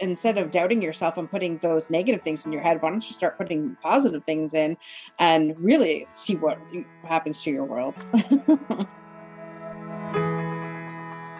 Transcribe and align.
instead 0.00 0.38
of 0.38 0.50
doubting 0.50 0.80
yourself 0.80 1.16
and 1.16 1.30
putting 1.30 1.58
those 1.58 1.90
negative 1.90 2.22
things 2.22 2.46
in 2.46 2.52
your 2.52 2.62
head, 2.62 2.80
why 2.80 2.90
don't 2.90 3.06
you 3.06 3.12
start 3.12 3.36
putting 3.36 3.76
positive 3.82 4.24
things 4.24 4.54
in 4.54 4.76
and 5.18 5.60
really 5.60 6.06
see 6.08 6.36
what 6.36 6.58
happens 7.04 7.42
to 7.42 7.50
your 7.50 7.64
world? 7.64 7.94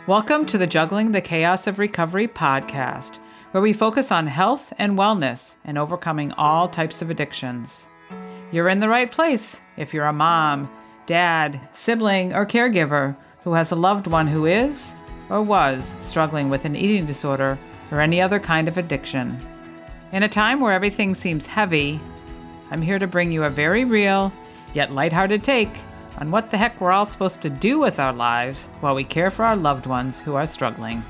Welcome 0.07 0.47
to 0.47 0.59
the 0.59 0.67
Juggling 0.67 1.13
the 1.13 1.21
Chaos 1.21 1.67
of 1.67 1.79
Recovery 1.79 2.27
podcast, 2.27 3.23
where 3.53 3.63
we 3.63 3.73
focus 3.73 4.11
on 4.11 4.27
health 4.27 4.73
and 4.79 4.99
wellness 4.99 5.55
and 5.65 5.79
overcoming 5.79 6.33
all 6.33 6.69
types 6.69 7.03
of 7.03 7.11
addictions. 7.11 7.87
You're 8.51 8.71
in 8.71 8.81
the 8.81 8.89
right 8.89 9.11
place 9.11 9.61
if 9.77 9.93
you're 9.93 10.07
a 10.07 10.15
mom, 10.15 10.71
dad, 11.07 11.69
sibling, 11.73 12.33
or 12.33 12.47
caregiver 12.47 13.15
who 13.45 13.53
has 13.53 13.71
a 13.71 13.77
loved 13.77 14.07
one 14.07 14.27
who 14.27 14.47
is 14.47 14.93
or 15.29 15.43
was 15.43 15.95
struggling 16.01 16.49
with 16.49 16.65
an 16.65 16.75
eating 16.75 17.05
disorder 17.07 17.59
or 17.91 18.01
any 18.01 18.21
other 18.21 18.39
kind 18.39 18.69
of 18.69 18.79
addiction. 18.79 19.37
In 20.13 20.23
a 20.23 20.29
time 20.29 20.61
where 20.61 20.73
everything 20.73 21.15
seems 21.15 21.47
heavy, 21.47 22.01
I'm 22.71 22.83
here 22.83 22.99
to 22.99 23.07
bring 23.07 23.33
you 23.33 23.45
a 23.45 23.51
very 23.51 23.85
real, 23.85 24.33
yet 24.75 24.93
lighthearted 24.93 25.45
take 25.45 25.81
on 26.19 26.31
what 26.31 26.51
the 26.51 26.59
heck 26.59 26.81
we're 26.81 26.93
all 26.93 27.07
supposed 27.07 27.41
to 27.43 27.51
do 27.51 27.79
with 27.79 27.99
our 28.01 28.13
lives 28.13 28.65
while 28.81 28.95
we 28.95 29.05
care 29.05 29.31
for 29.31 29.45
our 29.45 29.57
loved 29.57 29.87
ones 29.87 30.21
who 30.21 30.35
are 30.35 30.47
struggling. 30.47 31.03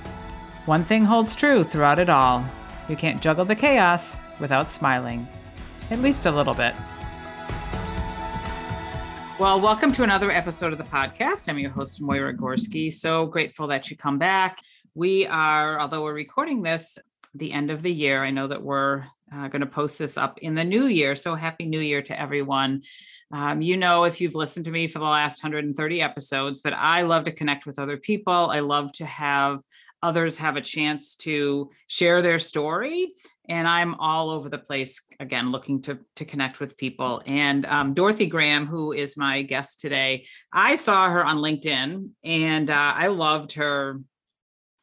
One 0.66 0.84
thing 0.84 1.04
holds 1.04 1.34
true 1.34 1.64
throughout 1.64 1.98
it 1.98 2.08
all 2.08 2.44
you 2.88 2.96
can't 2.96 3.20
juggle 3.20 3.44
the 3.44 3.54
chaos 3.54 4.16
without 4.40 4.70
smiling, 4.70 5.28
at 5.90 6.00
least 6.00 6.24
a 6.24 6.30
little 6.30 6.54
bit. 6.54 6.74
Well, 9.38 9.60
welcome 9.60 9.92
to 9.92 10.02
another 10.02 10.30
episode 10.30 10.72
of 10.72 10.78
the 10.78 10.84
podcast. 10.84 11.48
I'm 11.48 11.58
your 11.58 11.70
host, 11.70 12.00
Moira 12.00 12.34
Gorski. 12.34 12.92
So 12.92 13.26
grateful 13.26 13.66
that 13.68 13.90
you 13.90 13.96
come 13.96 14.18
back. 14.18 14.58
We 14.98 15.28
are, 15.28 15.78
although 15.78 16.02
we're 16.02 16.12
recording 16.12 16.60
this 16.60 16.98
the 17.32 17.52
end 17.52 17.70
of 17.70 17.82
the 17.82 17.92
year, 17.92 18.24
I 18.24 18.32
know 18.32 18.48
that 18.48 18.60
we're 18.60 19.04
uh, 19.32 19.46
going 19.46 19.60
to 19.60 19.66
post 19.66 19.96
this 19.96 20.16
up 20.16 20.40
in 20.40 20.56
the 20.56 20.64
new 20.64 20.86
year. 20.86 21.14
So 21.14 21.36
happy 21.36 21.66
new 21.66 21.78
year 21.78 22.02
to 22.02 22.20
everyone. 22.20 22.82
Um, 23.30 23.62
you 23.62 23.76
know, 23.76 24.02
if 24.02 24.20
you've 24.20 24.34
listened 24.34 24.64
to 24.64 24.72
me 24.72 24.88
for 24.88 24.98
the 24.98 25.04
last 25.04 25.40
130 25.40 26.02
episodes, 26.02 26.62
that 26.62 26.76
I 26.76 27.02
love 27.02 27.22
to 27.26 27.30
connect 27.30 27.64
with 27.64 27.78
other 27.78 27.96
people. 27.96 28.50
I 28.50 28.58
love 28.58 28.90
to 28.94 29.06
have 29.06 29.60
others 30.02 30.36
have 30.36 30.56
a 30.56 30.60
chance 30.60 31.14
to 31.16 31.70
share 31.86 32.22
their 32.22 32.38
story 32.38 33.12
and 33.48 33.66
i'm 33.66 33.96
all 33.96 34.30
over 34.30 34.48
the 34.48 34.56
place 34.56 35.02
again 35.18 35.50
looking 35.50 35.82
to 35.82 35.98
to 36.14 36.24
connect 36.24 36.60
with 36.60 36.76
people 36.76 37.20
and 37.26 37.66
um, 37.66 37.94
dorothy 37.94 38.26
graham 38.26 38.64
who 38.64 38.92
is 38.92 39.16
my 39.16 39.42
guest 39.42 39.80
today 39.80 40.24
i 40.52 40.76
saw 40.76 41.10
her 41.10 41.24
on 41.24 41.38
linkedin 41.38 42.10
and 42.22 42.70
uh, 42.70 42.92
i 42.94 43.08
loved 43.08 43.54
her 43.54 44.00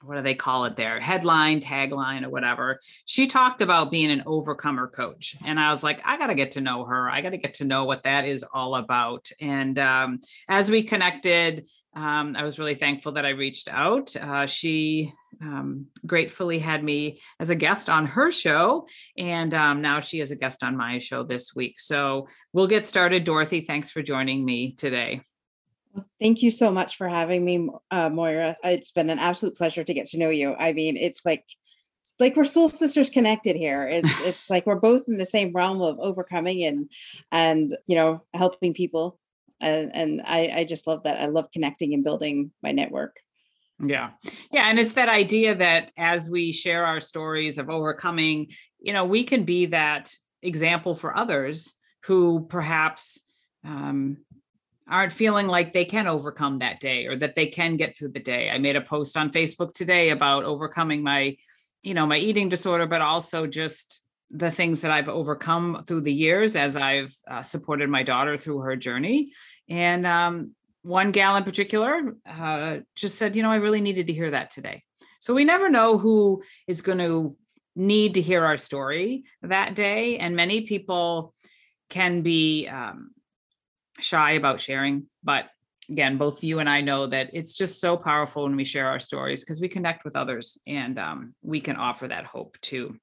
what 0.05 0.15
do 0.15 0.21
they 0.21 0.35
call 0.35 0.65
it 0.65 0.75
there 0.75 0.99
headline 0.99 1.59
tagline 1.59 2.23
or 2.23 2.29
whatever 2.29 2.79
she 3.05 3.27
talked 3.27 3.61
about 3.61 3.91
being 3.91 4.11
an 4.11 4.23
overcomer 4.25 4.87
coach. 4.87 5.35
And 5.45 5.59
i 5.59 5.69
was 5.69 5.83
like 5.83 6.01
i 6.05 6.17
got 6.17 6.27
to 6.27 6.35
get 6.35 6.51
to 6.53 6.61
know 6.61 6.85
her. 6.85 7.09
I 7.09 7.21
got 7.21 7.31
to 7.31 7.37
get 7.37 7.55
to 7.55 7.65
know 7.65 7.85
what 7.85 8.03
that 8.03 8.25
is 8.25 8.43
all 8.53 8.75
about. 8.75 9.29
And 9.41 9.77
um, 9.79 10.19
as 10.47 10.69
we 10.69 10.83
connected 10.83 11.67
um, 11.95 12.35
i 12.35 12.43
was 12.43 12.59
really 12.59 12.75
thankful 12.75 13.13
that 13.13 13.25
i 13.25 13.29
reached 13.29 13.69
out. 13.69 14.15
Uh, 14.15 14.45
she 14.45 15.13
um, 15.41 15.87
gratefully 16.05 16.59
had 16.59 16.83
me 16.83 17.19
as 17.39 17.49
a 17.49 17.55
guest 17.55 17.89
on 17.89 18.05
her 18.05 18.31
show 18.31 18.87
and 19.17 19.53
um, 19.53 19.81
now 19.81 19.99
she 19.99 20.19
is 20.21 20.31
a 20.31 20.35
guest 20.35 20.63
on 20.63 20.77
my 20.77 20.99
show 20.99 21.23
this 21.23 21.55
week. 21.55 21.79
So 21.79 22.27
we'll 22.53 22.67
get 22.67 22.85
started. 22.85 23.23
Dorothy 23.23 23.61
thanks 23.61 23.91
for 23.91 24.01
joining 24.01 24.45
me 24.45 24.73
today 24.73 25.21
Thank 26.19 26.41
you 26.41 26.51
so 26.51 26.71
much 26.71 26.97
for 26.97 27.07
having 27.07 27.43
me, 27.43 27.69
uh, 27.91 28.09
Moira. 28.09 28.55
It's 28.63 28.91
been 28.91 29.09
an 29.09 29.19
absolute 29.19 29.55
pleasure 29.55 29.83
to 29.83 29.93
get 29.93 30.07
to 30.07 30.17
know 30.17 30.29
you. 30.29 30.53
I 30.53 30.73
mean, 30.73 30.97
it's 30.97 31.25
like 31.25 31.45
it's 32.01 32.13
like 32.19 32.35
we're 32.35 32.43
soul 32.43 32.67
sisters 32.67 33.09
connected 33.09 33.55
here. 33.55 33.87
It's 33.91 34.21
it's 34.21 34.49
like 34.49 34.65
we're 34.65 34.75
both 34.75 35.03
in 35.07 35.17
the 35.17 35.25
same 35.25 35.53
realm 35.53 35.81
of 35.81 35.99
overcoming 35.99 36.63
and 36.63 36.91
and 37.31 37.75
you 37.87 37.95
know 37.95 38.23
helping 38.33 38.73
people. 38.73 39.19
And 39.59 39.95
and 39.95 40.21
I 40.25 40.51
I 40.55 40.63
just 40.63 40.87
love 40.87 41.03
that. 41.03 41.19
I 41.19 41.27
love 41.27 41.49
connecting 41.51 41.93
and 41.93 42.03
building 42.03 42.51
my 42.61 42.71
network. 42.71 43.17
Yeah. 43.79 44.11
Yeah. 44.51 44.69
And 44.69 44.79
it's 44.79 44.93
that 44.93 45.09
idea 45.09 45.55
that 45.55 45.91
as 45.97 46.29
we 46.29 46.51
share 46.51 46.85
our 46.85 47.01
stories 47.01 47.57
of 47.57 47.69
overcoming, 47.69 48.47
you 48.79 48.93
know, 48.93 49.05
we 49.05 49.23
can 49.23 49.43
be 49.43 49.67
that 49.67 50.13
example 50.41 50.95
for 50.95 51.17
others 51.17 51.73
who 52.03 52.45
perhaps 52.47 53.19
um, 53.65 54.17
aren't 54.87 55.11
feeling 55.11 55.47
like 55.47 55.73
they 55.73 55.85
can 55.85 56.07
overcome 56.07 56.59
that 56.59 56.79
day 56.79 57.07
or 57.07 57.15
that 57.17 57.35
they 57.35 57.47
can 57.47 57.75
get 57.75 57.97
through 57.97 58.09
the 58.09 58.19
day. 58.19 58.49
I 58.49 58.59
made 58.59 58.75
a 58.75 58.81
post 58.81 59.17
on 59.17 59.31
Facebook 59.31 59.73
today 59.73 60.09
about 60.09 60.43
overcoming 60.43 61.03
my, 61.03 61.37
you 61.81 61.93
know, 61.93 62.05
my 62.05 62.17
eating 62.17 62.49
disorder, 62.49 62.85
but 62.85 63.01
also 63.01 63.47
just 63.47 64.01
the 64.29 64.51
things 64.51 64.81
that 64.81 64.91
I've 64.91 65.09
overcome 65.09 65.83
through 65.87 66.01
the 66.01 66.13
years 66.13 66.55
as 66.55 66.75
I've 66.75 67.15
uh, 67.27 67.41
supported 67.41 67.89
my 67.89 68.03
daughter 68.03 68.37
through 68.37 68.59
her 68.59 68.75
journey. 68.75 69.31
And 69.69 70.05
um, 70.05 70.51
one 70.83 71.11
gal 71.11 71.35
in 71.35 71.43
particular 71.43 72.15
uh, 72.27 72.77
just 72.95 73.17
said, 73.17 73.35
you 73.35 73.43
know, 73.43 73.51
I 73.51 73.55
really 73.55 73.81
needed 73.81 74.07
to 74.07 74.13
hear 74.13 74.31
that 74.31 74.51
today. 74.51 74.83
So 75.19 75.33
we 75.33 75.45
never 75.45 75.69
know 75.69 75.97
who 75.97 76.43
is 76.67 76.81
going 76.81 76.99
to 76.99 77.35
need 77.75 78.13
to 78.13 78.21
hear 78.21 78.45
our 78.45 78.57
story 78.57 79.25
that 79.41 79.73
day. 79.73 80.17
And 80.17 80.35
many 80.35 80.61
people 80.61 81.33
can 81.89 82.21
be 82.21 82.67
um, 82.67 83.11
shy 83.99 84.31
about 84.33 84.59
sharing, 84.59 85.07
but 85.23 85.45
again, 85.89 86.17
both 86.17 86.43
you 86.43 86.59
and 86.59 86.69
I 86.69 86.81
know 86.81 87.05
that 87.07 87.29
it's 87.33 87.53
just 87.53 87.79
so 87.79 87.95
powerful 87.95 88.43
when 88.43 88.55
we 88.55 88.65
share 88.65 88.87
our 88.87 88.99
stories 88.99 89.43
because 89.43 89.61
we 89.61 89.67
connect 89.67 90.03
with 90.03 90.15
others 90.15 90.57
and 90.65 90.97
um, 90.97 91.35
we 91.41 91.61
can 91.61 91.75
offer 91.75 92.07
that 92.07 92.25
hope 92.25 92.59
too. 92.61 92.97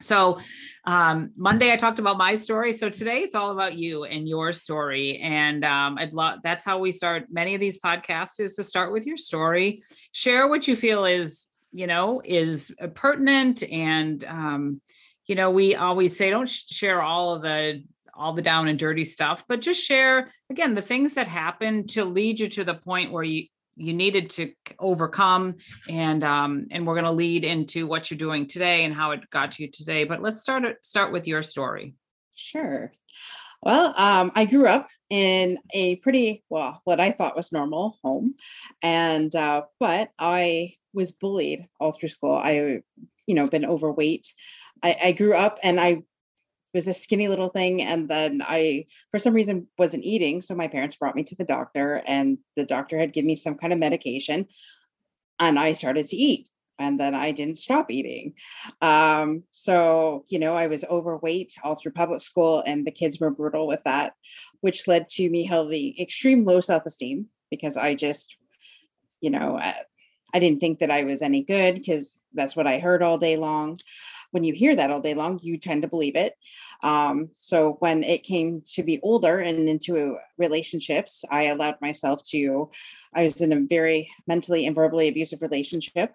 So 0.00 0.40
um, 0.84 1.30
Monday 1.36 1.72
I 1.72 1.76
talked 1.76 1.98
about 1.98 2.18
my 2.18 2.34
story. 2.34 2.72
So 2.72 2.90
today 2.90 3.18
it's 3.18 3.34
all 3.34 3.52
about 3.52 3.76
you 3.76 4.04
and 4.04 4.28
your 4.28 4.52
story. 4.52 5.18
And 5.18 5.64
um, 5.64 5.98
I'd 5.98 6.12
love 6.12 6.40
that's 6.42 6.64
how 6.64 6.78
we 6.78 6.90
start 6.90 7.26
many 7.30 7.54
of 7.54 7.60
these 7.60 7.78
podcasts 7.78 8.40
is 8.40 8.54
to 8.54 8.64
start 8.64 8.92
with 8.92 9.06
your 9.06 9.16
story, 9.16 9.82
share 10.12 10.48
what 10.48 10.66
you 10.66 10.76
feel 10.76 11.04
is 11.04 11.46
you 11.74 11.86
know 11.88 12.22
is 12.24 12.74
uh, 12.80 12.86
pertinent 12.86 13.62
and 13.64 14.24
um, 14.24 14.80
you 15.26 15.34
know 15.34 15.50
we 15.50 15.74
always 15.74 16.16
say 16.16 16.30
don't 16.30 16.48
share 16.48 17.02
all 17.02 17.34
of 17.34 17.42
the 17.42 17.82
all 18.16 18.32
the 18.32 18.42
down 18.42 18.68
and 18.68 18.78
dirty 18.78 19.04
stuff, 19.04 19.44
but 19.48 19.60
just 19.60 19.84
share 19.84 20.30
again 20.50 20.74
the 20.74 20.82
things 20.82 21.14
that 21.14 21.28
happened 21.28 21.90
to 21.90 22.04
lead 22.04 22.40
you 22.40 22.48
to 22.48 22.64
the 22.64 22.74
point 22.74 23.12
where 23.12 23.24
you 23.24 23.46
you 23.76 23.92
needed 23.92 24.30
to 24.30 24.52
overcome 24.78 25.56
and 25.88 26.22
um, 26.22 26.68
and 26.70 26.86
we're 26.86 26.94
going 26.94 27.04
to 27.04 27.10
lead 27.10 27.44
into 27.44 27.86
what 27.86 28.10
you're 28.10 28.18
doing 28.18 28.46
today 28.46 28.84
and 28.84 28.94
how 28.94 29.10
it 29.10 29.28
got 29.30 29.50
to 29.52 29.64
you 29.64 29.70
today 29.70 30.04
but 30.04 30.22
let's 30.22 30.40
start 30.40 30.64
start 30.84 31.12
with 31.12 31.26
your 31.26 31.42
story. 31.42 31.94
Sure. 32.34 32.92
Well 33.62 33.94
um, 33.96 34.30
i 34.34 34.44
grew 34.44 34.66
up 34.68 34.88
in 35.10 35.58
a 35.72 35.96
pretty 35.96 36.44
well 36.50 36.80
what 36.84 37.00
i 37.00 37.10
thought 37.10 37.36
was 37.36 37.52
normal 37.52 37.98
home 38.02 38.34
and 38.82 39.34
uh, 39.34 39.62
but 39.80 40.10
i 40.18 40.74
was 40.94 41.12
bullied 41.12 41.68
all 41.80 41.92
through 41.92 42.08
school. 42.08 42.34
I 42.34 42.80
you 43.26 43.34
know 43.34 43.46
been 43.46 43.66
overweight. 43.66 44.32
I, 44.82 44.96
I 45.04 45.12
grew 45.12 45.34
up 45.34 45.58
and 45.62 45.80
i 45.80 46.02
was 46.74 46.88
a 46.88 46.92
skinny 46.92 47.28
little 47.28 47.48
thing 47.48 47.80
and 47.80 48.08
then 48.08 48.42
i 48.44 48.84
for 49.10 49.18
some 49.18 49.32
reason 49.32 49.68
wasn't 49.78 50.04
eating 50.04 50.40
so 50.40 50.54
my 50.54 50.68
parents 50.68 50.96
brought 50.96 51.14
me 51.14 51.22
to 51.22 51.36
the 51.36 51.44
doctor 51.44 52.02
and 52.06 52.38
the 52.56 52.64
doctor 52.64 52.98
had 52.98 53.12
given 53.12 53.26
me 53.26 53.34
some 53.34 53.54
kind 53.54 53.72
of 53.72 53.78
medication 53.78 54.46
and 55.38 55.58
i 55.58 55.72
started 55.72 56.06
to 56.06 56.16
eat 56.16 56.48
and 56.78 56.98
then 56.98 57.14
i 57.14 57.30
didn't 57.30 57.56
stop 57.56 57.90
eating. 57.90 58.34
Um, 58.82 59.44
so 59.50 60.24
you 60.28 60.38
know 60.38 60.54
i 60.54 60.66
was 60.66 60.84
overweight 60.84 61.54
all 61.62 61.76
through 61.76 61.92
public 61.92 62.20
school 62.20 62.62
and 62.66 62.86
the 62.86 62.90
kids 62.90 63.20
were 63.20 63.30
brutal 63.30 63.66
with 63.66 63.84
that 63.84 64.14
which 64.60 64.88
led 64.88 65.08
to 65.10 65.30
me 65.30 65.46
having 65.46 65.94
extreme 65.98 66.44
low 66.44 66.60
self-esteem 66.60 67.26
because 67.50 67.76
i 67.76 67.94
just 67.94 68.36
you 69.20 69.30
know 69.30 69.56
I, 69.56 69.74
I 70.34 70.40
didn't 70.40 70.60
think 70.60 70.80
that 70.80 70.90
i 70.90 71.04
was 71.04 71.22
any 71.22 71.44
good 71.44 71.76
because 71.76 72.20
that's 72.32 72.56
what 72.56 72.66
i 72.66 72.80
heard 72.80 73.02
all 73.02 73.18
day 73.18 73.36
long 73.36 73.78
when 74.34 74.42
you 74.42 74.52
hear 74.52 74.74
that 74.74 74.90
all 74.90 75.00
day 75.00 75.14
long, 75.14 75.38
you 75.40 75.56
tend 75.56 75.82
to 75.82 75.88
believe 75.88 76.16
it. 76.16 76.34
Um, 76.82 77.30
so 77.34 77.76
when 77.78 78.02
it 78.02 78.24
came 78.24 78.62
to 78.74 78.82
be 78.82 79.00
older 79.00 79.38
and 79.38 79.68
into 79.68 80.18
relationships, 80.36 81.24
I 81.30 81.44
allowed 81.44 81.80
myself 81.80 82.22
to, 82.30 82.70
I 83.14 83.22
was 83.22 83.40
in 83.40 83.52
a 83.52 83.60
very 83.60 84.10
mentally 84.26 84.66
and 84.66 84.74
verbally 84.74 85.06
abusive 85.06 85.40
relationship. 85.40 86.12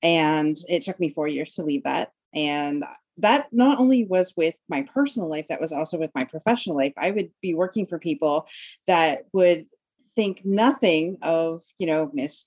And 0.00 0.56
it 0.68 0.82
took 0.82 1.00
me 1.00 1.10
four 1.10 1.26
years 1.26 1.54
to 1.54 1.64
leave 1.64 1.82
that. 1.82 2.12
And 2.32 2.84
that 3.18 3.48
not 3.50 3.80
only 3.80 4.04
was 4.04 4.34
with 4.36 4.54
my 4.68 4.86
personal 4.94 5.28
life, 5.28 5.48
that 5.48 5.60
was 5.60 5.72
also 5.72 5.98
with 5.98 6.12
my 6.14 6.24
professional 6.24 6.76
life. 6.76 6.92
I 6.96 7.10
would 7.10 7.30
be 7.42 7.54
working 7.54 7.86
for 7.86 7.98
people 7.98 8.46
that 8.86 9.24
would 9.32 9.66
think 10.14 10.42
nothing 10.44 11.18
of, 11.22 11.62
you 11.78 11.86
know, 11.86 12.10
Miss 12.12 12.44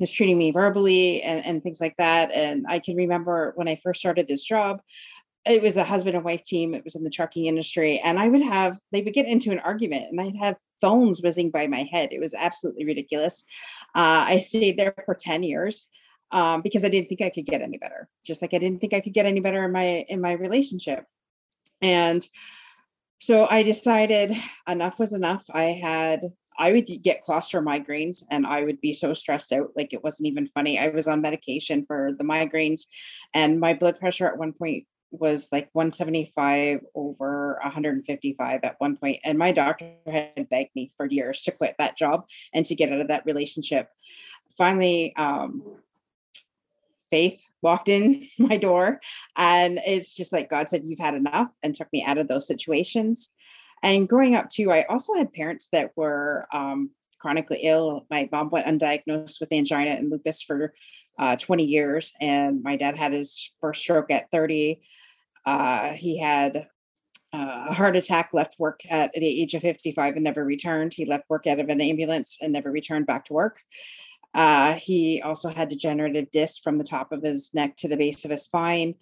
mistreating 0.00 0.38
me 0.38 0.50
verbally 0.50 1.22
and, 1.22 1.44
and 1.46 1.62
things 1.62 1.80
like 1.80 1.96
that. 1.98 2.32
And 2.32 2.66
I 2.68 2.78
can 2.80 2.96
remember 2.96 3.52
when 3.54 3.68
I 3.68 3.78
first 3.82 4.00
started 4.00 4.26
this 4.26 4.44
job, 4.44 4.80
it 5.46 5.62
was 5.62 5.76
a 5.76 5.84
husband 5.84 6.16
and 6.16 6.24
wife 6.24 6.42
team. 6.44 6.74
It 6.74 6.84
was 6.84 6.96
in 6.96 7.04
the 7.04 7.10
trucking 7.10 7.46
industry. 7.46 8.00
And 8.02 8.18
I 8.18 8.28
would 8.28 8.42
have, 8.42 8.78
they 8.92 9.02
would 9.02 9.14
get 9.14 9.26
into 9.26 9.52
an 9.52 9.60
argument 9.60 10.06
and 10.10 10.20
I'd 10.20 10.36
have 10.36 10.56
phones 10.80 11.20
whizzing 11.22 11.50
by 11.50 11.66
my 11.66 11.86
head. 11.92 12.08
It 12.12 12.20
was 12.20 12.34
absolutely 12.34 12.86
ridiculous. 12.86 13.44
Uh, 13.94 14.24
I 14.28 14.38
stayed 14.38 14.78
there 14.78 14.94
for 15.04 15.14
10 15.14 15.42
years. 15.42 15.88
um, 16.32 16.62
because 16.62 16.84
I 16.84 16.88
didn't 16.88 17.08
think 17.08 17.22
I 17.22 17.30
could 17.30 17.46
get 17.46 17.62
any 17.62 17.78
better. 17.78 18.08
Just 18.24 18.42
like 18.42 18.54
I 18.54 18.58
didn't 18.58 18.80
think 18.80 18.94
I 18.94 19.00
could 19.00 19.14
get 19.14 19.26
any 19.26 19.40
better 19.40 19.64
in 19.64 19.72
my 19.72 20.04
in 20.08 20.20
my 20.20 20.32
relationship. 20.32 21.04
And 21.82 22.26
so 23.20 23.46
I 23.48 23.62
decided 23.62 24.32
enough 24.68 24.98
was 24.98 25.12
enough. 25.12 25.44
I 25.52 25.64
had 25.64 26.20
I 26.60 26.72
would 26.72 26.86
get 27.02 27.22
cluster 27.22 27.62
migraines 27.62 28.22
and 28.30 28.46
I 28.46 28.62
would 28.62 28.82
be 28.82 28.92
so 28.92 29.14
stressed 29.14 29.50
out, 29.50 29.70
like 29.74 29.94
it 29.94 30.04
wasn't 30.04 30.28
even 30.28 30.46
funny. 30.46 30.78
I 30.78 30.88
was 30.88 31.08
on 31.08 31.22
medication 31.22 31.86
for 31.86 32.12
the 32.16 32.22
migraines, 32.22 32.82
and 33.32 33.58
my 33.58 33.72
blood 33.72 33.98
pressure 33.98 34.26
at 34.26 34.36
one 34.36 34.52
point 34.52 34.84
was 35.10 35.48
like 35.50 35.70
175 35.72 36.84
over 36.94 37.58
155 37.62 38.60
at 38.62 38.76
one 38.78 38.96
point 38.96 39.18
and 39.24 39.38
my 39.38 39.50
doctor 39.50 39.90
had 40.06 40.48
begged 40.48 40.70
me 40.76 40.92
for 40.96 41.04
years 41.04 41.42
to 41.42 41.50
quit 41.50 41.74
that 41.78 41.96
job 41.96 42.26
and 42.54 42.64
to 42.66 42.76
get 42.76 42.92
out 42.92 43.00
of 43.00 43.08
that 43.08 43.26
relationship 43.26 43.88
finally 44.56 45.12
um, 45.16 45.64
faith 47.10 47.44
walked 47.60 47.88
in 47.88 48.28
my 48.38 48.56
door 48.56 49.00
and 49.36 49.80
it's 49.84 50.14
just 50.14 50.32
like 50.32 50.48
god 50.48 50.68
said 50.68 50.84
you've 50.84 51.00
had 51.00 51.14
enough 51.14 51.50
and 51.60 51.74
took 51.74 51.92
me 51.92 52.04
out 52.04 52.18
of 52.18 52.28
those 52.28 52.46
situations 52.46 53.32
and 53.82 54.08
growing 54.08 54.34
up 54.34 54.48
too 54.48 54.70
i 54.70 54.84
also 54.84 55.14
had 55.14 55.32
parents 55.32 55.68
that 55.72 55.92
were 55.96 56.46
um, 56.52 56.90
chronically 57.18 57.60
ill. 57.62 58.06
My 58.10 58.28
mom 58.32 58.48
went 58.48 58.66
undiagnosed 58.66 59.40
with 59.40 59.52
angina 59.52 59.90
and 59.90 60.10
lupus 60.10 60.42
for 60.42 60.72
uh, 61.18 61.36
20 61.36 61.64
years 61.64 62.14
and 62.20 62.62
my 62.62 62.76
dad 62.76 62.96
had 62.96 63.12
his 63.12 63.52
first 63.60 63.82
stroke 63.82 64.10
at 64.10 64.30
30 64.30 64.80
uh, 65.46 65.92
he 65.92 66.18
had 66.18 66.66
uh, 67.32 67.66
a 67.68 67.72
heart 67.72 67.96
attack 67.96 68.30
left 68.32 68.58
work 68.58 68.80
at 68.90 69.12
the 69.12 69.42
age 69.42 69.54
of 69.54 69.62
55 69.62 70.14
and 70.14 70.24
never 70.24 70.44
returned. 70.44 70.92
He 70.92 71.04
left 71.04 71.30
work 71.30 71.46
out 71.46 71.60
of 71.60 71.68
an 71.68 71.80
ambulance 71.80 72.38
and 72.42 72.52
never 72.52 72.70
returned 72.70 73.06
back 73.06 73.26
to 73.26 73.32
work. 73.32 73.60
Uh, 74.34 74.74
he 74.74 75.22
also 75.22 75.48
had 75.48 75.68
degenerative 75.68 76.30
disc 76.30 76.62
from 76.62 76.78
the 76.78 76.84
top 76.84 77.12
of 77.12 77.22
his 77.22 77.52
neck 77.54 77.76
to 77.76 77.88
the 77.88 77.96
base 77.96 78.24
of 78.24 78.30
his 78.30 78.42
spine 78.42 78.94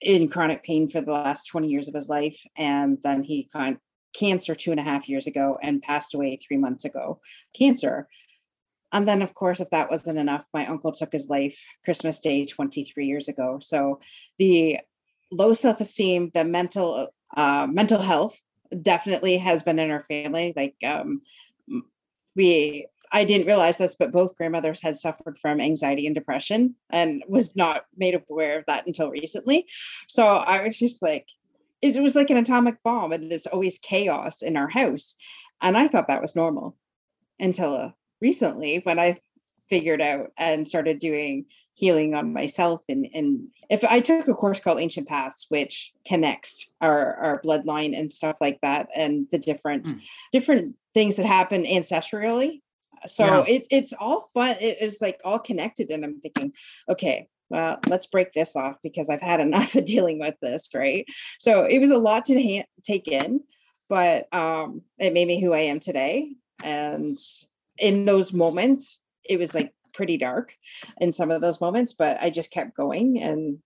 in 0.00 0.28
chronic 0.28 0.62
pain 0.62 0.88
for 0.88 1.00
the 1.00 1.12
last 1.12 1.46
20 1.48 1.68
years 1.68 1.88
of 1.88 1.94
his 1.94 2.08
life. 2.08 2.38
And 2.56 2.98
then 3.02 3.22
he 3.22 3.48
got 3.52 3.76
cancer 4.14 4.54
two 4.54 4.70
and 4.70 4.80
a 4.80 4.84
half 4.84 5.08
years 5.08 5.26
ago 5.26 5.58
and 5.62 5.82
passed 5.82 6.14
away 6.14 6.36
three 6.36 6.56
months 6.56 6.84
ago. 6.84 7.20
Cancer. 7.54 8.08
And 8.92 9.06
then, 9.06 9.22
of 9.22 9.34
course, 9.34 9.60
if 9.60 9.70
that 9.70 9.90
wasn't 9.90 10.18
enough, 10.18 10.44
my 10.54 10.66
uncle 10.66 10.92
took 10.92 11.12
his 11.12 11.28
life 11.28 11.60
Christmas 11.84 12.20
Day 12.20 12.44
23 12.44 13.06
years 13.06 13.28
ago. 13.28 13.58
So 13.60 14.00
the 14.38 14.78
low 15.30 15.54
self-esteem, 15.54 16.30
the 16.32 16.44
mental 16.44 17.08
uh, 17.36 17.66
mental 17.68 18.00
health 18.00 18.40
definitely 18.82 19.38
has 19.38 19.62
been 19.62 19.78
in 19.78 19.90
our 19.90 20.02
family. 20.02 20.52
Like 20.54 20.76
um, 20.84 21.22
we 22.34 22.86
I 23.12 23.24
didn't 23.24 23.46
realize 23.46 23.76
this, 23.76 23.96
but 23.96 24.12
both 24.12 24.36
grandmothers 24.36 24.82
had 24.82 24.96
suffered 24.96 25.38
from 25.38 25.60
anxiety 25.60 26.06
and 26.06 26.14
depression 26.14 26.74
and 26.90 27.22
was 27.28 27.56
not 27.56 27.84
made 27.96 28.20
aware 28.28 28.58
of 28.58 28.66
that 28.66 28.86
until 28.86 29.10
recently. 29.10 29.66
So 30.08 30.26
I 30.26 30.64
was 30.66 30.78
just 30.78 31.02
like, 31.02 31.26
it 31.82 32.00
was 32.02 32.14
like 32.14 32.30
an 32.30 32.36
atomic 32.36 32.82
bomb 32.82 33.12
and 33.12 33.30
it's 33.32 33.46
always 33.46 33.78
chaos 33.78 34.42
in 34.42 34.56
our 34.56 34.68
house. 34.68 35.16
And 35.60 35.76
I 35.76 35.88
thought 35.88 36.08
that 36.08 36.22
was 36.22 36.36
normal 36.36 36.76
until 37.38 37.74
uh, 37.74 37.90
recently 38.20 38.80
when 38.82 38.98
I 38.98 39.20
figured 39.68 40.00
out 40.00 40.32
and 40.36 40.66
started 40.66 40.98
doing 40.98 41.46
healing 41.74 42.14
on 42.14 42.32
myself 42.32 42.82
and 42.88 43.06
and 43.12 43.48
if 43.68 43.84
I 43.84 44.00
took 44.00 44.28
a 44.28 44.34
course 44.34 44.60
called 44.60 44.78
Ancient 44.78 45.08
Paths, 45.08 45.46
which 45.48 45.92
connects 46.06 46.70
our 46.80 47.14
our 47.16 47.42
bloodline 47.42 47.98
and 47.98 48.10
stuff 48.10 48.38
like 48.40 48.60
that, 48.62 48.88
and 48.94 49.26
the 49.30 49.38
different 49.38 49.84
mm. 49.84 50.00
different 50.32 50.76
things 50.94 51.16
that 51.16 51.26
happen 51.26 51.64
ancestrally 51.64 52.62
so 53.06 53.24
yeah. 53.24 53.54
it, 53.56 53.66
it's 53.70 53.92
all 53.92 54.30
fun 54.34 54.56
it 54.60 54.78
is 54.80 54.98
like 55.00 55.20
all 55.24 55.38
connected 55.38 55.90
and 55.90 56.04
i'm 56.04 56.20
thinking 56.20 56.52
okay 56.88 57.28
well 57.50 57.78
let's 57.88 58.06
break 58.06 58.32
this 58.32 58.56
off 58.56 58.76
because 58.82 59.10
i've 59.10 59.20
had 59.20 59.40
enough 59.40 59.74
of 59.76 59.84
dealing 59.84 60.18
with 60.18 60.34
this 60.40 60.68
right? 60.74 61.06
So 61.38 61.64
it 61.64 61.78
was 61.78 61.90
a 61.90 61.98
lot 61.98 62.26
to 62.26 62.34
ha- 62.34 62.66
take 62.84 63.08
in 63.08 63.40
but 63.88 64.32
um 64.34 64.82
it 64.98 65.12
made 65.12 65.28
me 65.28 65.40
who 65.40 65.52
i 65.52 65.60
am 65.60 65.80
today 65.80 66.32
and 66.64 67.16
in 67.78 68.04
those 68.04 68.32
moments 68.32 69.02
it 69.24 69.38
was 69.38 69.54
like 69.54 69.72
pretty 69.92 70.18
dark 70.18 70.52
in 71.00 71.10
some 71.10 71.30
of 71.30 71.40
those 71.40 71.60
moments 71.60 71.94
but 71.94 72.18
i 72.20 72.28
just 72.30 72.50
kept 72.50 72.76
going 72.76 73.22
and 73.22 73.58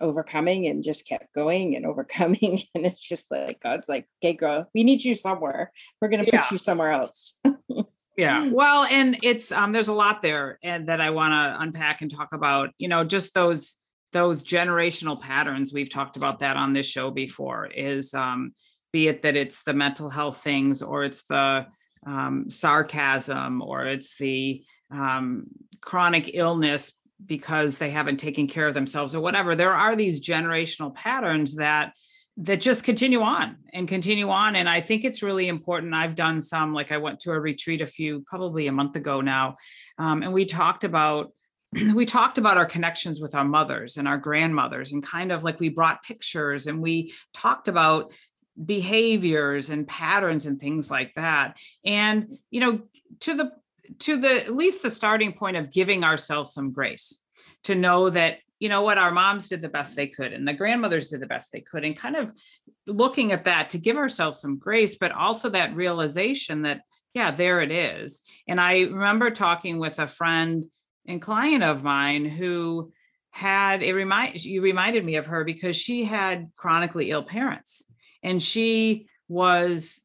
overcoming 0.00 0.66
and 0.66 0.84
just 0.84 1.08
kept 1.08 1.34
going 1.34 1.76
and 1.76 1.86
overcoming 1.86 2.62
and 2.74 2.86
it's 2.86 3.00
just 3.00 3.30
like 3.30 3.60
god's 3.60 3.88
like 3.88 4.06
okay 4.22 4.34
girl 4.34 4.68
we 4.74 4.84
need 4.84 5.02
you 5.02 5.14
somewhere. 5.14 5.72
We're 6.00 6.08
going 6.08 6.24
to 6.24 6.30
put 6.30 6.50
you 6.50 6.58
somewhere 6.58 6.92
else 6.92 7.38
yeah. 8.16 8.50
Well 8.50 8.84
and 8.84 9.18
it's 9.22 9.52
um 9.52 9.72
there's 9.72 9.88
a 9.88 9.94
lot 9.94 10.22
there 10.22 10.58
and 10.62 10.88
that 10.88 11.00
i 11.00 11.10
want 11.10 11.32
to 11.32 11.62
unpack 11.62 12.02
and 12.02 12.10
talk 12.10 12.32
about 12.32 12.70
you 12.78 12.88
know 12.88 13.04
just 13.04 13.34
those 13.34 13.76
those 14.12 14.42
generational 14.42 15.20
patterns. 15.20 15.72
We've 15.72 15.90
talked 15.90 16.16
about 16.16 16.38
that 16.38 16.56
on 16.56 16.72
this 16.72 16.86
show 16.86 17.10
before 17.10 17.66
is 17.66 18.14
um 18.14 18.52
be 18.92 19.08
it 19.08 19.22
that 19.22 19.36
it's 19.36 19.62
the 19.64 19.74
mental 19.74 20.08
health 20.08 20.38
things 20.38 20.80
or 20.80 21.04
it's 21.04 21.26
the 21.26 21.66
um, 22.06 22.48
sarcasm 22.48 23.60
or 23.60 23.84
it's 23.84 24.16
the 24.16 24.64
um, 24.90 25.46
chronic 25.80 26.30
illness 26.34 26.92
because 27.24 27.78
they 27.78 27.90
haven't 27.90 28.18
taken 28.18 28.46
care 28.46 28.68
of 28.68 28.74
themselves 28.74 29.14
or 29.14 29.20
whatever. 29.20 29.54
There 29.54 29.74
are 29.74 29.96
these 29.96 30.26
generational 30.26 30.94
patterns 30.94 31.56
that 31.56 31.92
that 32.38 32.60
just 32.60 32.84
continue 32.84 33.22
on 33.22 33.56
and 33.72 33.88
continue 33.88 34.28
on. 34.28 34.56
And 34.56 34.68
i 34.68 34.80
think 34.80 35.04
it's 35.04 35.22
really 35.22 35.48
important. 35.48 35.94
I've 35.94 36.14
done 36.14 36.40
some 36.40 36.72
like 36.72 36.92
i 36.92 36.98
went 36.98 37.20
to 37.20 37.32
a 37.32 37.40
retreat 37.40 37.80
a 37.80 37.86
few 37.86 38.20
probably 38.20 38.66
a 38.66 38.72
month 38.72 38.96
ago 38.96 39.20
now 39.20 39.56
um, 39.98 40.22
and 40.22 40.32
we 40.32 40.44
talked 40.44 40.84
about 40.84 41.32
we 41.94 42.06
talked 42.06 42.38
about 42.38 42.56
our 42.56 42.66
connections 42.66 43.20
with 43.20 43.34
our 43.34 43.44
mothers 43.44 43.96
and 43.96 44.06
our 44.06 44.18
grandmothers 44.18 44.92
and 44.92 45.02
kind 45.02 45.32
of 45.32 45.44
like 45.44 45.60
we 45.60 45.68
brought 45.68 46.02
pictures 46.02 46.66
and 46.66 46.80
we 46.80 47.12
talked 47.34 47.68
about 47.68 48.12
behaviors 48.64 49.68
and 49.68 49.86
patterns 49.86 50.46
and 50.46 50.58
things 50.58 50.90
like 50.90 51.12
that. 51.14 51.56
And 51.84 52.38
you 52.50 52.60
know 52.60 52.80
to 53.20 53.34
the 53.34 53.52
to 54.00 54.16
the 54.16 54.44
at 54.44 54.54
least 54.54 54.82
the 54.82 54.90
starting 54.90 55.32
point 55.32 55.56
of 55.56 55.72
giving 55.72 56.04
ourselves 56.04 56.52
some 56.52 56.72
grace 56.72 57.22
to 57.64 57.74
know 57.74 58.10
that 58.10 58.38
you 58.58 58.68
know 58.68 58.82
what 58.82 58.98
our 58.98 59.12
moms 59.12 59.48
did 59.48 59.62
the 59.62 59.68
best 59.68 59.96
they 59.96 60.06
could 60.06 60.32
and 60.32 60.46
the 60.46 60.52
grandmothers 60.52 61.08
did 61.08 61.20
the 61.20 61.26
best 61.26 61.52
they 61.52 61.60
could 61.60 61.84
and 61.84 61.96
kind 61.96 62.16
of 62.16 62.32
looking 62.86 63.32
at 63.32 63.44
that 63.44 63.70
to 63.70 63.78
give 63.78 63.96
ourselves 63.96 64.40
some 64.40 64.58
grace 64.58 64.96
but 64.96 65.12
also 65.12 65.50
that 65.50 65.74
realization 65.74 66.62
that 66.62 66.80
yeah 67.14 67.30
there 67.30 67.60
it 67.60 67.70
is. 67.70 68.22
And 68.48 68.60
i 68.60 68.80
remember 68.80 69.30
talking 69.30 69.78
with 69.78 69.98
a 69.98 70.06
friend 70.06 70.64
and 71.06 71.22
client 71.22 71.62
of 71.62 71.82
mine 71.82 72.24
who 72.24 72.92
had 73.30 73.82
it 73.82 73.92
remind 73.92 74.42
you 74.44 74.62
reminded 74.62 75.04
me 75.04 75.16
of 75.16 75.26
her 75.26 75.44
because 75.44 75.76
she 75.76 76.04
had 76.04 76.50
chronically 76.56 77.10
ill 77.10 77.22
parents 77.22 77.84
and 78.22 78.42
she 78.42 79.08
was 79.28 80.02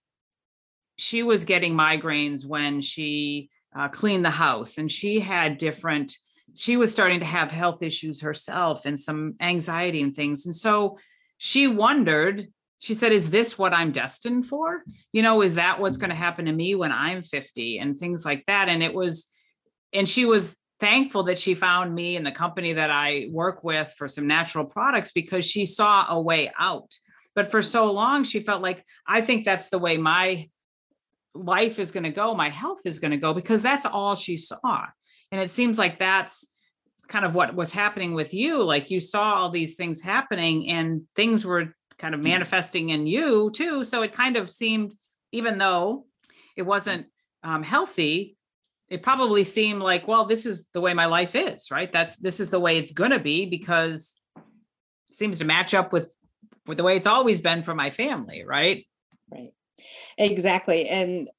she 0.97 1.23
was 1.23 1.45
getting 1.45 1.73
migraines 1.73 2.45
when 2.45 2.81
she 2.81 3.49
uh, 3.75 3.87
cleaned 3.87 4.25
the 4.25 4.29
house 4.29 4.77
and 4.77 4.91
she 4.91 5.19
had 5.19 5.57
different 5.57 6.15
she 6.55 6.77
was 6.77 6.91
starting 6.91 7.19
to 7.19 7.25
have 7.25 7.51
health 7.51 7.81
issues 7.83 8.21
herself 8.21 8.85
and 8.85 8.99
some 8.99 9.35
anxiety 9.39 10.01
and 10.01 10.15
things. 10.15 10.45
And 10.45 10.55
so 10.55 10.97
she 11.37 11.67
wondered, 11.67 12.47
she 12.79 12.93
said, 12.93 13.11
Is 13.11 13.29
this 13.29 13.57
what 13.57 13.73
I'm 13.73 13.91
destined 13.91 14.47
for? 14.47 14.83
You 15.13 15.21
know, 15.21 15.41
is 15.41 15.55
that 15.55 15.79
what's 15.79 15.97
going 15.97 16.09
to 16.09 16.15
happen 16.15 16.45
to 16.45 16.51
me 16.51 16.75
when 16.75 16.91
I'm 16.91 17.21
50 17.21 17.79
and 17.79 17.97
things 17.97 18.25
like 18.25 18.43
that? 18.47 18.69
And 18.69 18.83
it 18.83 18.93
was, 18.93 19.31
and 19.93 20.07
she 20.07 20.25
was 20.25 20.57
thankful 20.79 21.23
that 21.23 21.37
she 21.37 21.53
found 21.53 21.93
me 21.93 22.15
and 22.15 22.25
the 22.25 22.31
company 22.31 22.73
that 22.73 22.89
I 22.89 23.27
work 23.31 23.63
with 23.63 23.93
for 23.97 24.07
some 24.07 24.27
natural 24.27 24.65
products 24.65 25.11
because 25.11 25.45
she 25.45 25.65
saw 25.65 26.05
a 26.09 26.19
way 26.19 26.51
out. 26.59 26.91
But 27.35 27.51
for 27.51 27.61
so 27.61 27.91
long, 27.91 28.23
she 28.23 28.39
felt 28.39 28.61
like, 28.61 28.83
I 29.07 29.21
think 29.21 29.45
that's 29.45 29.69
the 29.69 29.79
way 29.79 29.97
my 29.97 30.49
life 31.33 31.79
is 31.79 31.91
going 31.91 32.03
to 32.03 32.09
go, 32.09 32.33
my 32.33 32.49
health 32.49 32.81
is 32.85 32.99
going 32.99 33.11
to 33.11 33.17
go, 33.17 33.33
because 33.33 33.61
that's 33.61 33.85
all 33.85 34.15
she 34.15 34.37
saw. 34.37 34.85
And 35.31 35.41
it 35.41 35.49
seems 35.49 35.77
like 35.77 35.99
that's 35.99 36.45
kind 37.07 37.25
of 37.25 37.35
what 37.35 37.55
was 37.55 37.71
happening 37.71 38.13
with 38.13 38.33
you. 38.33 38.63
Like 38.63 38.89
you 38.89 38.99
saw 38.99 39.35
all 39.35 39.49
these 39.49 39.75
things 39.75 40.01
happening 40.01 40.69
and 40.69 41.03
things 41.15 41.45
were 41.45 41.75
kind 41.97 42.15
of 42.15 42.23
manifesting 42.23 42.89
in 42.89 43.05
you 43.05 43.51
too. 43.51 43.83
So 43.83 44.01
it 44.01 44.13
kind 44.13 44.37
of 44.37 44.49
seemed, 44.49 44.93
even 45.31 45.57
though 45.57 46.05
it 46.55 46.63
wasn't 46.63 47.07
um, 47.43 47.63
healthy, 47.63 48.37
it 48.89 49.03
probably 49.03 49.43
seemed 49.43 49.81
like, 49.81 50.07
well, 50.07 50.25
this 50.25 50.45
is 50.45 50.67
the 50.73 50.81
way 50.81 50.93
my 50.93 51.05
life 51.05 51.35
is, 51.35 51.71
right? 51.71 51.91
That's 51.91 52.17
this 52.17 52.39
is 52.41 52.49
the 52.49 52.59
way 52.59 52.77
it's 52.77 52.91
gonna 52.91 53.19
be 53.19 53.45
because 53.45 54.19
it 54.35 55.15
seems 55.15 55.39
to 55.39 55.45
match 55.45 55.73
up 55.73 55.93
with 55.93 56.13
with 56.67 56.77
the 56.77 56.83
way 56.83 56.97
it's 56.97 57.07
always 57.07 57.39
been 57.39 57.63
for 57.63 57.73
my 57.73 57.89
family, 57.89 58.43
right? 58.45 58.85
Right. 59.31 59.47
Exactly. 60.17 60.89
And 60.89 61.29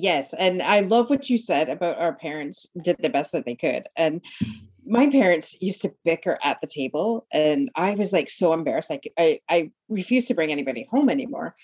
yes 0.00 0.32
and 0.34 0.62
i 0.62 0.80
love 0.80 1.10
what 1.10 1.28
you 1.28 1.36
said 1.36 1.68
about 1.68 1.98
our 1.98 2.12
parents 2.14 2.70
did 2.82 2.96
the 3.00 3.08
best 3.08 3.32
that 3.32 3.44
they 3.44 3.54
could 3.56 3.88
and 3.96 4.20
my 4.88 5.10
parents 5.10 5.56
used 5.60 5.82
to 5.82 5.94
bicker 6.04 6.38
at 6.42 6.60
the 6.60 6.66
table 6.66 7.26
and 7.32 7.70
i 7.76 7.94
was 7.94 8.12
like 8.12 8.30
so 8.30 8.52
embarrassed 8.52 8.90
like 8.90 9.12
i 9.18 9.40
i 9.48 9.70
refused 9.88 10.28
to 10.28 10.34
bring 10.34 10.52
anybody 10.52 10.86
home 10.90 11.08
anymore. 11.08 11.54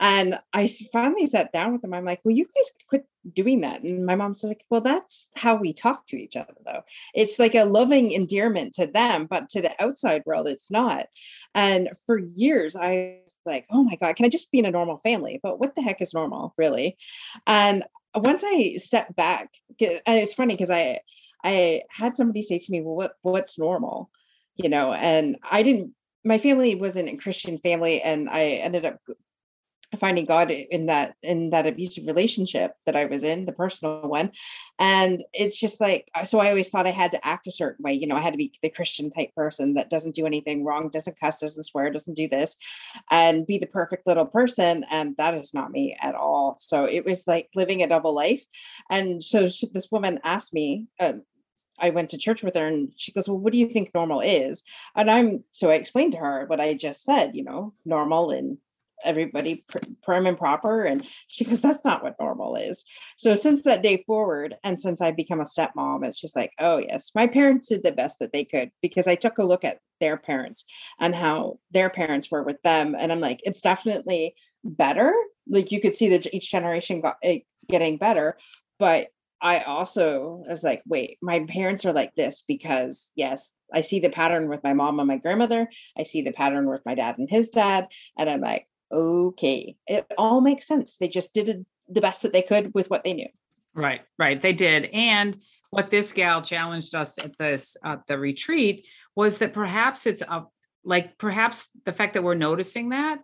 And 0.00 0.38
i 0.52 0.68
finally 0.92 1.26
sat 1.26 1.52
down 1.52 1.72
with 1.72 1.82
them. 1.82 1.94
I'm 1.94 2.04
like 2.04 2.20
well 2.24 2.34
you 2.34 2.44
guys 2.44 2.70
quit 2.88 3.06
doing 3.32 3.62
that. 3.62 3.82
And 3.82 4.04
my 4.04 4.16
mom 4.16 4.32
says 4.32 4.50
like 4.50 4.64
well 4.70 4.80
that's 4.80 5.30
how 5.34 5.56
we 5.56 5.72
talk 5.72 6.06
to 6.06 6.16
each 6.16 6.36
other 6.36 6.54
though. 6.64 6.82
It's 7.14 7.38
like 7.38 7.54
a 7.54 7.64
loving 7.64 8.12
endearment 8.12 8.74
to 8.74 8.86
them 8.86 9.26
but 9.26 9.48
to 9.50 9.62
the 9.62 9.72
outside 9.82 10.22
world 10.26 10.48
it's 10.48 10.70
not. 10.70 11.06
And 11.54 11.90
for 12.06 12.18
years 12.18 12.76
i 12.76 13.18
was 13.22 13.36
like 13.46 13.66
oh 13.70 13.82
my 13.82 13.96
god 13.96 14.16
can 14.16 14.26
i 14.26 14.28
just 14.28 14.50
be 14.50 14.58
in 14.58 14.66
a 14.66 14.70
normal 14.70 14.98
family? 14.98 15.40
But 15.42 15.58
what 15.58 15.74
the 15.74 15.82
heck 15.82 16.00
is 16.00 16.14
normal 16.14 16.54
really? 16.56 16.96
And 17.46 17.84
once 18.14 18.44
i 18.46 18.76
stepped 18.76 19.16
back 19.16 19.50
and 19.80 20.00
it's 20.06 20.34
funny 20.34 20.54
because 20.54 20.70
i 20.70 21.00
I 21.44 21.82
had 21.90 22.16
somebody 22.16 22.42
say 22.42 22.58
to 22.58 22.72
me, 22.72 22.80
"Well, 22.80 22.96
what 22.96 23.14
what's 23.22 23.58
normal?" 23.58 24.10
You 24.56 24.68
know, 24.68 24.92
and 24.92 25.36
I 25.48 25.62
didn't. 25.62 25.94
My 26.24 26.38
family 26.38 26.74
wasn't 26.74 27.10
a 27.10 27.16
Christian 27.16 27.58
family, 27.58 28.00
and 28.00 28.30
I 28.30 28.44
ended 28.62 28.86
up 28.86 28.98
finding 29.96 30.24
God 30.24 30.50
in 30.50 30.86
that 30.86 31.14
in 31.22 31.50
that 31.50 31.66
abusive 31.66 32.06
relationship 32.06 32.72
that 32.86 32.96
I 32.96 33.06
was 33.06 33.24
in, 33.24 33.44
the 33.44 33.52
personal 33.52 34.08
one. 34.08 34.32
And 34.78 35.22
it's 35.32 35.58
just 35.58 35.80
like 35.80 36.08
so 36.24 36.40
I 36.40 36.48
always 36.48 36.70
thought 36.70 36.86
I 36.86 36.90
had 36.90 37.12
to 37.12 37.26
act 37.26 37.46
a 37.46 37.52
certain 37.52 37.82
way. 37.82 37.92
You 37.92 38.06
know, 38.06 38.16
I 38.16 38.20
had 38.20 38.32
to 38.32 38.38
be 38.38 38.52
the 38.62 38.70
Christian 38.70 39.10
type 39.10 39.34
person 39.34 39.74
that 39.74 39.90
doesn't 39.90 40.14
do 40.14 40.26
anything 40.26 40.64
wrong, 40.64 40.90
doesn't 40.90 41.20
cuss, 41.20 41.40
doesn't 41.40 41.62
swear, 41.64 41.90
doesn't 41.90 42.16
do 42.16 42.28
this, 42.28 42.56
and 43.10 43.46
be 43.46 43.58
the 43.58 43.66
perfect 43.66 44.06
little 44.06 44.26
person. 44.26 44.84
And 44.90 45.16
that 45.16 45.34
is 45.34 45.54
not 45.54 45.70
me 45.70 45.96
at 46.00 46.14
all. 46.14 46.56
So 46.58 46.84
it 46.84 47.04
was 47.04 47.26
like 47.26 47.48
living 47.54 47.82
a 47.82 47.88
double 47.88 48.14
life. 48.14 48.42
And 48.90 49.22
so 49.22 49.42
this 49.42 49.88
woman 49.90 50.20
asked 50.24 50.54
me, 50.54 50.86
uh, 51.00 51.14
I 51.78 51.90
went 51.90 52.10
to 52.10 52.18
church 52.18 52.42
with 52.42 52.56
her 52.56 52.66
and 52.66 52.92
she 52.96 53.12
goes, 53.12 53.28
Well, 53.28 53.38
what 53.38 53.52
do 53.52 53.58
you 53.58 53.68
think 53.68 53.92
normal 53.94 54.20
is? 54.20 54.64
And 54.94 55.10
I'm 55.10 55.44
so 55.50 55.70
I 55.70 55.74
explained 55.74 56.12
to 56.12 56.18
her 56.18 56.46
what 56.46 56.60
I 56.60 56.74
just 56.74 57.04
said, 57.04 57.34
you 57.34 57.44
know, 57.44 57.74
normal 57.84 58.30
and 58.30 58.58
everybody 59.04 59.62
prim 60.02 60.26
and 60.26 60.38
proper. 60.38 60.84
And 60.84 61.06
she 61.26 61.44
goes, 61.44 61.60
That's 61.60 61.84
not 61.84 62.02
what 62.02 62.16
normal 62.20 62.56
is. 62.56 62.84
So 63.16 63.34
since 63.34 63.62
that 63.62 63.82
day 63.82 64.04
forward, 64.06 64.54
and 64.62 64.80
since 64.80 65.00
I've 65.00 65.16
become 65.16 65.40
a 65.40 65.44
stepmom, 65.44 66.04
it's 66.06 66.20
just 66.20 66.36
like, 66.36 66.52
Oh, 66.58 66.78
yes, 66.78 67.10
my 67.14 67.26
parents 67.26 67.68
did 67.68 67.82
the 67.82 67.92
best 67.92 68.20
that 68.20 68.32
they 68.32 68.44
could 68.44 68.70
because 68.80 69.06
I 69.06 69.16
took 69.16 69.38
a 69.38 69.44
look 69.44 69.64
at 69.64 69.80
their 70.00 70.16
parents 70.16 70.64
and 70.98 71.14
how 71.14 71.58
their 71.70 71.90
parents 71.90 72.30
were 72.30 72.42
with 72.42 72.60
them. 72.62 72.94
And 72.98 73.12
I'm 73.12 73.20
like, 73.20 73.40
It's 73.44 73.60
definitely 73.60 74.34
better. 74.62 75.12
Like 75.48 75.72
you 75.72 75.80
could 75.80 75.96
see 75.96 76.10
that 76.10 76.32
each 76.32 76.50
generation 76.50 77.00
got 77.00 77.16
it's 77.22 77.64
getting 77.68 77.98
better, 77.98 78.36
but 78.78 79.08
I 79.44 79.60
also 79.60 80.42
was 80.48 80.64
like, 80.64 80.82
wait, 80.86 81.18
my 81.20 81.44
parents 81.46 81.84
are 81.84 81.92
like 81.92 82.14
this 82.14 82.42
because 82.48 83.12
yes, 83.14 83.52
I 83.72 83.82
see 83.82 84.00
the 84.00 84.08
pattern 84.08 84.48
with 84.48 84.64
my 84.64 84.72
mom 84.72 84.98
and 84.98 85.06
my 85.06 85.18
grandmother. 85.18 85.68
I 85.98 86.04
see 86.04 86.22
the 86.22 86.32
pattern 86.32 86.66
with 86.66 86.80
my 86.86 86.94
dad 86.94 87.18
and 87.18 87.28
his 87.28 87.50
dad. 87.50 87.88
And 88.18 88.30
I'm 88.30 88.40
like, 88.40 88.66
okay, 88.90 89.76
it 89.86 90.06
all 90.16 90.40
makes 90.40 90.66
sense. 90.66 90.96
They 90.96 91.08
just 91.08 91.34
did 91.34 91.66
the 91.90 92.00
best 92.00 92.22
that 92.22 92.32
they 92.32 92.40
could 92.40 92.72
with 92.72 92.88
what 92.88 93.04
they 93.04 93.12
knew. 93.12 93.28
Right, 93.74 94.00
right. 94.18 94.40
They 94.40 94.54
did. 94.54 94.88
And 94.94 95.36
what 95.68 95.90
this 95.90 96.14
gal 96.14 96.40
challenged 96.40 96.94
us 96.94 97.22
at 97.22 97.36
this 97.36 97.76
at 97.84 98.06
the 98.06 98.16
retreat 98.18 98.86
was 99.14 99.38
that 99.38 99.52
perhaps 99.52 100.06
it's 100.06 100.22
up 100.26 100.54
like 100.86 101.18
perhaps 101.18 101.68
the 101.84 101.92
fact 101.92 102.14
that 102.14 102.22
we're 102.22 102.34
noticing 102.34 102.90
that 102.90 103.20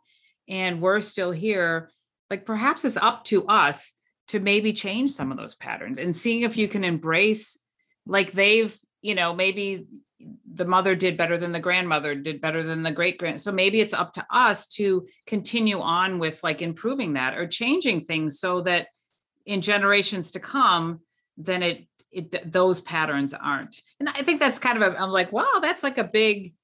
and 0.48 0.82
we're 0.82 1.00
still 1.00 1.30
here, 1.30 1.90
like 2.28 2.44
perhaps 2.44 2.84
it's 2.84 2.98
up 2.98 3.24
to 3.24 3.46
us 3.46 3.94
to 4.30 4.38
maybe 4.38 4.72
change 4.72 5.10
some 5.10 5.32
of 5.32 5.36
those 5.36 5.56
patterns 5.56 5.98
and 5.98 6.14
seeing 6.14 6.42
if 6.42 6.56
you 6.56 6.68
can 6.68 6.84
embrace 6.84 7.58
like 8.06 8.30
they've 8.30 8.78
you 9.02 9.16
know 9.16 9.34
maybe 9.34 9.86
the 10.54 10.64
mother 10.64 10.94
did 10.94 11.16
better 11.16 11.36
than 11.36 11.50
the 11.50 11.58
grandmother 11.58 12.14
did 12.14 12.40
better 12.40 12.62
than 12.62 12.84
the 12.84 12.92
great 12.92 13.18
grand 13.18 13.40
so 13.40 13.50
maybe 13.50 13.80
it's 13.80 13.92
up 13.92 14.12
to 14.12 14.24
us 14.30 14.68
to 14.68 15.04
continue 15.26 15.80
on 15.80 16.20
with 16.20 16.44
like 16.44 16.62
improving 16.62 17.14
that 17.14 17.36
or 17.36 17.44
changing 17.44 18.00
things 18.00 18.38
so 18.38 18.60
that 18.60 18.86
in 19.46 19.60
generations 19.60 20.30
to 20.30 20.38
come 20.38 21.00
then 21.36 21.62
it 21.62 21.86
it 22.12 22.52
those 22.52 22.80
patterns 22.80 23.34
aren't. 23.34 23.82
And 23.98 24.08
i 24.08 24.22
think 24.22 24.38
that's 24.38 24.60
kind 24.60 24.80
of 24.80 24.94
a, 24.94 24.96
i'm 24.96 25.10
like 25.10 25.32
wow 25.32 25.58
that's 25.60 25.82
like 25.82 25.98
a 25.98 26.04
big 26.04 26.54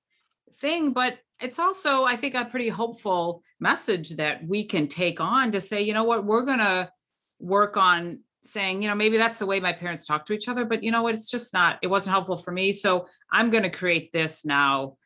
thing 0.61 0.93
but 0.93 1.19
it's 1.41 1.59
also 1.59 2.05
i 2.05 2.15
think 2.15 2.35
a 2.35 2.45
pretty 2.45 2.69
hopeful 2.69 3.43
message 3.59 4.11
that 4.11 4.47
we 4.47 4.65
can 4.65 4.87
take 4.87 5.21
on 5.21 5.51
to 5.53 5.61
say 5.61 5.83
you 5.83 5.95
know 5.95 6.05
what? 6.05 6.25
We're 6.25 6.45
going 6.45 6.59
to 6.59 6.91
work 7.39 7.77
on 7.77 8.21
saying, 8.43 8.83
you 8.83 8.89
know, 8.89 8.95
maybe 8.95 9.19
that's 9.19 9.39
the 9.39 9.47
way 9.47 9.61
my 9.61 9.73
parents 9.73 10.07
talk 10.07 10.25
to 10.27 10.33
each 10.33 10.49
other, 10.49 10.65
but 10.65 10.83
you 10.83 10.91
know 10.91 11.03
what? 11.03 11.15
It's 11.15 11.31
just 11.31 11.53
not, 11.53 11.79
it 11.83 11.89
wasn't 11.89 12.13
helpful 12.13 12.37
for 12.37 12.53
me. 12.53 12.73
So 12.73 13.07
I'm 13.31 13.51
going 13.51 13.65
to 13.65 13.71
create 13.71 14.13
this 14.13 14.45
now 14.45 14.97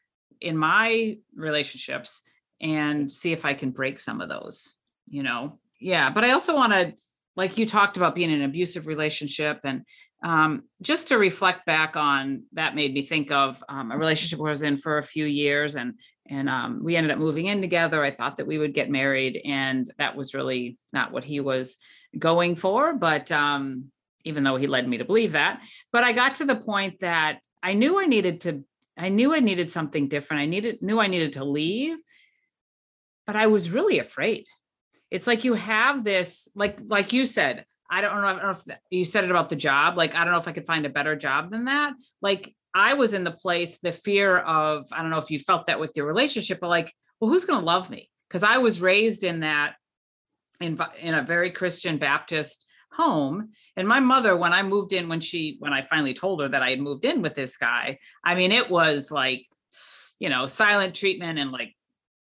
in 0.41 0.57
my 0.57 1.19
relationships 1.35 2.23
and 2.61 3.11
see 3.11 3.33
if 3.33 3.45
I 3.45 3.55
can 3.55 3.71
break 3.71 3.99
some 3.99 4.21
of 4.21 4.29
those, 4.29 4.75
you 5.07 5.23
know? 5.23 5.59
Yeah. 5.81 6.11
But 6.13 6.25
I 6.25 6.33
also 6.33 6.55
want 6.55 6.73
to, 6.73 6.95
like 7.37 7.57
you 7.57 7.65
talked 7.65 7.97
about 7.97 8.15
being 8.15 8.31
in 8.31 8.43
an 8.43 8.51
abusive 8.51 8.87
relationship 8.87 9.61
and 9.65 9.85
um, 10.23 10.65
just 10.83 11.09
to 11.09 11.17
reflect 11.17 11.65
back 11.65 11.97
on 11.97 12.43
that 12.53 12.75
made 12.75 12.93
me 12.93 13.03
think 13.03 13.31
of 13.31 13.63
um, 13.69 13.91
a 13.91 13.97
relationship 13.97 14.39
I 14.39 14.43
was 14.43 14.63
in 14.63 14.77
for 14.77 14.99
a 14.99 15.03
few 15.03 15.25
years 15.25 15.77
and 15.77 15.95
and 16.31 16.49
um, 16.49 16.81
we 16.83 16.95
ended 16.95 17.11
up 17.11 17.19
moving 17.19 17.47
in 17.47 17.61
together. 17.61 18.05
I 18.05 18.13
thought 18.13 18.37
that 18.37 18.47
we 18.47 18.57
would 18.57 18.73
get 18.73 18.89
married, 18.89 19.41
and 19.45 19.93
that 19.99 20.17
was 20.17 20.33
really 20.33 20.79
not 20.93 21.11
what 21.11 21.25
he 21.25 21.41
was 21.41 21.77
going 22.17 22.55
for. 22.55 22.95
But 22.95 23.33
um, 23.33 23.91
even 24.25 24.45
though 24.45 24.57
he 24.57 24.69
led 24.69 24.89
me 24.89 24.99
to 24.99 25.05
believe 25.05 25.33
that, 25.33 25.61
but 25.93 26.05
I 26.05 26.13
got 26.13 26.37
to 26.37 26.45
the 26.45 26.57
point 26.57 27.01
that 27.01 27.41
I 27.63 27.75
knew 27.75 28.01
I 28.01 28.07
needed 28.07 28.43
to. 28.43 28.65
I 28.97 29.09
knew 29.09 29.35
I 29.35 29.41
needed 29.41 29.69
something 29.69 30.09
different. 30.09 30.43
I 30.43 30.47
needed 30.47 30.83
knew 30.83 31.01
I 31.01 31.09
needed 31.09 31.35
to 31.35 31.45
leave, 31.45 31.99
but 33.27 33.35
I 33.35 33.49
was 33.49 33.73
really 33.73 33.99
afraid. 33.99 34.47
It's 35.11 35.27
like 35.27 35.43
you 35.43 35.55
have 35.55 36.05
this, 36.05 36.49
like 36.55 36.79
like 36.87 37.13
you 37.13 37.25
said. 37.25 37.65
I 37.93 38.03
don't 38.03 38.15
know, 38.15 38.27
I 38.29 38.33
don't 38.35 38.43
know 38.43 38.51
if 38.51 38.79
you 38.91 39.05
said 39.05 39.25
it 39.25 39.31
about 39.31 39.49
the 39.49 39.57
job. 39.57 39.97
Like 39.97 40.15
I 40.15 40.23
don't 40.23 40.33
know 40.33 40.39
if 40.39 40.47
I 40.47 40.53
could 40.53 40.67
find 40.67 40.87
a 40.87 40.91
better 40.91 41.17
job 41.17 41.51
than 41.51 41.65
that. 41.65 41.95
Like 42.23 42.55
I 42.75 42.95
was 42.95 43.15
in 43.15 43.25
the 43.25 43.33
place, 43.33 43.79
the 43.79 43.93
fear 43.93 44.39
of, 44.39 44.87
I 44.93 45.03
don't 45.03 45.11
know 45.11 45.19
if 45.19 45.31
you 45.31 45.39
felt 45.39 45.67
that 45.67 45.81
with 45.81 45.93
your 45.97 46.07
relationship, 46.07 46.61
but 46.61 46.69
like, 46.69 46.93
well, 47.19 47.31
who's 47.31 47.45
going 47.45 47.61
to 47.61 47.67
love 47.67 47.91
me? 47.91 48.11
Because 48.29 48.43
I 48.43 48.59
was 48.59 48.81
raised 48.81 49.25
in 49.25 49.41
that, 49.41 49.75
in, 50.61 50.79
in 51.01 51.15
a 51.15 51.23
very 51.23 51.51
Christian 51.51 51.99
Baptist 51.99 52.65
home. 52.93 53.51
And 53.77 53.89
my 53.89 54.01
mother, 54.01 54.37
when 54.37 54.53
I 54.53 54.63
moved 54.63 54.93
in, 54.93 55.09
when 55.09 55.21
she, 55.21 55.57
when 55.59 55.73
I 55.73 55.83
finally 55.83 56.15
told 56.15 56.41
her 56.41 56.49
that 56.49 56.63
I 56.63 56.71
had 56.71 56.81
moved 56.81 57.05
in 57.05 57.23
with 57.23 57.35
this 57.35 57.57
guy, 57.57 57.99
I 58.25 58.35
mean, 58.35 58.53
it 58.53 58.71
was 58.71 59.11
like, 59.11 59.45
you 60.19 60.29
know, 60.29 60.47
silent 60.47 60.95
treatment 60.95 61.39
and 61.39 61.51
like, 61.51 61.75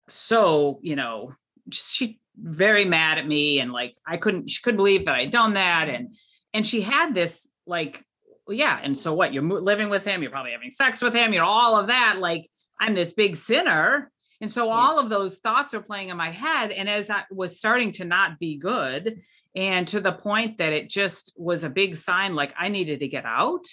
so, 0.08 0.78
you 0.82 0.96
know, 0.96 1.32
she 1.70 2.20
very 2.36 2.84
mad 2.84 3.18
at 3.18 3.26
me 3.26 3.60
and 3.60 3.72
like, 3.72 3.94
I 4.06 4.16
couldn't, 4.16 4.48
she 4.48 4.62
couldn't 4.62 4.78
believe 4.78 5.04
that 5.04 5.16
I'd 5.16 5.30
done 5.30 5.54
that. 5.54 5.88
And, 5.88 6.14
and 6.54 6.66
she 6.66 6.80
had 6.80 7.14
this 7.14 7.50
like 7.66 8.02
well, 8.48 8.56
yeah. 8.56 8.80
And 8.82 8.96
so 8.96 9.12
what? 9.12 9.34
You're 9.34 9.44
living 9.44 9.90
with 9.90 10.04
him, 10.04 10.22
you're 10.22 10.30
probably 10.30 10.52
having 10.52 10.70
sex 10.70 11.02
with 11.02 11.14
him, 11.14 11.34
you're 11.34 11.44
all 11.44 11.76
of 11.76 11.88
that. 11.88 12.16
Like, 12.18 12.48
I'm 12.80 12.94
this 12.94 13.12
big 13.12 13.36
sinner. 13.36 14.10
And 14.40 14.50
so 14.50 14.70
all 14.70 14.98
of 14.98 15.10
those 15.10 15.38
thoughts 15.38 15.74
are 15.74 15.82
playing 15.82 16.08
in 16.08 16.16
my 16.16 16.30
head. 16.30 16.70
And 16.70 16.88
as 16.88 17.10
I 17.10 17.24
was 17.30 17.58
starting 17.58 17.92
to 17.92 18.04
not 18.04 18.38
be 18.38 18.56
good, 18.56 19.20
and 19.54 19.86
to 19.88 20.00
the 20.00 20.12
point 20.12 20.58
that 20.58 20.72
it 20.72 20.88
just 20.88 21.32
was 21.36 21.64
a 21.64 21.70
big 21.70 21.96
sign 21.96 22.34
like 22.34 22.54
I 22.56 22.68
needed 22.68 23.00
to 23.00 23.08
get 23.08 23.26
out, 23.26 23.64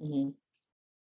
mm-hmm. 0.00 0.30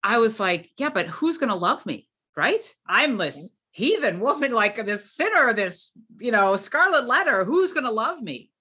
I 0.04 0.20
was 0.20 0.40
like, 0.40 0.70
yeah, 0.78 0.90
but 0.90 1.08
who's 1.08 1.38
going 1.38 1.50
to 1.50 1.56
love 1.56 1.86
me? 1.86 2.08
Right? 2.36 2.62
I'm 2.86 3.18
this 3.18 3.52
heathen 3.72 4.20
woman, 4.20 4.52
like 4.52 4.86
this 4.86 5.14
sinner, 5.14 5.54
this, 5.54 5.92
you 6.20 6.32
know, 6.32 6.56
scarlet 6.58 7.08
letter. 7.08 7.46
Who's 7.46 7.72
going 7.72 7.86
to 7.86 7.92
love 7.92 8.22
me? 8.22 8.52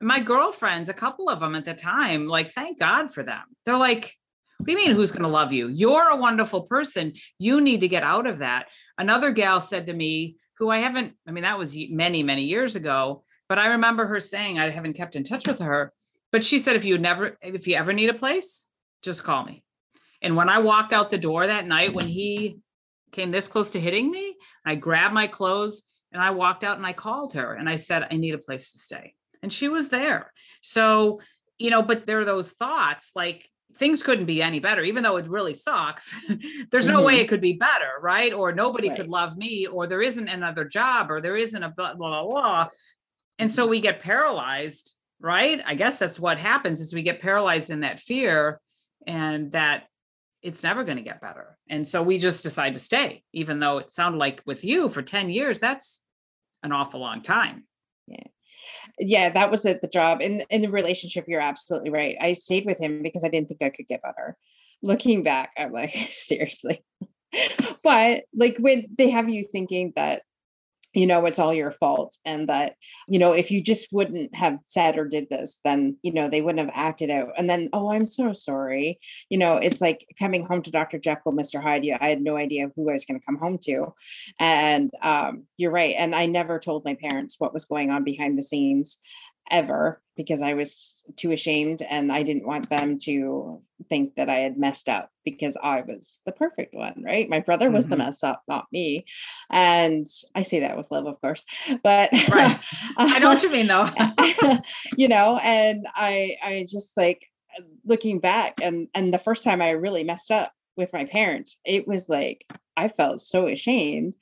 My 0.00 0.20
girlfriends, 0.20 0.88
a 0.88 0.94
couple 0.94 1.28
of 1.28 1.40
them 1.40 1.54
at 1.54 1.64
the 1.64 1.74
time, 1.74 2.26
like, 2.26 2.50
thank 2.50 2.78
God 2.78 3.12
for 3.12 3.22
them. 3.22 3.42
They're 3.64 3.76
like, 3.76 4.14
what 4.58 4.66
do 4.66 4.72
you 4.72 4.78
mean 4.78 4.94
who's 4.94 5.12
going 5.12 5.22
to 5.22 5.28
love 5.28 5.52
you? 5.52 5.68
You're 5.68 6.10
a 6.10 6.16
wonderful 6.16 6.62
person. 6.62 7.14
You 7.38 7.60
need 7.60 7.80
to 7.80 7.88
get 7.88 8.02
out 8.02 8.26
of 8.26 8.38
that. 8.38 8.68
Another 8.98 9.30
gal 9.30 9.60
said 9.60 9.86
to 9.86 9.94
me, 9.94 10.36
who 10.58 10.70
I 10.70 10.78
haven't, 10.78 11.14
I 11.28 11.32
mean, 11.32 11.44
that 11.44 11.58
was 11.58 11.76
many, 11.90 12.22
many 12.22 12.44
years 12.44 12.76
ago, 12.76 13.24
but 13.48 13.58
I 13.58 13.68
remember 13.68 14.06
her 14.06 14.20
saying, 14.20 14.58
I 14.58 14.70
haven't 14.70 14.94
kept 14.94 15.14
in 15.14 15.24
touch 15.24 15.46
with 15.46 15.58
her, 15.58 15.92
but 16.32 16.42
she 16.42 16.58
said, 16.58 16.76
if 16.76 16.84
you 16.84 16.96
never, 16.96 17.36
if 17.42 17.66
you 17.66 17.76
ever 17.76 17.92
need 17.92 18.08
a 18.08 18.14
place, 18.14 18.66
just 19.02 19.22
call 19.22 19.44
me. 19.44 19.62
And 20.22 20.34
when 20.34 20.48
I 20.48 20.58
walked 20.58 20.94
out 20.94 21.10
the 21.10 21.18
door 21.18 21.46
that 21.46 21.66
night, 21.66 21.92
when 21.92 22.08
he 22.08 22.58
came 23.12 23.30
this 23.30 23.46
close 23.46 23.72
to 23.72 23.80
hitting 23.80 24.10
me, 24.10 24.36
I 24.64 24.74
grabbed 24.74 25.14
my 25.14 25.26
clothes 25.26 25.82
and 26.10 26.22
I 26.22 26.30
walked 26.30 26.64
out 26.64 26.78
and 26.78 26.86
I 26.86 26.94
called 26.94 27.34
her 27.34 27.52
and 27.52 27.68
I 27.68 27.76
said, 27.76 28.06
I 28.10 28.16
need 28.16 28.34
a 28.34 28.38
place 28.38 28.72
to 28.72 28.78
stay 28.78 29.14
and 29.46 29.52
she 29.52 29.68
was 29.68 29.90
there. 29.90 30.32
So, 30.60 31.20
you 31.56 31.70
know, 31.70 31.80
but 31.80 32.04
there 32.04 32.18
are 32.18 32.24
those 32.24 32.50
thoughts 32.50 33.12
like 33.14 33.48
things 33.76 34.02
couldn't 34.02 34.24
be 34.24 34.42
any 34.42 34.58
better, 34.58 34.82
even 34.82 35.04
though 35.04 35.18
it 35.18 35.28
really 35.28 35.54
sucks. 35.54 36.12
There's 36.72 36.88
no 36.88 36.96
mm-hmm. 36.96 37.06
way 37.06 37.20
it 37.20 37.28
could 37.28 37.40
be 37.40 37.52
better, 37.52 37.92
right? 38.02 38.32
Or 38.32 38.52
nobody 38.52 38.88
right. 38.88 38.96
could 38.96 39.06
love 39.06 39.36
me, 39.36 39.68
or 39.68 39.86
there 39.86 40.02
isn't 40.02 40.26
another 40.26 40.64
job, 40.64 41.12
or 41.12 41.20
there 41.20 41.36
isn't 41.36 41.62
a 41.62 41.68
blah, 41.68 41.94
blah, 41.94 42.26
blah. 42.26 42.66
And 43.38 43.48
so 43.48 43.68
we 43.68 43.78
get 43.78 44.00
paralyzed, 44.00 44.96
right? 45.20 45.62
I 45.64 45.76
guess 45.76 46.00
that's 46.00 46.18
what 46.18 46.38
happens 46.38 46.80
is 46.80 46.92
we 46.92 47.02
get 47.02 47.22
paralyzed 47.22 47.70
in 47.70 47.82
that 47.82 48.00
fear 48.00 48.60
and 49.06 49.52
that 49.52 49.84
it's 50.42 50.64
never 50.64 50.82
going 50.82 50.98
to 50.98 51.04
get 51.04 51.20
better. 51.20 51.56
And 51.70 51.86
so 51.86 52.02
we 52.02 52.18
just 52.18 52.42
decide 52.42 52.74
to 52.74 52.80
stay, 52.80 53.22
even 53.32 53.60
though 53.60 53.78
it 53.78 53.92
sounded 53.92 54.18
like 54.18 54.42
with 54.44 54.64
you 54.64 54.88
for 54.88 55.02
10 55.02 55.30
years, 55.30 55.60
that's 55.60 56.02
an 56.64 56.72
awful 56.72 56.98
long 56.98 57.22
time. 57.22 57.62
Yeah. 58.08 58.26
Yeah, 58.98 59.30
that 59.30 59.50
was 59.50 59.62
the 59.62 59.88
job. 59.92 60.20
In 60.20 60.42
in 60.50 60.62
the 60.62 60.70
relationship, 60.70 61.26
you're 61.28 61.40
absolutely 61.40 61.90
right. 61.90 62.16
I 62.20 62.32
stayed 62.34 62.66
with 62.66 62.78
him 62.78 63.02
because 63.02 63.24
I 63.24 63.28
didn't 63.28 63.48
think 63.48 63.62
I 63.62 63.70
could 63.70 63.86
get 63.86 64.02
better. 64.02 64.36
Looking 64.82 65.22
back, 65.22 65.52
I'm 65.56 65.72
like, 65.72 65.92
seriously. 66.10 66.84
but 67.82 68.24
like 68.34 68.56
when 68.58 68.86
they 68.96 69.10
have 69.10 69.28
you 69.28 69.44
thinking 69.44 69.92
that 69.96 70.22
you 70.96 71.06
know 71.06 71.26
it's 71.26 71.38
all 71.38 71.52
your 71.52 71.70
fault 71.70 72.16
and 72.24 72.48
that 72.48 72.74
you 73.06 73.18
know 73.18 73.32
if 73.32 73.50
you 73.50 73.62
just 73.62 73.92
wouldn't 73.92 74.34
have 74.34 74.58
said 74.64 74.96
or 74.96 75.06
did 75.06 75.28
this 75.28 75.60
then 75.62 75.94
you 76.02 76.10
know 76.10 76.28
they 76.28 76.40
wouldn't 76.40 76.64
have 76.64 76.74
acted 76.74 77.10
out. 77.10 77.32
And 77.36 77.48
then 77.48 77.68
oh 77.74 77.92
i'm 77.92 78.06
so 78.06 78.32
sorry. 78.32 78.98
You 79.28 79.38
know 79.38 79.58
it's 79.58 79.80
like 79.80 80.06
coming 80.18 80.44
home 80.44 80.62
to 80.62 80.70
dr 80.70 80.98
jekyll 80.98 81.32
mr 81.32 81.62
hyde 81.62 81.86
i 82.00 82.08
had 82.08 82.22
no 82.22 82.36
idea 82.36 82.70
who 82.74 82.88
i 82.88 82.94
was 82.94 83.04
going 83.04 83.20
to 83.20 83.26
come 83.26 83.36
home 83.36 83.58
to. 83.64 83.92
And 84.40 84.90
um, 85.02 85.44
you're 85.58 85.70
right 85.70 85.94
and 85.98 86.14
i 86.14 86.24
never 86.24 86.58
told 86.58 86.84
my 86.86 86.94
parents 86.94 87.36
what 87.38 87.52
was 87.52 87.66
going 87.66 87.90
on 87.90 88.02
behind 88.02 88.38
the 88.38 88.42
scenes 88.42 88.98
ever 89.50 90.00
because 90.16 90.40
I 90.40 90.54
was 90.54 91.04
too 91.16 91.32
ashamed 91.32 91.82
and 91.82 92.10
I 92.10 92.22
didn't 92.22 92.46
want 92.46 92.70
them 92.70 92.98
to 93.00 93.62
think 93.88 94.14
that 94.14 94.30
I 94.30 94.36
had 94.36 94.56
messed 94.56 94.88
up 94.88 95.10
because 95.24 95.56
I 95.62 95.82
was 95.82 96.22
the 96.24 96.32
perfect 96.32 96.74
one, 96.74 97.02
right? 97.04 97.28
My 97.28 97.40
brother 97.40 97.70
was 97.70 97.84
mm-hmm. 97.84 97.90
the 97.92 97.96
mess 97.98 98.24
up, 98.24 98.42
not 98.48 98.66
me. 98.72 99.04
And 99.50 100.06
I 100.34 100.42
say 100.42 100.60
that 100.60 100.76
with 100.76 100.90
love, 100.90 101.06
of 101.06 101.20
course. 101.20 101.44
But 101.82 102.10
right. 102.30 102.58
I 102.96 103.18
know 103.18 103.28
what 103.28 103.42
you 103.42 103.50
mean 103.50 103.66
though. 103.66 103.88
you 104.96 105.08
know, 105.08 105.38
and 105.42 105.86
I 105.94 106.36
I 106.42 106.66
just 106.68 106.96
like 106.96 107.22
looking 107.84 108.18
back 108.18 108.56
and 108.62 108.88
and 108.94 109.12
the 109.12 109.18
first 109.18 109.44
time 109.44 109.60
I 109.60 109.70
really 109.70 110.04
messed 110.04 110.30
up 110.30 110.52
with 110.76 110.92
my 110.92 111.04
parents, 111.04 111.58
it 111.64 111.86
was 111.86 112.08
like 112.08 112.44
I 112.76 112.88
felt 112.88 113.22
so 113.22 113.46
ashamed, 113.46 114.14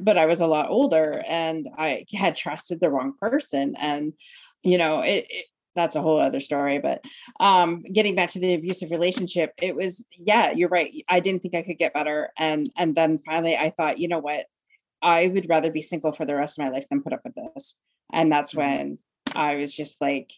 but 0.00 0.18
I 0.18 0.26
was 0.26 0.40
a 0.40 0.46
lot 0.46 0.68
older 0.68 1.22
and 1.26 1.66
I 1.76 2.04
had 2.12 2.36
trusted 2.36 2.80
the 2.80 2.90
wrong 2.90 3.14
person. 3.18 3.76
And 3.76 4.12
you 4.64 4.78
know, 4.78 5.00
it, 5.00 5.26
it 5.28 5.46
that's 5.74 5.96
a 5.96 6.02
whole 6.02 6.20
other 6.20 6.40
story 6.40 6.78
but 6.78 7.04
um 7.40 7.82
getting 7.82 8.14
back 8.14 8.30
to 8.30 8.38
the 8.38 8.54
abusive 8.54 8.90
relationship 8.90 9.52
it 9.60 9.74
was 9.74 10.04
yeah 10.16 10.52
you're 10.52 10.68
right 10.68 10.92
i 11.08 11.20
didn't 11.20 11.42
think 11.42 11.54
i 11.54 11.62
could 11.62 11.78
get 11.78 11.94
better 11.94 12.30
and 12.38 12.70
and 12.76 12.94
then 12.94 13.18
finally 13.18 13.56
i 13.56 13.70
thought 13.70 13.98
you 13.98 14.08
know 14.08 14.18
what 14.18 14.46
i 15.02 15.26
would 15.26 15.48
rather 15.48 15.70
be 15.70 15.82
single 15.82 16.12
for 16.12 16.24
the 16.24 16.34
rest 16.34 16.58
of 16.58 16.64
my 16.64 16.70
life 16.70 16.86
than 16.90 17.02
put 17.02 17.12
up 17.12 17.22
with 17.24 17.34
this 17.34 17.76
and 18.12 18.30
that's 18.30 18.54
mm-hmm. 18.54 18.70
when 18.70 18.98
i 19.34 19.56
was 19.56 19.74
just 19.74 20.00
like 20.00 20.30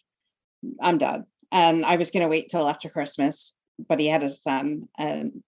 i'm 0.81 0.97
done 0.97 1.25
and 1.51 1.85
i 1.85 1.95
was 1.97 2.11
going 2.11 2.23
to 2.23 2.29
wait 2.29 2.49
till 2.49 2.67
after 2.67 2.89
christmas 2.89 3.55
but 3.87 3.99
he 3.99 4.07
had 4.07 4.23
a 4.23 4.29
son 4.29 4.87
and 4.97 5.43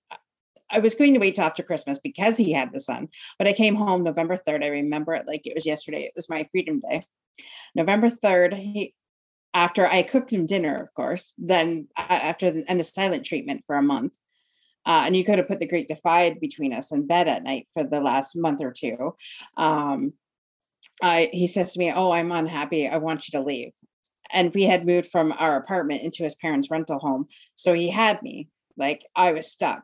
I 0.71 0.79
was 0.79 0.93
going 0.93 1.13
to 1.15 1.19
wait 1.19 1.33
till 1.33 1.45
after 1.45 1.63
Christmas 1.63 1.97
because 1.97 2.37
he 2.37 2.53
had 2.53 2.71
the 2.71 2.79
son, 2.79 3.09
but 3.39 3.47
I 3.47 3.53
came 3.53 3.73
home 3.73 4.03
November 4.03 4.37
3rd. 4.37 4.63
I 4.63 4.67
remember 4.67 5.13
it 5.13 5.25
like 5.25 5.47
it 5.47 5.55
was 5.55 5.65
yesterday. 5.65 6.03
It 6.03 6.13
was 6.15 6.29
my 6.29 6.47
freedom 6.51 6.79
day. 6.79 7.01
November 7.75 8.09
3rd, 8.09 8.53
he, 8.55 8.93
after 9.53 9.85
I 9.85 10.03
cooked 10.03 10.31
him 10.31 10.45
dinner, 10.45 10.81
of 10.81 10.93
course, 10.93 11.33
then 11.37 11.87
after 11.97 12.51
the, 12.51 12.63
and 12.67 12.79
the 12.79 12.83
silent 12.83 13.25
treatment 13.25 13.63
for 13.65 13.75
a 13.75 13.83
month. 13.83 14.15
Uh, 14.85 15.03
and 15.05 15.15
you 15.15 15.23
could 15.23 15.37
have 15.37 15.47
put 15.47 15.59
the 15.59 15.67
great 15.67 15.87
divide 15.87 16.39
between 16.39 16.73
us 16.73 16.91
in 16.91 17.05
bed 17.05 17.27
at 17.27 17.43
night 17.43 17.67
for 17.73 17.83
the 17.83 17.99
last 17.99 18.35
month 18.35 18.61
or 18.61 18.71
two. 18.71 19.13
Um, 19.57 20.13
I, 21.01 21.29
he 21.31 21.47
says 21.47 21.73
to 21.73 21.79
me, 21.79 21.91
Oh, 21.91 22.11
I'm 22.11 22.31
unhappy. 22.31 22.87
I 22.87 22.97
want 22.97 23.27
you 23.27 23.39
to 23.39 23.45
leave. 23.45 23.73
And 24.31 24.53
we 24.53 24.63
had 24.63 24.85
moved 24.85 25.11
from 25.11 25.33
our 25.37 25.57
apartment 25.57 26.03
into 26.03 26.23
his 26.23 26.35
parents' 26.35 26.71
rental 26.71 26.99
home. 26.99 27.27
So 27.55 27.73
he 27.73 27.89
had 27.89 28.21
me 28.21 28.49
like 28.77 29.05
I 29.15 29.33
was 29.33 29.51
stuck. 29.51 29.83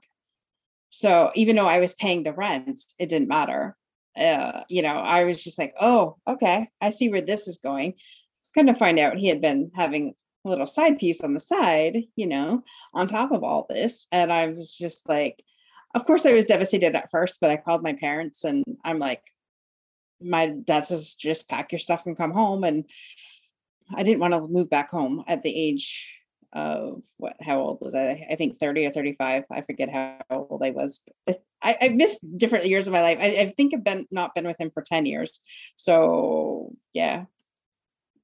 So 0.90 1.32
even 1.36 1.56
though 1.56 1.68
I 1.68 1.80
was 1.80 1.94
paying 1.94 2.24
the 2.24 2.34
rent, 2.34 2.82
it 2.98 3.10
didn't 3.10 3.28
matter 3.28 3.75
uh, 4.17 4.63
you 4.69 4.81
know, 4.81 4.95
I 4.95 5.24
was 5.25 5.43
just 5.43 5.57
like, 5.57 5.74
oh, 5.79 6.17
okay, 6.27 6.69
I 6.81 6.89
see 6.89 7.10
where 7.10 7.22
this 7.22 7.48
is 7.48 7.57
going. 7.57 7.95
Kind 8.53 8.69
of 8.69 8.77
find 8.77 9.00
out 9.00 9.17
he 9.17 9.27
had 9.27 9.41
been 9.41 9.72
having 9.75 10.15
a 10.45 10.50
little 10.50 10.67
side 10.67 11.00
piece 11.00 11.22
on 11.22 11.34
the 11.34 11.39
side, 11.39 12.03
you 12.15 12.27
know, 12.27 12.63
on 12.93 13.07
top 13.07 13.31
of 13.31 13.43
all 13.43 13.65
this. 13.69 14.07
And 14.12 14.31
I 14.31 14.48
was 14.48 14.75
just 14.75 15.10
like, 15.10 15.43
of 15.93 16.05
course, 16.05 16.25
I 16.25 16.34
was 16.34 16.45
devastated 16.45 16.95
at 16.95 17.12
first, 17.12 17.39
but 17.41 17.51
I 17.51 17.57
called 17.57 17.84
my 17.84 17.93
parents 17.93 18.43
and 18.43 18.63
I'm 18.84 19.00
like, 19.00 19.24
my 20.22 20.48
dad 20.48 20.85
says, 20.85 21.16
just 21.16 21.50
pack 21.50 21.72
your 21.72 21.79
stuff 21.79 22.05
and 22.05 22.18
come 22.18 22.31
home. 22.31 22.63
And 22.63 22.85
I 23.94 24.03
didn't 24.03 24.20
want 24.20 24.33
to 24.33 24.48
move 24.48 24.70
back 24.70 24.90
home 24.90 25.24
at 25.27 25.44
the 25.44 25.55
age 25.55 26.20
of 26.55 27.03
what 27.18 27.35
how 27.41 27.59
old 27.59 27.79
was 27.81 27.94
I? 27.94 28.25
I 28.31 28.35
think 28.35 28.57
30 28.57 28.85
or 28.85 28.91
35. 28.91 29.44
I 29.51 29.61
forget 29.61 29.89
how 29.89 30.20
old 30.29 30.63
I 30.63 30.72
was. 30.72 31.03
I, 31.61 31.77
I 31.81 31.89
missed 31.89 32.25
different 32.37 32.65
years 32.65 32.87
of 32.87 32.94
my 32.94 33.01
life. 33.01 33.18
I, 33.20 33.25
I, 33.25 33.53
think 33.55 33.74
I've 33.74 33.83
been 33.83 34.07
not 34.09 34.33
been 34.33 34.48
with 34.48 34.59
him 34.59 34.72
for 34.72 34.81
10 34.81 35.05
years. 35.05 35.41
So 35.75 36.74
yeah. 36.94 37.25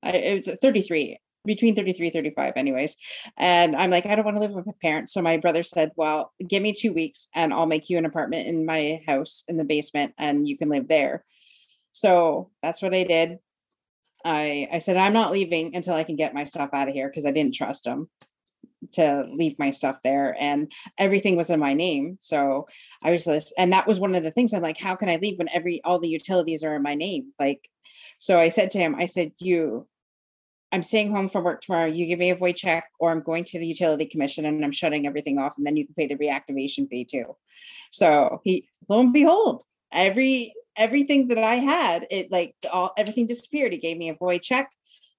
I 0.01 0.11
it 0.11 0.47
was 0.47 0.59
33, 0.59 1.19
between 1.45 1.75
33 1.75 2.09
35 2.09 2.53
anyways. 2.55 2.95
And 3.37 3.75
I'm 3.75 3.89
like, 3.89 4.05
I 4.05 4.15
don't 4.15 4.25
want 4.25 4.37
to 4.37 4.41
live 4.41 4.53
with 4.53 4.65
my 4.65 4.73
parents. 4.81 5.13
So 5.13 5.21
my 5.21 5.37
brother 5.37 5.63
said, 5.63 5.91
Well, 5.95 6.31
give 6.47 6.63
me 6.63 6.73
two 6.73 6.93
weeks 6.93 7.27
and 7.35 7.53
I'll 7.53 7.65
make 7.65 7.89
you 7.89 7.97
an 7.97 8.05
apartment 8.05 8.47
in 8.47 8.65
my 8.65 9.01
house 9.05 9.43
in 9.47 9.57
the 9.57 9.63
basement 9.65 10.13
and 10.17 10.47
you 10.47 10.57
can 10.57 10.69
live 10.69 10.87
there. 10.87 11.25
So 11.91 12.51
that's 12.63 12.81
what 12.81 12.93
I 12.93 13.03
did. 13.03 13.39
I 14.25 14.67
I 14.71 14.77
said 14.79 14.97
I'm 14.97 15.13
not 15.13 15.31
leaving 15.31 15.75
until 15.75 15.95
I 15.95 16.03
can 16.03 16.15
get 16.15 16.33
my 16.33 16.43
stuff 16.43 16.69
out 16.73 16.87
of 16.87 16.93
here 16.93 17.09
because 17.09 17.25
I 17.25 17.31
didn't 17.31 17.55
trust 17.55 17.85
him 17.85 18.09
to 18.93 19.27
leave 19.31 19.57
my 19.59 19.71
stuff 19.71 19.99
there 20.03 20.35
and 20.39 20.71
everything 20.97 21.35
was 21.37 21.49
in 21.49 21.59
my 21.59 21.73
name 21.73 22.17
so 22.19 22.65
i 23.03 23.11
was 23.11 23.25
this 23.25 23.53
and 23.57 23.71
that 23.71 23.87
was 23.87 23.99
one 23.99 24.15
of 24.15 24.23
the 24.23 24.31
things 24.31 24.53
i'm 24.53 24.61
like 24.61 24.77
how 24.77 24.95
can 24.95 25.09
i 25.09 25.17
leave 25.17 25.37
when 25.37 25.49
every 25.49 25.81
all 25.83 25.99
the 25.99 26.09
utilities 26.09 26.63
are 26.63 26.75
in 26.75 26.81
my 26.81 26.95
name? 26.95 27.31
Like 27.39 27.69
so 28.19 28.39
i 28.39 28.49
said 28.49 28.71
to 28.71 28.79
him 28.79 28.95
i 28.95 29.05
said 29.05 29.33
you 29.37 29.87
i'm 30.71 30.83
staying 30.83 31.11
home 31.11 31.29
from 31.29 31.43
work 31.43 31.61
tomorrow 31.61 31.85
you 31.85 32.07
give 32.07 32.19
me 32.19 32.31
a 32.31 32.35
void 32.35 32.55
check 32.55 32.85
or 32.99 33.11
i'm 33.11 33.21
going 33.21 33.43
to 33.45 33.59
the 33.59 33.67
utility 33.67 34.05
commission 34.05 34.45
and 34.45 34.63
i'm 34.63 34.71
shutting 34.71 35.05
everything 35.05 35.37
off 35.37 35.57
and 35.57 35.65
then 35.65 35.77
you 35.77 35.85
can 35.85 35.95
pay 35.95 36.07
the 36.07 36.15
reactivation 36.15 36.89
fee 36.89 37.05
too. 37.05 37.35
So 37.91 38.41
he 38.43 38.67
lo 38.89 38.99
and 38.99 39.13
behold 39.13 39.63
every 39.91 40.53
everything 40.81 41.27
that 41.27 41.37
I 41.37 41.55
had, 41.55 42.07
it 42.09 42.31
like 42.31 42.55
all 42.73 42.91
everything 42.97 43.27
disappeared. 43.27 43.71
He 43.71 43.77
gave 43.77 43.97
me 43.97 44.09
a 44.09 44.15
void 44.15 44.41
check, 44.41 44.71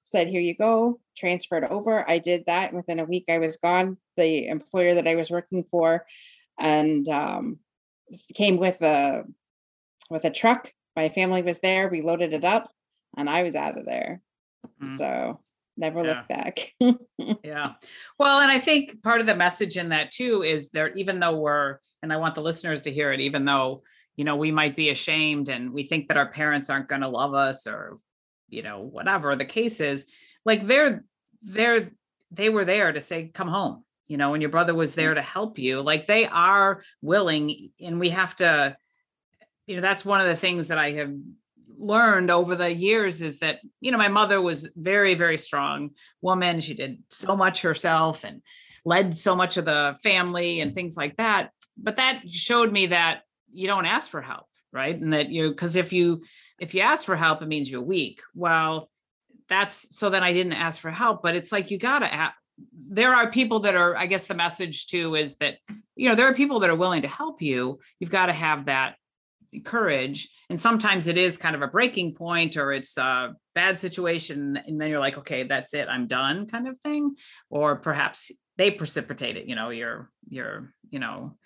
said, 0.02 0.26
Here 0.26 0.40
you 0.40 0.56
go, 0.56 1.00
transferred 1.16 1.64
over. 1.64 2.08
I 2.08 2.18
did 2.18 2.44
that. 2.46 2.72
Within 2.72 2.98
a 2.98 3.04
week, 3.04 3.26
I 3.28 3.38
was 3.38 3.56
gone. 3.56 3.96
The 4.16 4.48
employer 4.48 4.94
that 4.94 5.06
I 5.06 5.14
was 5.14 5.30
working 5.30 5.64
for 5.70 6.04
and 6.58 7.08
um, 7.08 7.58
came 8.34 8.56
with 8.56 8.82
a 8.82 9.22
with 10.10 10.24
a 10.24 10.30
truck. 10.30 10.72
My 10.96 11.08
family 11.08 11.42
was 11.42 11.60
there. 11.60 11.88
We 11.88 12.02
loaded 12.02 12.34
it 12.34 12.44
up 12.44 12.68
and 13.16 13.30
I 13.30 13.44
was 13.44 13.56
out 13.56 13.78
of 13.78 13.86
there. 13.86 14.20
Mm-hmm. 14.82 14.96
So 14.96 15.40
never 15.76 16.04
yeah. 16.04 16.10
look 16.10 16.28
back. 16.28 16.74
yeah. 17.44 17.74
Well, 18.18 18.40
and 18.40 18.50
I 18.50 18.58
think 18.58 19.02
part 19.02 19.20
of 19.20 19.26
the 19.26 19.34
message 19.34 19.78
in 19.78 19.90
that 19.90 20.10
too 20.10 20.42
is 20.42 20.70
there, 20.70 20.92
even 20.94 21.20
though 21.20 21.38
we're, 21.38 21.78
and 22.02 22.12
I 22.12 22.18
want 22.18 22.34
the 22.34 22.42
listeners 22.42 22.82
to 22.82 22.92
hear 22.92 23.12
it, 23.12 23.20
even 23.20 23.44
though 23.44 23.82
you 24.16 24.24
know 24.24 24.36
we 24.36 24.50
might 24.50 24.76
be 24.76 24.90
ashamed 24.90 25.48
and 25.48 25.72
we 25.72 25.82
think 25.82 26.08
that 26.08 26.16
our 26.16 26.30
parents 26.30 26.70
aren't 26.70 26.88
going 26.88 27.02
to 27.02 27.08
love 27.08 27.34
us 27.34 27.66
or 27.66 27.98
you 28.48 28.62
know 28.62 28.80
whatever 28.80 29.34
the 29.36 29.44
case 29.44 29.80
is 29.80 30.06
like 30.44 30.66
they're 30.66 31.04
they're 31.42 31.90
they 32.30 32.48
were 32.48 32.64
there 32.64 32.92
to 32.92 33.00
say 33.00 33.30
come 33.32 33.48
home 33.48 33.84
you 34.06 34.16
know 34.16 34.34
and 34.34 34.42
your 34.42 34.50
brother 34.50 34.74
was 34.74 34.92
mm-hmm. 34.92 35.00
there 35.00 35.14
to 35.14 35.22
help 35.22 35.58
you 35.58 35.80
like 35.80 36.06
they 36.06 36.26
are 36.26 36.82
willing 37.00 37.70
and 37.80 37.98
we 37.98 38.10
have 38.10 38.36
to 38.36 38.76
you 39.66 39.76
know 39.76 39.82
that's 39.82 40.04
one 40.04 40.20
of 40.20 40.26
the 40.26 40.36
things 40.36 40.68
that 40.68 40.78
i 40.78 40.90
have 40.90 41.12
learned 41.78 42.30
over 42.30 42.54
the 42.54 42.72
years 42.72 43.22
is 43.22 43.40
that 43.40 43.60
you 43.80 43.90
know 43.90 43.98
my 43.98 44.08
mother 44.08 44.40
was 44.40 44.70
very 44.76 45.14
very 45.14 45.38
strong 45.38 45.90
woman 46.20 46.60
she 46.60 46.74
did 46.74 47.02
so 47.08 47.36
much 47.36 47.62
herself 47.62 48.24
and 48.24 48.42
led 48.84 49.14
so 49.16 49.34
much 49.34 49.56
of 49.56 49.64
the 49.64 49.96
family 50.02 50.60
and 50.60 50.74
things 50.74 50.96
like 50.96 51.16
that 51.16 51.50
but 51.76 51.96
that 51.96 52.20
showed 52.28 52.70
me 52.70 52.86
that 52.86 53.22
you 53.52 53.66
don't 53.66 53.86
ask 53.86 54.10
for 54.10 54.22
help 54.22 54.46
right? 54.74 54.98
And 54.98 55.12
that 55.12 55.28
you 55.28 55.50
because 55.50 55.76
if 55.76 55.92
you 55.92 56.22
if 56.58 56.74
you 56.74 56.80
ask 56.80 57.04
for 57.04 57.14
help 57.14 57.42
it 57.42 57.48
means 57.48 57.70
you're 57.70 57.82
weak. 57.82 58.20
Well 58.34 58.88
that's 59.48 59.94
so 59.94 60.08
then 60.08 60.22
i 60.22 60.32
didn't 60.32 60.52
ask 60.52 60.80
for 60.80 60.90
help 60.90 61.20
but 61.20 61.34
it's 61.34 61.50
like 61.52 61.70
you 61.70 61.76
gotta 61.76 62.10
ask 62.10 62.32
there 62.88 63.12
are 63.12 63.28
people 63.30 63.58
that 63.58 63.74
are 63.74 63.96
i 63.96 64.06
guess 64.06 64.24
the 64.24 64.34
message 64.34 64.86
too 64.86 65.14
is 65.16 65.36
that 65.36 65.58
you 65.96 66.08
know 66.08 66.14
there 66.14 66.26
are 66.26 66.34
people 66.34 66.60
that 66.60 66.70
are 66.70 66.76
willing 66.76 67.02
to 67.02 67.08
help 67.08 67.42
you. 67.42 67.78
You've 67.98 68.10
got 68.10 68.26
to 68.26 68.32
have 68.32 68.66
that 68.66 68.96
courage. 69.64 70.30
And 70.48 70.58
sometimes 70.58 71.06
it 71.06 71.18
is 71.18 71.36
kind 71.36 71.54
of 71.54 71.60
a 71.60 71.66
breaking 71.66 72.14
point 72.14 72.56
or 72.56 72.72
it's 72.72 72.96
a 72.96 73.34
bad 73.54 73.76
situation 73.76 74.58
and 74.66 74.80
then 74.80 74.88
you're 74.90 75.00
like 75.00 75.18
okay 75.18 75.42
that's 75.42 75.74
it 75.74 75.88
i'm 75.88 76.06
done 76.06 76.46
kind 76.46 76.66
of 76.66 76.78
thing. 76.78 77.16
Or 77.50 77.76
perhaps 77.76 78.30
they 78.56 78.70
precipitate 78.70 79.36
it 79.36 79.46
you 79.46 79.54
know 79.54 79.70
you're 79.70 80.10
you're 80.28 80.72
you 80.90 80.98
know 80.98 81.36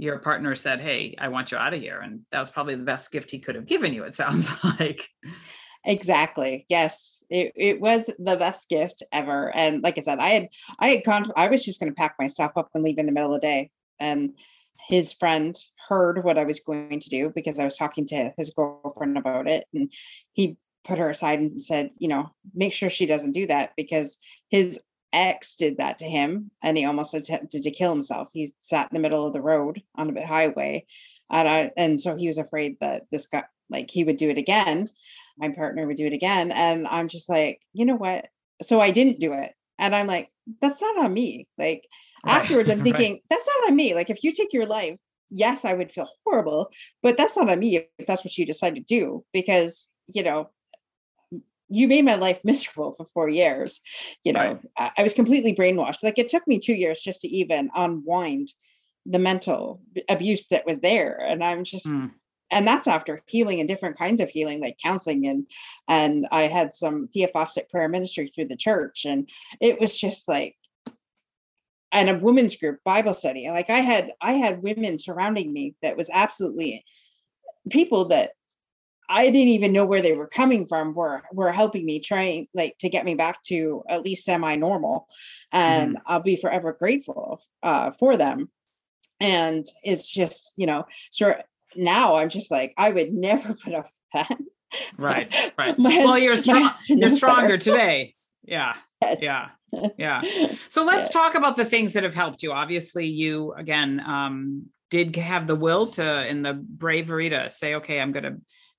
your 0.00 0.18
partner 0.18 0.54
said, 0.54 0.80
Hey, 0.80 1.14
I 1.18 1.28
want 1.28 1.52
you 1.52 1.58
out 1.58 1.74
of 1.74 1.80
here. 1.80 2.00
And 2.00 2.22
that 2.30 2.40
was 2.40 2.50
probably 2.50 2.74
the 2.74 2.82
best 2.84 3.12
gift 3.12 3.30
he 3.30 3.38
could 3.38 3.54
have 3.54 3.66
given 3.66 3.92
you, 3.92 4.04
it 4.04 4.14
sounds 4.14 4.50
like. 4.80 5.08
Exactly. 5.84 6.66
Yes. 6.68 7.22
It, 7.30 7.52
it 7.56 7.80
was 7.80 8.06
the 8.18 8.36
best 8.36 8.68
gift 8.68 9.02
ever. 9.12 9.54
And 9.54 9.82
like 9.82 9.98
I 9.98 10.02
said, 10.02 10.18
I 10.18 10.30
had, 10.30 10.48
I 10.78 10.88
had 10.90 11.04
gone, 11.04 11.32
I 11.36 11.48
was 11.48 11.64
just 11.64 11.80
going 11.80 11.90
to 11.90 11.96
pack 11.96 12.16
my 12.18 12.26
stuff 12.26 12.52
up 12.56 12.70
and 12.74 12.84
leave 12.84 12.98
in 12.98 13.06
the 13.06 13.12
middle 13.12 13.34
of 13.34 13.40
the 13.40 13.46
day. 13.46 13.70
and 13.98 14.32
his 14.88 15.12
friend 15.12 15.56
heard 15.88 16.24
what 16.24 16.38
I 16.38 16.44
was 16.44 16.60
going 16.60 17.00
to 17.00 17.10
do 17.10 17.30
because 17.34 17.58
I 17.58 17.64
was 17.64 17.76
talking 17.76 18.06
to 18.06 18.32
his 18.36 18.50
girlfriend 18.50 19.18
about 19.18 19.48
it. 19.48 19.64
And 19.74 19.92
he 20.32 20.56
put 20.84 20.98
her 20.98 21.10
aside 21.10 21.38
and 21.38 21.60
said, 21.60 21.90
you 21.98 22.08
know, 22.08 22.30
make 22.54 22.72
sure 22.72 22.90
she 22.90 23.06
doesn't 23.06 23.32
do 23.32 23.46
that 23.46 23.72
because 23.76 24.18
his 24.48 24.80
ex 25.12 25.56
did 25.56 25.78
that 25.78 25.98
to 25.98 26.04
him 26.04 26.50
and 26.62 26.76
he 26.76 26.84
almost 26.84 27.14
attempted 27.14 27.62
to 27.62 27.70
kill 27.70 27.90
himself. 27.90 28.28
He 28.32 28.52
sat 28.60 28.90
in 28.90 28.94
the 28.94 29.00
middle 29.00 29.26
of 29.26 29.32
the 29.32 29.40
road 29.40 29.82
on 29.94 30.16
a 30.16 30.26
highway. 30.26 30.86
And, 31.30 31.48
I, 31.48 31.72
and 31.76 32.00
so 32.00 32.16
he 32.16 32.26
was 32.26 32.38
afraid 32.38 32.78
that 32.80 33.06
this 33.10 33.26
guy, 33.26 33.44
like 33.68 33.90
he 33.90 34.04
would 34.04 34.16
do 34.16 34.30
it 34.30 34.38
again. 34.38 34.88
My 35.38 35.48
partner 35.50 35.86
would 35.86 35.96
do 35.96 36.06
it 36.06 36.12
again. 36.12 36.50
And 36.52 36.86
I'm 36.86 37.08
just 37.08 37.28
like, 37.28 37.60
you 37.72 37.84
know 37.84 37.96
what? 37.96 38.28
So 38.62 38.80
I 38.80 38.90
didn't 38.90 39.20
do 39.20 39.32
it. 39.32 39.54
And 39.78 39.94
I'm 39.94 40.06
like, 40.06 40.28
that's 40.60 40.82
not 40.82 40.98
on 40.98 41.14
me. 41.14 41.46
Like 41.56 41.88
right. 42.24 42.42
afterwards, 42.42 42.70
I'm 42.70 42.82
thinking, 42.84 43.12
right. 43.14 43.22
that's 43.30 43.48
not 43.48 43.70
on 43.70 43.76
me. 43.76 43.94
Like 43.94 44.10
if 44.10 44.22
you 44.22 44.32
take 44.32 44.52
your 44.52 44.66
life, 44.66 44.98
yes, 45.30 45.64
I 45.64 45.72
would 45.72 45.92
feel 45.92 46.08
horrible, 46.26 46.70
but 47.02 47.16
that's 47.16 47.36
not 47.36 47.48
on 47.48 47.58
me 47.58 47.76
if 47.98 48.06
that's 48.06 48.24
what 48.24 48.36
you 48.36 48.44
decide 48.44 48.74
to 48.74 48.80
do. 48.80 49.24
Because, 49.32 49.88
you 50.08 50.22
know, 50.22 50.50
you 51.70 51.88
made 51.88 52.04
my 52.04 52.16
life 52.16 52.40
miserable 52.44 52.94
for 52.94 53.04
four 53.06 53.28
years. 53.28 53.80
You 54.24 54.32
know, 54.32 54.40
right. 54.40 54.66
I, 54.76 54.90
I 54.98 55.02
was 55.02 55.14
completely 55.14 55.54
brainwashed. 55.54 56.02
Like 56.02 56.18
it 56.18 56.28
took 56.28 56.46
me 56.46 56.58
two 56.58 56.74
years 56.74 57.00
just 57.00 57.22
to 57.22 57.28
even 57.28 57.70
unwind 57.74 58.52
the 59.06 59.18
mental 59.18 59.80
abuse 60.08 60.48
that 60.48 60.66
was 60.66 60.80
there. 60.80 61.18
And 61.18 61.42
I'm 61.42 61.64
just 61.64 61.86
mm 61.86 62.10
and 62.50 62.66
that's 62.66 62.88
after 62.88 63.20
healing 63.26 63.60
and 63.60 63.68
different 63.68 63.98
kinds 63.98 64.20
of 64.20 64.28
healing 64.28 64.60
like 64.60 64.76
counseling 64.82 65.26
and 65.26 65.46
and 65.88 66.26
i 66.32 66.42
had 66.42 66.72
some 66.72 67.08
theophostic 67.08 67.68
prayer 67.68 67.88
ministry 67.88 68.28
through 68.28 68.46
the 68.46 68.56
church 68.56 69.04
and 69.04 69.28
it 69.60 69.80
was 69.80 69.98
just 69.98 70.28
like 70.28 70.56
and 71.92 72.08
a 72.08 72.18
women's 72.18 72.56
group 72.56 72.78
bible 72.84 73.14
study 73.14 73.48
like 73.48 73.70
i 73.70 73.78
had 73.78 74.12
i 74.20 74.32
had 74.32 74.62
women 74.62 74.98
surrounding 74.98 75.52
me 75.52 75.74
that 75.82 75.96
was 75.96 76.10
absolutely 76.12 76.84
people 77.70 78.06
that 78.06 78.32
i 79.10 79.26
didn't 79.26 79.48
even 79.48 79.72
know 79.72 79.84
where 79.84 80.02
they 80.02 80.14
were 80.14 80.26
coming 80.26 80.66
from 80.66 80.94
were 80.94 81.22
were 81.32 81.52
helping 81.52 81.84
me 81.84 82.00
trying 82.00 82.46
like 82.54 82.76
to 82.78 82.88
get 82.88 83.04
me 83.04 83.14
back 83.14 83.42
to 83.42 83.82
at 83.88 84.02
least 84.02 84.24
semi 84.24 84.56
normal 84.56 85.06
and 85.52 85.96
mm 85.96 86.00
i'll 86.06 86.20
be 86.20 86.36
forever 86.36 86.72
grateful 86.72 87.42
uh, 87.62 87.90
for 87.98 88.16
them 88.16 88.48
and 89.20 89.66
it's 89.82 90.08
just 90.08 90.52
you 90.56 90.66
know 90.66 90.86
sure 91.12 91.42
now 91.76 92.16
I'm 92.16 92.28
just 92.28 92.50
like, 92.50 92.74
I 92.76 92.90
would 92.90 93.12
never 93.12 93.54
put 93.64 93.74
up 93.74 93.84
with 93.84 94.26
that. 94.28 94.38
Right, 94.96 95.52
right. 95.58 95.74
well, 95.78 96.18
you're 96.18 96.36
strong, 96.36 96.72
you're 96.88 97.08
stronger 97.08 97.58
today. 97.58 98.14
Yeah. 98.42 98.74
Yes. 99.02 99.22
Yeah. 99.22 99.48
Yeah. 99.96 100.22
So 100.68 100.84
let's 100.84 101.08
yeah. 101.08 101.20
talk 101.20 101.34
about 101.34 101.56
the 101.56 101.64
things 101.64 101.92
that 101.92 102.02
have 102.02 102.14
helped 102.14 102.42
you. 102.42 102.52
Obviously, 102.52 103.06
you 103.06 103.52
again 103.54 104.00
um, 104.00 104.66
did 104.90 105.14
have 105.16 105.46
the 105.46 105.54
will 105.54 105.86
to 105.88 106.02
and 106.02 106.44
the 106.44 106.54
bravery 106.54 107.30
to 107.30 107.48
say, 107.50 107.76
okay, 107.76 108.00
I'm 108.00 108.12
gonna 108.12 108.38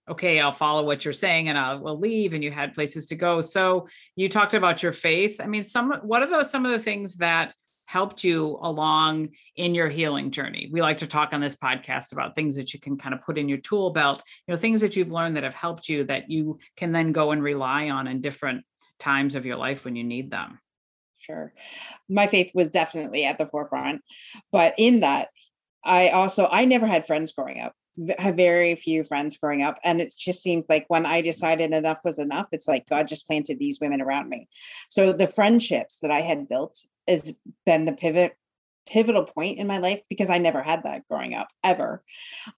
okay, 0.10 0.40
I'll 0.40 0.52
follow 0.52 0.84
what 0.84 1.06
you're 1.06 1.14
saying 1.14 1.50
and 1.50 1.58
I 1.58 1.76
will 1.76 2.00
leave. 2.00 2.34
And 2.34 2.44
you 2.44 2.52
had 2.52 2.74
places 2.74 3.06
to 3.08 3.16
go. 3.16 3.42
So 3.42 3.88
you 4.16 4.28
talked 4.30 4.54
about 4.54 4.84
your 4.84 4.92
faith. 4.92 5.40
I 5.40 5.48
mean, 5.48 5.64
some 5.64 5.92
what 6.04 6.22
are 6.22 6.30
those 6.30 6.52
some 6.52 6.66
of 6.66 6.72
the 6.72 6.80
things 6.80 7.16
that 7.18 7.54
helped 7.92 8.24
you 8.24 8.58
along 8.62 9.28
in 9.58 9.76
your 9.76 9.90
healing 9.90 10.32
journey. 10.32 10.70
We 10.72 10.82
like 10.82 11.00
to 11.00 11.08
talk 11.08 11.34
on 11.34 11.42
this 11.42 11.58
podcast 11.58 12.14
about 12.14 12.36
things 12.36 12.56
that 12.56 12.74
you 12.74 12.80
can 12.80 12.98
kind 12.98 13.14
of 13.14 13.20
put 13.20 13.38
in 13.38 13.50
your 13.50 13.58
tool 13.58 13.90
belt, 13.90 14.24
you 14.48 14.54
know, 14.54 14.58
things 14.58 14.80
that 14.80 14.96
you've 14.96 15.12
learned 15.12 15.36
that 15.36 15.44
have 15.44 15.54
helped 15.54 15.90
you 15.90 16.06
that 16.06 16.30
you 16.30 16.58
can 16.78 16.94
then 16.94 17.12
go 17.12 17.32
and 17.32 17.44
rely 17.44 17.90
on 17.90 18.08
in 18.08 18.22
different 18.22 18.64
times 18.98 19.36
of 19.36 19.46
your 19.46 19.58
life 19.58 19.84
when 19.84 19.98
you 19.98 20.06
need 20.06 20.32
them. 20.32 20.58
Sure. 21.18 21.54
My 22.08 22.28
faith 22.28 22.52
was 22.56 22.70
definitely 22.70 23.26
at 23.26 23.38
the 23.38 23.46
forefront, 23.46 24.02
but 24.54 24.74
in 24.78 25.02
that 25.02 25.28
I 25.84 26.10
also 26.10 26.48
I 26.50 26.64
never 26.64 26.88
had 26.88 27.06
friends 27.06 27.34
growing 27.34 27.60
up. 27.60 27.74
Have 28.18 28.36
very 28.36 28.76
few 28.76 29.04
friends 29.04 29.38
growing 29.38 29.64
up 29.64 29.80
and 29.84 30.00
it 30.02 30.14
just 30.18 30.42
seemed 30.42 30.66
like 30.70 30.86
when 30.88 31.06
i 31.06 31.22
decided 31.22 31.72
enough 31.72 32.00
was 32.04 32.20
enough 32.20 32.48
it's 32.52 32.68
like 32.68 32.88
god 32.88 33.08
just 33.08 33.28
planted 33.28 33.60
these 33.60 33.80
women 33.82 34.02
around 34.02 34.30
me 34.30 34.48
so 34.90 35.12
the 35.12 35.28
friendships 35.28 36.00
that 36.00 36.10
i 36.10 36.22
had 36.22 36.48
built 36.48 36.80
has 37.08 37.38
been 37.66 37.86
the 37.86 37.94
pivot 37.94 38.34
pivotal 38.88 39.26
point 39.26 39.58
in 39.58 39.68
my 39.68 39.78
life 39.78 40.02
because 40.10 40.30
I 40.30 40.38
never 40.38 40.62
had 40.62 40.84
that 40.84 41.08
growing 41.08 41.34
up 41.34 41.48
ever. 41.64 42.04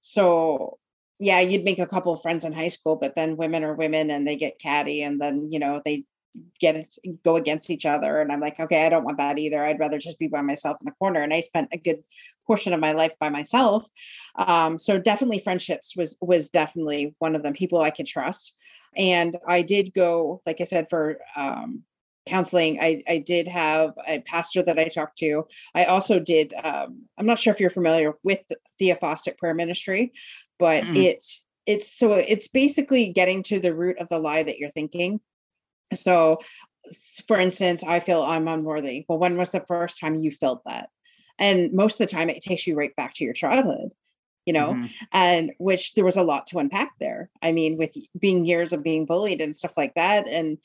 So 0.01 0.79
yeah, 1.19 1.39
you'd 1.39 1.63
make 1.63 1.79
a 1.79 1.85
couple 1.85 2.13
of 2.13 2.21
friends 2.21 2.43
in 2.43 2.53
high 2.53 2.69
school, 2.69 2.95
but 2.95 3.15
then 3.15 3.37
women 3.37 3.63
are 3.63 3.75
women 3.75 4.09
and 4.09 4.27
they 4.27 4.35
get 4.35 4.59
catty 4.59 5.03
and 5.03 5.21
then, 5.21 5.49
you 5.51 5.59
know, 5.59 5.81
they 5.83 6.05
get 6.59 6.75
it 6.75 6.97
go 7.23 7.35
against 7.35 7.69
each 7.69 7.85
other 7.85 8.19
and 8.19 8.31
i'm 8.31 8.39
like 8.39 8.59
okay 8.59 8.85
i 8.85 8.89
don't 8.89 9.03
want 9.03 9.17
that 9.17 9.37
either. 9.37 9.63
I'd 9.63 9.79
rather 9.79 9.97
just 9.97 10.19
be 10.19 10.27
by 10.27 10.41
myself 10.41 10.77
in 10.81 10.85
the 10.85 10.91
corner 10.91 11.21
and 11.21 11.33
i 11.33 11.41
spent 11.41 11.69
a 11.71 11.77
good 11.77 12.03
portion 12.47 12.73
of 12.73 12.79
my 12.79 12.91
life 12.91 13.13
by 13.19 13.29
myself. 13.29 13.85
Um, 14.35 14.77
so 14.77 14.99
definitely 14.99 15.39
friendships 15.39 15.95
was 15.95 16.17
was 16.21 16.49
definitely 16.49 17.15
one 17.19 17.35
of 17.35 17.43
them 17.43 17.53
people 17.53 17.81
i 17.81 17.91
could 17.91 18.07
trust. 18.07 18.55
And 18.95 19.35
i 19.47 19.61
did 19.61 19.93
go 19.93 20.41
like 20.45 20.61
i 20.61 20.63
said 20.63 20.87
for 20.89 21.19
um, 21.35 21.83
counseling 22.25 22.79
I, 22.79 23.03
I 23.07 23.17
did 23.19 23.47
have 23.47 23.93
a 24.07 24.19
pastor 24.21 24.63
that 24.63 24.79
i 24.79 24.87
talked 24.87 25.17
to. 25.19 25.45
I 25.75 25.85
also 25.85 26.19
did 26.19 26.53
um, 26.53 27.03
i'm 27.17 27.25
not 27.25 27.39
sure 27.39 27.53
if 27.53 27.59
you're 27.59 27.69
familiar 27.69 28.13
with 28.23 28.39
the 28.47 28.57
theophostic 28.81 29.37
prayer 29.37 29.53
ministry 29.53 30.13
but 30.57 30.83
mm. 30.83 30.95
it's 30.95 31.43
it's 31.65 31.91
so 31.91 32.13
it's 32.13 32.47
basically 32.47 33.09
getting 33.09 33.43
to 33.43 33.59
the 33.59 33.73
root 33.73 33.97
of 33.99 34.09
the 34.09 34.19
lie 34.19 34.43
that 34.43 34.57
you're 34.57 34.69
thinking 34.69 35.19
so 35.97 36.39
for 37.27 37.39
instance 37.39 37.83
i 37.83 37.99
feel 37.99 38.21
i'm 38.21 38.47
unworthy. 38.47 39.05
Well 39.07 39.19
when 39.19 39.37
was 39.37 39.51
the 39.51 39.65
first 39.67 39.99
time 39.99 40.19
you 40.19 40.31
felt 40.31 40.63
that? 40.65 40.89
And 41.39 41.73
most 41.73 41.99
of 41.99 42.07
the 42.07 42.15
time 42.15 42.29
it 42.29 42.43
takes 42.43 42.67
you 42.67 42.75
right 42.75 42.95
back 42.95 43.13
to 43.15 43.23
your 43.23 43.33
childhood 43.33 43.93
you 44.45 44.53
know? 44.53 44.73
Mm-hmm. 44.73 44.85
and 45.13 45.51
which 45.57 45.93
there 45.93 46.05
was 46.05 46.17
a 46.17 46.23
lot 46.23 46.47
to 46.47 46.59
unpack 46.59 46.91
there. 46.99 47.29
I 47.41 47.51
mean 47.51 47.77
with 47.77 47.95
being 48.19 48.45
years 48.45 48.73
of 48.73 48.83
being 48.83 49.05
bullied 49.05 49.41
and 49.41 49.55
stuff 49.55 49.77
like 49.77 49.93
that 49.95 50.27
and 50.27 50.57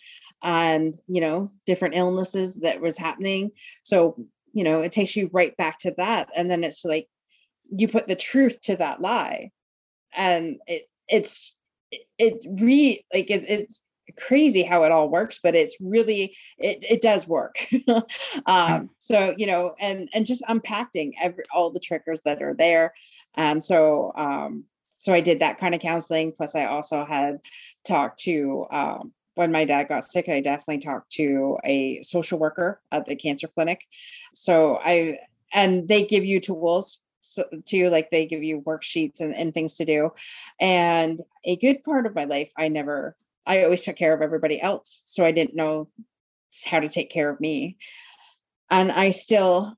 and 0.43 0.95
you 1.07 1.21
know 1.21 1.49
different 1.67 1.95
illnesses 1.95 2.57
that 2.57 2.81
was 2.81 2.97
happening. 2.97 3.53
So 3.85 4.17
you 4.53 4.65
know 4.65 4.81
it 4.81 4.93
takes 4.93 5.17
you 5.17 5.31
right 5.33 5.57
back 5.57 5.79
to 5.81 5.95
that. 5.99 6.31
And 6.37 6.51
then 6.51 6.65
it's 6.65 6.85
like 6.85 7.09
you 7.71 7.89
put 7.89 8.07
the 8.07 8.17
truth 8.17 8.61
to 8.63 8.77
that 8.77 9.01
lie. 9.01 9.51
And 10.17 10.59
it 10.67 10.89
it's 11.09 11.57
it, 12.19 12.45
re 12.61 13.05
like 13.15 13.31
it, 13.31 13.45
it's 13.49 13.85
crazy 14.17 14.63
how 14.63 14.85
it 14.85 14.93
all 14.93 15.09
works 15.09 15.39
but 15.43 15.55
it's 15.55 15.77
really 15.81 16.37
it, 16.59 16.79
it 16.83 17.03
does 17.03 17.27
work. 17.27 17.67
Um 18.47 18.73
mm. 18.73 18.89
so 18.99 19.35
you 19.37 19.47
know 19.47 19.75
and 19.81 20.09
and 20.15 20.27
just 20.27 20.43
unpacking 20.49 21.15
every 21.21 21.45
all 21.53 21.71
the 21.71 21.81
triggers 21.81 22.21
that 22.23 22.43
are 22.43 22.55
there. 22.55 22.95
And 23.35 23.63
so 23.63 24.13
um 24.17 24.65
so 24.99 25.13
i 25.13 25.21
did 25.21 25.41
that 25.41 25.59
kind 25.59 25.75
of 25.75 25.81
counseling 25.81 26.33
plus 26.33 26.55
i 26.55 26.67
also 26.67 27.05
had 27.05 27.41
talked 27.85 28.21
to 28.21 28.67
um 28.71 29.13
when 29.35 29.53
my 29.53 29.65
dad 29.65 29.85
got 29.85 30.05
sick 30.05 30.29
i 30.29 30.41
definitely 30.41 30.79
talked 30.79 31.11
to 31.13 31.59
a 31.65 32.03
social 32.03 32.39
worker 32.39 32.81
at 32.93 33.07
the 33.07 33.17
cancer 33.17 33.49
clinic. 33.49 33.87
So 34.35 34.79
i 34.85 35.19
and 35.55 35.89
they 35.89 36.05
give 36.05 36.25
you 36.25 36.41
tools 36.41 36.99
so, 37.21 37.45
to 37.67 37.91
like 37.91 38.11
they 38.11 38.27
give 38.27 38.43
you 38.43 38.63
worksheets 38.63 39.21
and, 39.21 39.35
and 39.35 39.53
things 39.53 39.77
to 39.77 39.85
do. 39.85 40.13
And 40.61 41.21
a 41.45 41.57
good 41.57 41.83
part 41.83 42.07
of 42.07 42.15
my 42.15 42.25
life 42.25 42.51
i 42.57 42.69
never 42.69 43.17
I 43.49 43.65
always 43.65 43.83
took 43.83 43.97
care 43.97 44.13
of 44.13 44.21
everybody 44.21 44.61
else. 44.61 45.01
So 45.05 45.25
I 45.25 45.33
didn't 45.33 45.57
know 45.57 45.89
how 46.67 46.81
to 46.81 46.89
take 46.89 47.11
care 47.11 47.31
of 47.31 47.41
me. 47.41 47.79
And 48.71 48.93
I 48.93 49.11
still, 49.11 49.75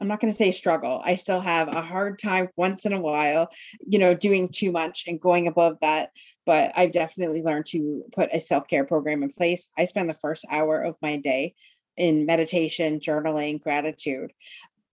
I'm 0.00 0.08
not 0.08 0.18
going 0.18 0.32
to 0.32 0.36
say 0.36 0.50
struggle. 0.50 1.00
I 1.04 1.16
still 1.16 1.40
have 1.40 1.74
a 1.74 1.82
hard 1.82 2.18
time 2.18 2.48
once 2.56 2.86
in 2.86 2.94
a 2.94 3.00
while, 3.00 3.50
you 3.86 3.98
know, 3.98 4.14
doing 4.14 4.48
too 4.48 4.72
much 4.72 5.04
and 5.06 5.20
going 5.20 5.46
above 5.46 5.76
that. 5.82 6.10
But 6.46 6.72
I've 6.74 6.92
definitely 6.92 7.42
learned 7.42 7.66
to 7.66 8.04
put 8.12 8.30
a 8.32 8.40
self 8.40 8.66
care 8.66 8.86
program 8.86 9.22
in 9.22 9.28
place. 9.28 9.70
I 9.76 9.84
spend 9.84 10.08
the 10.08 10.14
first 10.14 10.46
hour 10.50 10.80
of 10.80 10.96
my 11.02 11.18
day 11.18 11.54
in 11.98 12.24
meditation, 12.24 12.98
journaling, 12.98 13.62
gratitude. 13.62 14.32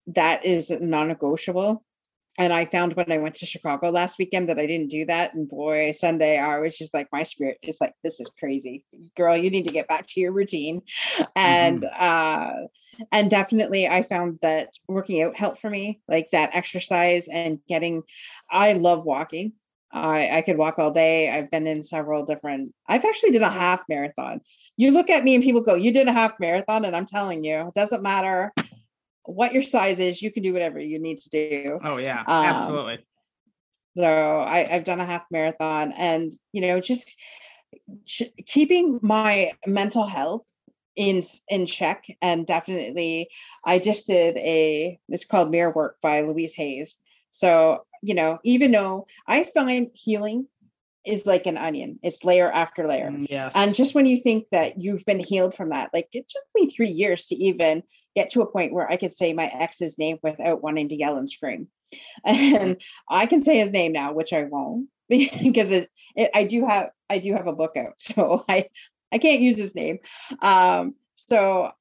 That 0.08 0.43
is 0.43 0.71
non 0.71 1.10
negotiable 1.10 1.84
and 2.39 2.54
I 2.54 2.63
found 2.63 2.93
when 2.93 3.12
I 3.12 3.17
went 3.17 3.36
to 3.36 3.45
Chicago 3.45 3.89
last 3.89 4.17
weekend 4.17 4.47
that 4.47 4.58
I 4.58 4.65
didn't 4.65 4.89
do 4.89 5.06
that. 5.08 5.34
And 5.34 5.47
boy, 5.47 5.91
Sunday 5.91 6.39
I 6.39 6.58
was 6.60 6.78
just 6.78 6.93
like, 6.93 7.10
my 7.12 7.23
spirit 7.23 7.58
is 7.62 7.80
like, 7.82 7.93
this 8.02 8.21
is 8.21 8.30
crazy, 8.39 8.86
girl. 9.17 9.36
You 9.36 9.49
need 9.49 9.67
to 9.67 9.73
get 9.73 9.89
back 9.89 10.08
to 10.08 10.21
your 10.21 10.32
routine. 10.32 10.82
And 11.36 11.82
mm-hmm. 11.82 11.93
uh, 11.99 12.67
and 13.12 13.30
definitely 13.30 13.89
I 13.89 14.04
found 14.04 14.39
that 14.41 14.69
working 14.88 15.21
out 15.21 15.36
helped 15.36 15.60
for 15.60 15.69
me, 15.69 15.99
like 16.08 16.30
that 16.32 16.56
exercise 16.56 17.28
and 17.28 17.60
getting. 17.67 18.04
I 18.49 18.73
love 18.73 19.04
walking. 19.04 19.52
I, 19.91 20.38
I 20.38 20.41
could 20.43 20.58
walk 20.58 20.80
all 20.80 20.91
day. 20.91 21.30
I've 21.30 21.49
been 21.49 21.67
in 21.67 21.82
several 21.82 22.23
different. 22.23 22.71
I've 22.88 23.04
actually 23.04 23.32
did 23.32 23.41
a 23.41 23.49
half 23.49 23.82
marathon. 23.89 24.39
You 24.78 24.91
look 24.91 25.10
at 25.10 25.23
me 25.23 25.36
and 25.36 25.43
people 25.43 25.62
go, 25.62 25.73
"You 25.75 25.91
did 25.91 26.08
a 26.08 26.13
half 26.13 26.39
marathon," 26.39 26.86
and 26.86 26.95
I'm 26.95 27.06
telling 27.06 27.43
you, 27.43 27.67
it 27.67 27.73
doesn't 27.73 28.04
matter 28.04 28.54
what 29.29 29.53
your 29.53 29.63
size 29.63 29.99
is, 29.99 30.21
you 30.21 30.31
can 30.31 30.43
do 30.43 30.53
whatever 30.53 30.79
you 30.79 30.99
need 30.99 31.17
to 31.19 31.29
do. 31.29 31.79
Oh 31.83 31.97
yeah, 31.97 32.19
um, 32.21 32.27
absolutely. 32.27 33.05
So 33.97 34.05
I, 34.05 34.67
I've 34.69 34.83
done 34.83 34.99
a 34.99 35.05
half 35.05 35.25
marathon, 35.31 35.93
and 35.93 36.33
you 36.51 36.61
know, 36.61 36.79
just 36.79 37.15
ch- 38.05 38.31
keeping 38.45 38.99
my 39.01 39.51
mental 39.65 40.05
health 40.05 40.43
in 40.95 41.21
in 41.47 41.65
check 41.65 42.05
and 42.21 42.45
definitely 42.45 43.29
i 43.63 43.79
just 43.79 44.07
did 44.07 44.35
a 44.37 44.99
it's 45.07 45.23
called 45.23 45.49
mirror 45.49 45.71
work 45.71 45.95
by 46.01 46.21
louise 46.21 46.55
hayes 46.55 46.99
so 47.31 47.85
you 48.01 48.13
know 48.13 48.39
even 48.43 48.71
though 48.71 49.05
i 49.27 49.43
find 49.43 49.91
healing 49.93 50.47
is 51.05 51.25
like 51.25 51.45
an 51.45 51.57
onion 51.57 51.99
it's 52.03 52.23
layer 52.23 52.51
after 52.51 52.88
layer 52.88 53.09
Mm, 53.12 53.27
Yes. 53.29 53.55
and 53.55 53.73
just 53.73 53.95
when 53.95 54.05
you 54.05 54.17
think 54.17 54.45
that 54.51 54.79
you've 54.79 55.05
been 55.05 55.19
healed 55.19 55.55
from 55.55 55.69
that 55.69 55.89
like 55.93 56.07
it 56.13 56.27
took 56.27 56.43
me 56.55 56.69
three 56.69 56.89
years 56.91 57.25
to 57.27 57.35
even 57.35 57.83
get 58.15 58.31
to 58.31 58.41
a 58.41 58.51
point 58.51 58.73
where 58.73 58.89
i 58.91 58.97
could 58.97 59.12
say 59.12 59.33
my 59.33 59.45
ex's 59.47 59.97
name 59.97 60.17
without 60.21 60.62
wanting 60.62 60.89
to 60.89 60.95
yell 60.95 61.17
and 61.17 61.29
scream 61.29 61.67
and 62.25 62.77
i 63.09 63.25
can 63.25 63.39
say 63.39 63.57
his 63.57 63.71
name 63.71 63.91
now 63.91 64.13
which 64.13 64.33
i 64.33 64.43
won't 64.43 64.88
because 65.09 65.71
it, 65.71 65.89
it 66.15 66.29
i 66.35 66.43
do 66.43 66.65
have 66.65 66.89
i 67.09 67.17
do 67.19 67.33
have 67.33 67.47
a 67.47 67.53
book 67.53 67.75
out 67.77 67.93
so 67.97 68.43
i 68.49 68.65
I 69.12 69.17
can't 69.17 69.41
use 69.41 69.57
his 69.57 69.73
name. 69.73 69.97
Um, 70.39 70.93
so 71.15 71.71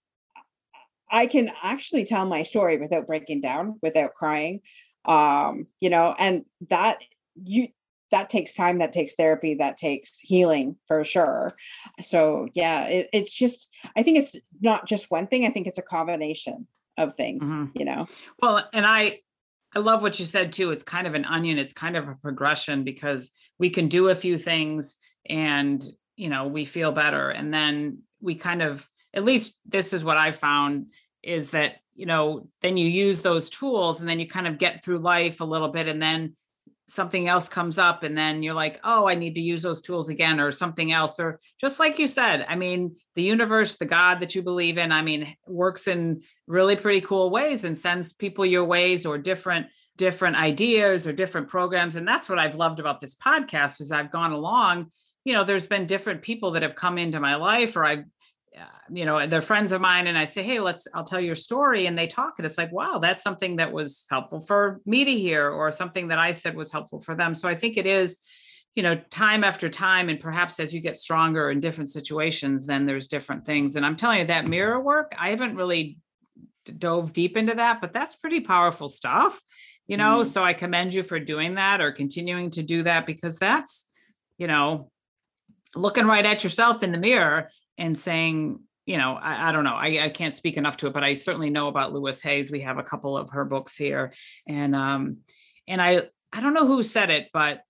I 1.11 1.27
can 1.27 1.51
actually 1.63 2.05
tell 2.05 2.25
my 2.27 2.43
story 2.43 2.79
without 2.79 3.07
breaking 3.07 3.41
down, 3.41 3.79
without 3.83 4.15
crying. 4.15 4.61
Um, 5.05 5.67
you 5.81 5.91
know, 5.91 6.15
and 6.19 6.45
that 6.69 6.99
you 7.43 7.69
that 8.11 8.31
takes 8.31 8.55
time, 8.55 8.79
that 8.79 8.93
takes 8.93 9.15
therapy, 9.15 9.55
that 9.55 9.77
takes 9.77 10.19
healing 10.19 10.77
for 10.87 11.05
sure. 11.05 11.53
So 12.01 12.49
yeah, 12.55 12.87
it, 12.87 13.09
it's 13.13 13.33
just 13.33 13.69
I 13.97 14.03
think 14.03 14.19
it's 14.19 14.37
not 14.61 14.87
just 14.87 15.11
one 15.11 15.27
thing. 15.27 15.45
I 15.47 15.51
think 15.51 15.67
it's 15.67 15.79
a 15.79 15.83
combination 15.83 16.67
of 16.97 17.15
things, 17.15 17.45
Mhm. 17.45 17.71
you 17.75 17.85
know. 17.85 18.07
Well, 18.41 18.67
and 18.73 18.87
I 18.87 19.21
I 19.75 19.81
love 19.81 20.01
what 20.03 20.19
you 20.19 20.25
said 20.25 20.53
too. 20.53 20.71
It's 20.71 20.83
kind 20.85 21.07
of 21.07 21.15
an 21.15 21.27
onion. 21.27 21.59
It's 21.59 21.75
kind 21.75 21.97
of 21.97 22.09
a 22.09 22.15
progression 22.15 22.85
because 22.85 23.31
we 23.59 23.69
can 23.71 23.89
do 23.89 24.09
a 24.09 24.15
few 24.15 24.39
things 24.39 24.97
and 25.29 25.85
you 26.17 26.29
know 26.29 26.47
we 26.47 26.65
feel 26.65 26.91
better 26.91 27.31
and 27.31 27.53
then 27.53 28.03
we 28.21 28.35
kind 28.35 28.63
of 28.63 28.89
at 29.15 29.25
least 29.25 29.61
this 29.67 29.93
is 29.93 30.03
what 30.03 30.17
I 30.17 30.33
found 30.33 30.93
is 31.23 31.51
that 31.51 31.77
you 31.95 32.07
know 32.07 32.47
then 32.63 32.77
you 32.77 32.89
use 32.89 33.23
those 33.23 33.51
tools 33.51 34.01
and 34.01 34.09
then 34.09 34.19
you 34.19 34.27
kind 34.27 34.47
of 34.47 34.59
get 34.59 34.83
through 34.85 34.99
life 34.99 35.41
a 35.41 35.45
little 35.45 35.69
bit 35.69 35.87
and 35.87 36.03
then 36.03 36.35
something 36.89 37.29
else 37.29 37.51
comes 37.51 37.79
up 37.79 38.03
and 38.03 38.17
then 38.17 38.43
you're 38.43 38.55
like 38.55 38.81
oh 38.83 39.07
i 39.07 39.15
need 39.15 39.35
to 39.35 39.41
use 39.41 39.63
those 39.63 39.83
tools 39.83 40.09
again 40.09 40.41
or 40.41 40.51
something 40.51 40.91
else 40.91 41.21
or 41.21 41.39
just 41.61 41.79
like 41.79 41.99
you 41.99 42.07
said 42.07 42.45
i 42.49 42.57
mean 42.57 42.97
the 43.15 43.23
universe 43.23 43.77
the 43.77 43.85
god 43.85 44.21
that 44.21 44.35
you 44.35 44.43
believe 44.43 44.79
in 44.79 44.91
i 44.91 45.03
mean 45.03 45.35
works 45.47 45.87
in 45.87 46.23
really 46.47 46.77
pretty 46.77 47.03
cool 47.03 47.31
ways 47.31 47.65
and 47.65 47.77
sends 47.77 48.13
people 48.15 48.45
your 48.45 48.65
ways 48.65 49.05
or 49.05 49.19
different 49.19 49.67
different 49.97 50.37
ideas 50.37 51.07
or 51.07 51.13
different 51.13 51.49
programs 51.49 51.97
and 51.97 52.09
that's 52.09 52.29
what 52.29 52.39
i've 52.39 52.57
loved 52.57 52.81
about 52.81 53.01
this 53.01 53.15
podcast 53.15 53.81
is 53.81 53.93
i've 53.93 54.11
gone 54.11 54.33
along 54.33 54.91
you 55.25 55.35
know 55.35 55.45
there's 55.45 55.67
been 55.67 55.87
different 55.87 56.23
people 56.23 56.53
that 56.53 56.63
have 56.63 56.75
come 56.75 56.97
into 56.97 57.21
my 57.21 57.35
life 57.35 57.77
or 57.77 57.85
i've 57.85 58.05
you 58.91 59.05
know 59.05 59.27
they're 59.27 59.43
friends 59.43 59.73
of 59.73 59.81
mine 59.81 60.07
and 60.07 60.17
i 60.19 60.25
say 60.25 60.43
hey 60.43 60.61
let's 60.61 60.87
i'll 60.95 61.05
tell 61.05 61.21
your 61.21 61.35
story 61.35 61.87
and 61.87 61.99
they 61.99 62.07
talk 62.07 62.35
and 62.39 62.47
it's 62.47 62.59
like 62.59 62.73
wow 62.73 62.99
that's 62.99 63.23
something 63.23 63.57
that 63.57 63.73
was 63.73 64.07
helpful 64.11 64.41
for 64.41 64.81
me 64.87 65.05
to 65.05 65.15
hear 65.17 65.49
or 65.49 65.71
something 65.71 66.09
that 66.09 66.19
i 66.19 66.33
said 66.33 66.57
was 66.57 66.73
helpful 66.73 67.01
for 67.01 67.15
them. 67.15 67.35
So 67.35 67.49
i 67.49 67.55
think 67.55 67.77
it 67.77 67.87
is 67.87 68.19
you 68.75 68.83
know 68.83 68.97
time 69.11 69.45
after 69.45 69.69
time 69.69 70.09
and 70.09 70.21
perhaps 70.21 70.61
as 70.61 70.73
you 70.73 70.81
get 70.81 70.97
stronger 70.97 71.51
in 71.51 71.61
different 71.61 71.91
situations 71.91 72.67
then 72.67 72.87
there's 72.87 73.09
different 73.09 73.45
things. 73.45 73.77
And 73.77 73.85
i'm 73.85 73.97
telling 73.97 74.21
you 74.21 74.27
that 74.27 74.49
mirror 74.49 74.81
work 74.81 75.15
i 75.19 75.31
haven't 75.31 75.57
really 75.57 75.99
dove 76.65 77.13
deep 77.13 77.37
into 77.37 77.55
that 77.55 77.81
but 77.81 77.93
that's 77.93 78.17
pretty 78.17 78.41
powerful 78.41 78.89
stuff 78.89 79.41
you 79.87 79.97
know? 79.97 80.21
Mhm. 80.21 80.27
so 80.27 80.45
i 80.45 80.53
commend 80.53 80.95
you 80.95 81.03
for 81.03 81.19
doing 81.19 81.55
that 81.55 81.81
or 81.81 81.93
continuing 81.93 82.51
to 82.51 82.63
do 82.63 82.83
that 82.83 83.07
because 83.07 83.39
that's 83.39 83.87
you 84.37 84.47
know 84.47 84.91
looking 85.75 86.07
right 86.07 86.27
at 86.27 86.45
yourself 86.45 86.83
in 86.83 86.93
the 86.93 86.99
mirror 86.99 87.51
and 87.79 87.97
saying 87.97 88.61
you 88.85 88.99
know 88.99 89.15
i, 89.15 89.49
I 89.49 89.53
don't 89.53 89.65
know 89.65 89.75
I, 89.75 90.05
I 90.05 90.09
can't 90.11 90.35
speak 90.35 90.57
enough 90.57 90.77
to 90.79 90.89
it 90.89 90.93
but 90.93 91.05
i 91.05 91.15
certainly 91.15 91.51
know 91.51 91.69
about 91.69 91.93
louise 91.93 92.21
hayes. 92.21 92.51
We 92.51 92.61
have 92.61 92.79
a 92.79 92.83
couple 92.83 93.17
of 93.17 93.31
her 93.31 93.45
books 93.45 93.77
here. 93.77 94.13
And 94.47 94.75
um 94.75 95.19
and 95.67 95.81
i 95.81 96.03
i 96.33 96.41
don't 96.41 96.55
know 96.55 96.67
who 96.67 96.83
said 96.83 97.11
it 97.11 97.29
but 97.33 97.63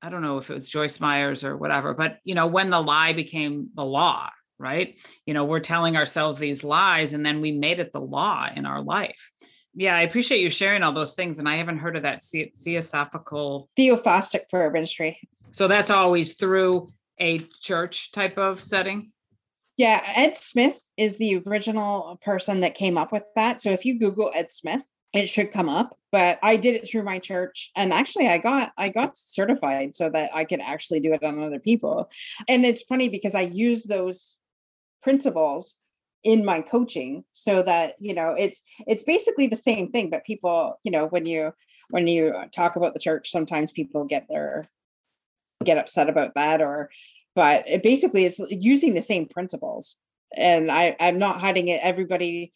i 0.00 0.08
don't 0.08 0.22
know 0.22 0.38
if 0.38 0.48
it 0.48 0.54
was 0.54 0.70
joyce 0.70 1.00
myers 1.00 1.44
or 1.44 1.56
whatever 1.56 1.94
but 1.94 2.18
you 2.24 2.34
know 2.34 2.46
when 2.46 2.70
the 2.70 2.80
lie 2.80 3.12
became 3.12 3.68
the 3.74 3.84
law 3.84 4.30
right? 4.56 4.98
You 5.26 5.34
know 5.34 5.44
we're 5.44 5.60
telling 5.60 5.96
ourselves 5.96 6.38
these 6.38 6.62
lies 6.64 7.12
and 7.12 7.26
then 7.26 7.40
we 7.40 7.52
made 7.52 7.80
it 7.80 7.92
the 7.92 8.00
law 8.00 8.48
in 8.54 8.66
our 8.66 8.82
life. 8.82 9.32
Yeah 9.74 9.96
i 9.96 10.02
appreciate 10.02 10.40
you 10.40 10.48
sharing 10.48 10.82
all 10.82 10.92
those 10.92 11.14
things 11.14 11.38
and 11.38 11.48
i 11.48 11.56
haven't 11.56 11.78
heard 11.78 11.96
of 11.96 12.02
that 12.04 12.22
theosophical 12.62 13.68
Theophostic 13.76 14.48
prayer 14.48 14.70
ministry. 14.70 15.18
so 15.50 15.66
that's 15.66 15.90
always 15.90 16.34
through 16.34 16.92
a 17.18 17.38
church 17.60 18.12
type 18.12 18.38
of 18.38 18.60
setting 18.62 19.12
Yeah, 19.76 20.02
Ed 20.16 20.36
Smith 20.36 20.80
is 20.96 21.18
the 21.18 21.42
original 21.46 22.18
person 22.22 22.60
that 22.60 22.74
came 22.74 22.98
up 22.98 23.12
with 23.12 23.24
that. 23.36 23.60
So 23.60 23.70
if 23.70 23.84
you 23.84 23.98
Google 23.98 24.30
Ed 24.34 24.50
Smith, 24.50 24.84
it 25.12 25.28
should 25.28 25.52
come 25.52 25.68
up. 25.68 25.96
But 26.12 26.38
I 26.42 26.56
did 26.56 26.74
it 26.76 26.88
through 26.88 27.04
my 27.04 27.18
church, 27.18 27.72
and 27.76 27.92
actually, 27.92 28.28
I 28.28 28.38
got 28.38 28.72
I 28.76 28.88
got 28.88 29.16
certified 29.16 29.94
so 29.94 30.10
that 30.10 30.30
I 30.34 30.44
could 30.44 30.60
actually 30.60 31.00
do 31.00 31.12
it 31.12 31.24
on 31.24 31.42
other 31.42 31.58
people. 31.58 32.08
And 32.48 32.64
it's 32.64 32.82
funny 32.82 33.08
because 33.08 33.34
I 33.34 33.42
use 33.42 33.84
those 33.84 34.36
principles 35.02 35.78
in 36.24 36.44
my 36.44 36.62
coaching 36.62 37.24
so 37.32 37.62
that 37.62 37.94
you 38.00 38.14
know 38.14 38.34
it's 38.36 38.62
it's 38.86 39.02
basically 39.02 39.46
the 39.46 39.56
same 39.56 39.90
thing 39.92 40.08
but 40.08 40.24
people 40.24 40.78
you 40.82 40.90
know 40.90 41.06
when 41.06 41.26
you 41.26 41.52
when 41.90 42.06
you 42.06 42.34
talk 42.50 42.76
about 42.76 42.94
the 42.94 43.00
church 43.00 43.30
sometimes 43.30 43.70
people 43.72 44.04
get 44.06 44.26
their 44.30 44.64
get 45.62 45.78
upset 45.78 46.08
about 46.08 46.34
that 46.34 46.60
or 46.60 46.90
but 47.34 47.68
it 47.68 47.82
basically 47.82 48.24
is 48.24 48.40
using 48.48 48.94
the 48.94 49.02
same 49.02 49.26
principles. 49.26 49.96
And 50.36 50.70
i 50.70 50.96
i'm 50.98 51.18
not 51.18 51.40
hiding 51.40 51.68
it. 51.68 51.80
Everybody 51.82 52.52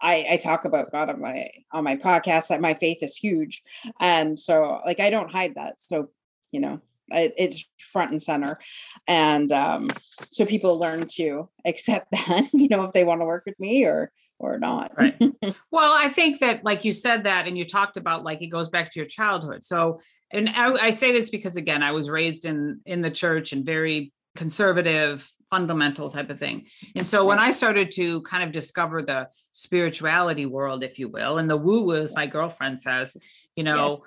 i 0.00 0.26
i 0.30 0.36
talk 0.36 0.64
about 0.64 0.92
god 0.92 1.10
on 1.10 1.20
my 1.20 1.48
on 1.72 1.84
my 1.84 1.96
podcast 1.96 2.48
that 2.48 2.60
my 2.60 2.74
faith 2.74 3.02
is 3.02 3.16
huge. 3.16 3.62
And 4.00 4.38
so 4.38 4.80
like 4.84 5.00
i 5.00 5.10
don't 5.10 5.32
hide 5.32 5.54
that. 5.56 5.80
So 5.80 6.10
you 6.50 6.60
know 6.60 6.80
it, 7.08 7.34
it's 7.36 7.64
front 7.78 8.10
and 8.10 8.22
center. 8.22 8.58
And 9.06 9.50
um 9.52 9.88
so 10.30 10.44
people 10.44 10.78
learn 10.78 11.06
to 11.12 11.48
accept 11.64 12.10
that 12.12 12.48
you 12.52 12.68
know 12.68 12.84
if 12.84 12.92
they 12.92 13.04
want 13.04 13.20
to 13.20 13.26
work 13.26 13.44
with 13.46 13.58
me 13.58 13.86
or 13.86 14.12
or 14.42 14.58
not 14.58 14.92
Right. 14.96 15.16
Well, 15.70 15.92
I 15.92 16.08
think 16.08 16.40
that, 16.40 16.64
like 16.64 16.84
you 16.84 16.92
said 16.92 17.24
that, 17.24 17.46
and 17.46 17.56
you 17.56 17.64
talked 17.64 17.96
about 17.96 18.24
like 18.24 18.42
it 18.42 18.48
goes 18.48 18.68
back 18.68 18.90
to 18.90 18.98
your 18.98 19.06
childhood. 19.06 19.64
So, 19.64 20.00
and 20.30 20.48
I, 20.48 20.72
I 20.72 20.90
say 20.90 21.12
this 21.12 21.30
because 21.30 21.56
again, 21.56 21.82
I 21.82 21.92
was 21.92 22.10
raised 22.10 22.44
in 22.44 22.80
in 22.84 23.00
the 23.00 23.10
church 23.10 23.52
and 23.52 23.64
very 23.64 24.12
conservative, 24.34 25.28
fundamental 25.50 26.10
type 26.10 26.30
of 26.30 26.38
thing. 26.38 26.66
And 26.94 27.06
so 27.06 27.24
when 27.24 27.38
I 27.38 27.52
started 27.52 27.90
to 27.92 28.22
kind 28.22 28.42
of 28.44 28.52
discover 28.52 29.02
the 29.02 29.28
spirituality 29.52 30.46
world, 30.46 30.84
if 30.84 30.98
you 30.98 31.08
will, 31.08 31.38
and 31.38 31.48
the 31.48 31.56
woo 31.56 31.84
woo, 31.84 31.96
as 31.96 32.14
my 32.14 32.26
girlfriend 32.26 32.78
says, 32.78 33.16
you 33.56 33.64
know, 33.64 34.00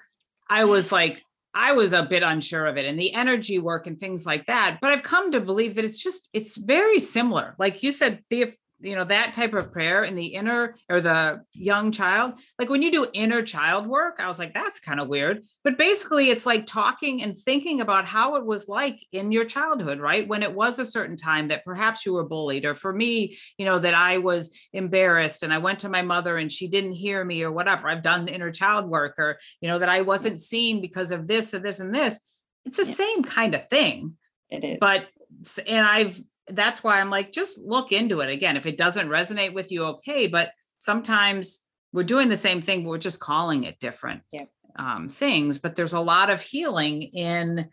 I 0.50 0.66
was 0.66 0.92
like. 0.92 1.22
I 1.58 1.72
was 1.72 1.94
a 1.94 2.04
bit 2.04 2.22
unsure 2.22 2.66
of 2.66 2.76
it 2.76 2.86
and 2.86 3.00
the 3.00 3.14
energy 3.14 3.60
work 3.60 3.88
and 3.88 3.98
things 3.98 4.26
like 4.26 4.46
that. 4.48 4.80
But 4.82 4.92
I've 4.92 5.04
come 5.04 5.32
to 5.32 5.40
believe 5.40 5.76
that 5.76 5.86
it's 5.86 6.04
just, 6.04 6.28
it's 6.34 6.58
very 6.58 7.00
similar. 7.00 7.56
Like 7.58 7.82
you 7.82 7.94
said, 7.94 8.22
the 8.30 8.54
you 8.86 8.96
know 8.96 9.04
that 9.04 9.34
type 9.34 9.54
of 9.54 9.72
prayer 9.72 10.04
in 10.04 10.16
the 10.16 10.28
inner 10.28 10.76
or 10.90 11.02
the 11.02 11.42
young 11.54 11.92
child 11.92 12.36
like 12.60 12.70
when 12.70 12.82
you 12.82 12.92
do 12.92 13.08
inner 13.14 13.42
child 13.42 13.88
work 13.88 14.16
i 14.20 14.28
was 14.28 14.40
like 14.40 14.54
that's 14.54 14.80
kind 14.80 15.00
of 15.00 15.08
weird. 15.08 15.44
But 15.64 15.80
basically 15.80 16.30
it's 16.30 16.46
like 16.46 16.68
talking 16.68 17.24
and 17.24 17.36
thinking 17.36 17.82
about 17.82 18.06
how 18.06 18.36
it 18.36 18.46
was 18.46 18.68
like 18.68 19.00
in 19.12 19.32
your 19.32 19.46
childhood 19.46 20.00
right? 20.00 20.28
When 20.28 20.44
it 20.44 20.54
was 20.54 20.78
a 20.78 20.86
certain 20.86 21.18
time 21.18 21.48
that 21.48 21.66
perhaps 21.66 22.06
you 22.06 22.14
were 22.14 22.28
bullied 22.28 22.66
or 22.66 22.76
for 22.76 22.94
me 22.94 23.38
you 23.58 23.66
know 23.66 23.80
that 23.80 23.96
i 23.96 24.20
was 24.20 24.56
embarrassed 24.74 25.42
and 25.44 25.52
i 25.54 25.58
went 25.58 25.80
to 25.80 25.90
my 25.90 26.04
mother 26.04 26.38
and 26.38 26.52
she 26.52 26.68
didn't 26.68 26.92
hear 26.92 27.26
me 27.26 27.44
or 27.44 27.52
whatever. 27.52 27.90
I've 27.90 28.04
done 28.04 28.28
inner 28.28 28.52
child 28.52 28.88
work 28.88 29.16
or 29.18 29.38
you 29.62 29.68
know 29.70 29.80
that 29.80 29.90
i 29.90 30.02
wasn't 30.02 30.40
seen 30.40 30.82
because 30.82 31.12
of 31.12 31.28
this 31.28 31.54
and 31.54 31.66
this 31.66 31.80
and 31.80 31.94
this. 31.94 32.20
It's 32.66 32.78
the 32.78 32.86
Yeah. 32.86 32.92
same 33.06 33.24
kind 33.24 33.56
of 33.56 33.68
thing 33.70 34.18
it 34.52 34.64
is. 34.64 34.78
but 34.80 35.08
and 35.68 35.86
i've 35.86 36.22
that's 36.50 36.84
why 36.84 37.00
i'm 37.00 37.10
like 37.10 37.32
just 37.32 37.58
look 37.60 37.92
into 37.92 38.22
it. 38.22 38.30
Again 38.30 38.58
if 38.58 38.66
it 38.66 38.78
doesn't 38.78 39.10
resonate 39.10 39.54
with 39.54 39.72
you 39.72 39.86
okay 39.86 40.28
but 40.28 40.52
sometimes 40.80 41.62
we're 41.94 42.04
doing 42.04 42.30
the 42.30 42.38
same 42.38 42.62
thing 42.62 42.84
but 42.84 42.90
we're 42.90 42.98
just 42.98 43.20
calling 43.20 43.64
it 43.64 43.80
different 43.80 44.22
Yep. 44.32 44.50
um, 44.78 45.08
things 45.10 45.60
but 45.60 45.76
there's 45.76 45.94
a 45.94 46.00
lot 46.00 46.30
of 46.30 46.42
healing 46.42 47.02
in 47.02 47.70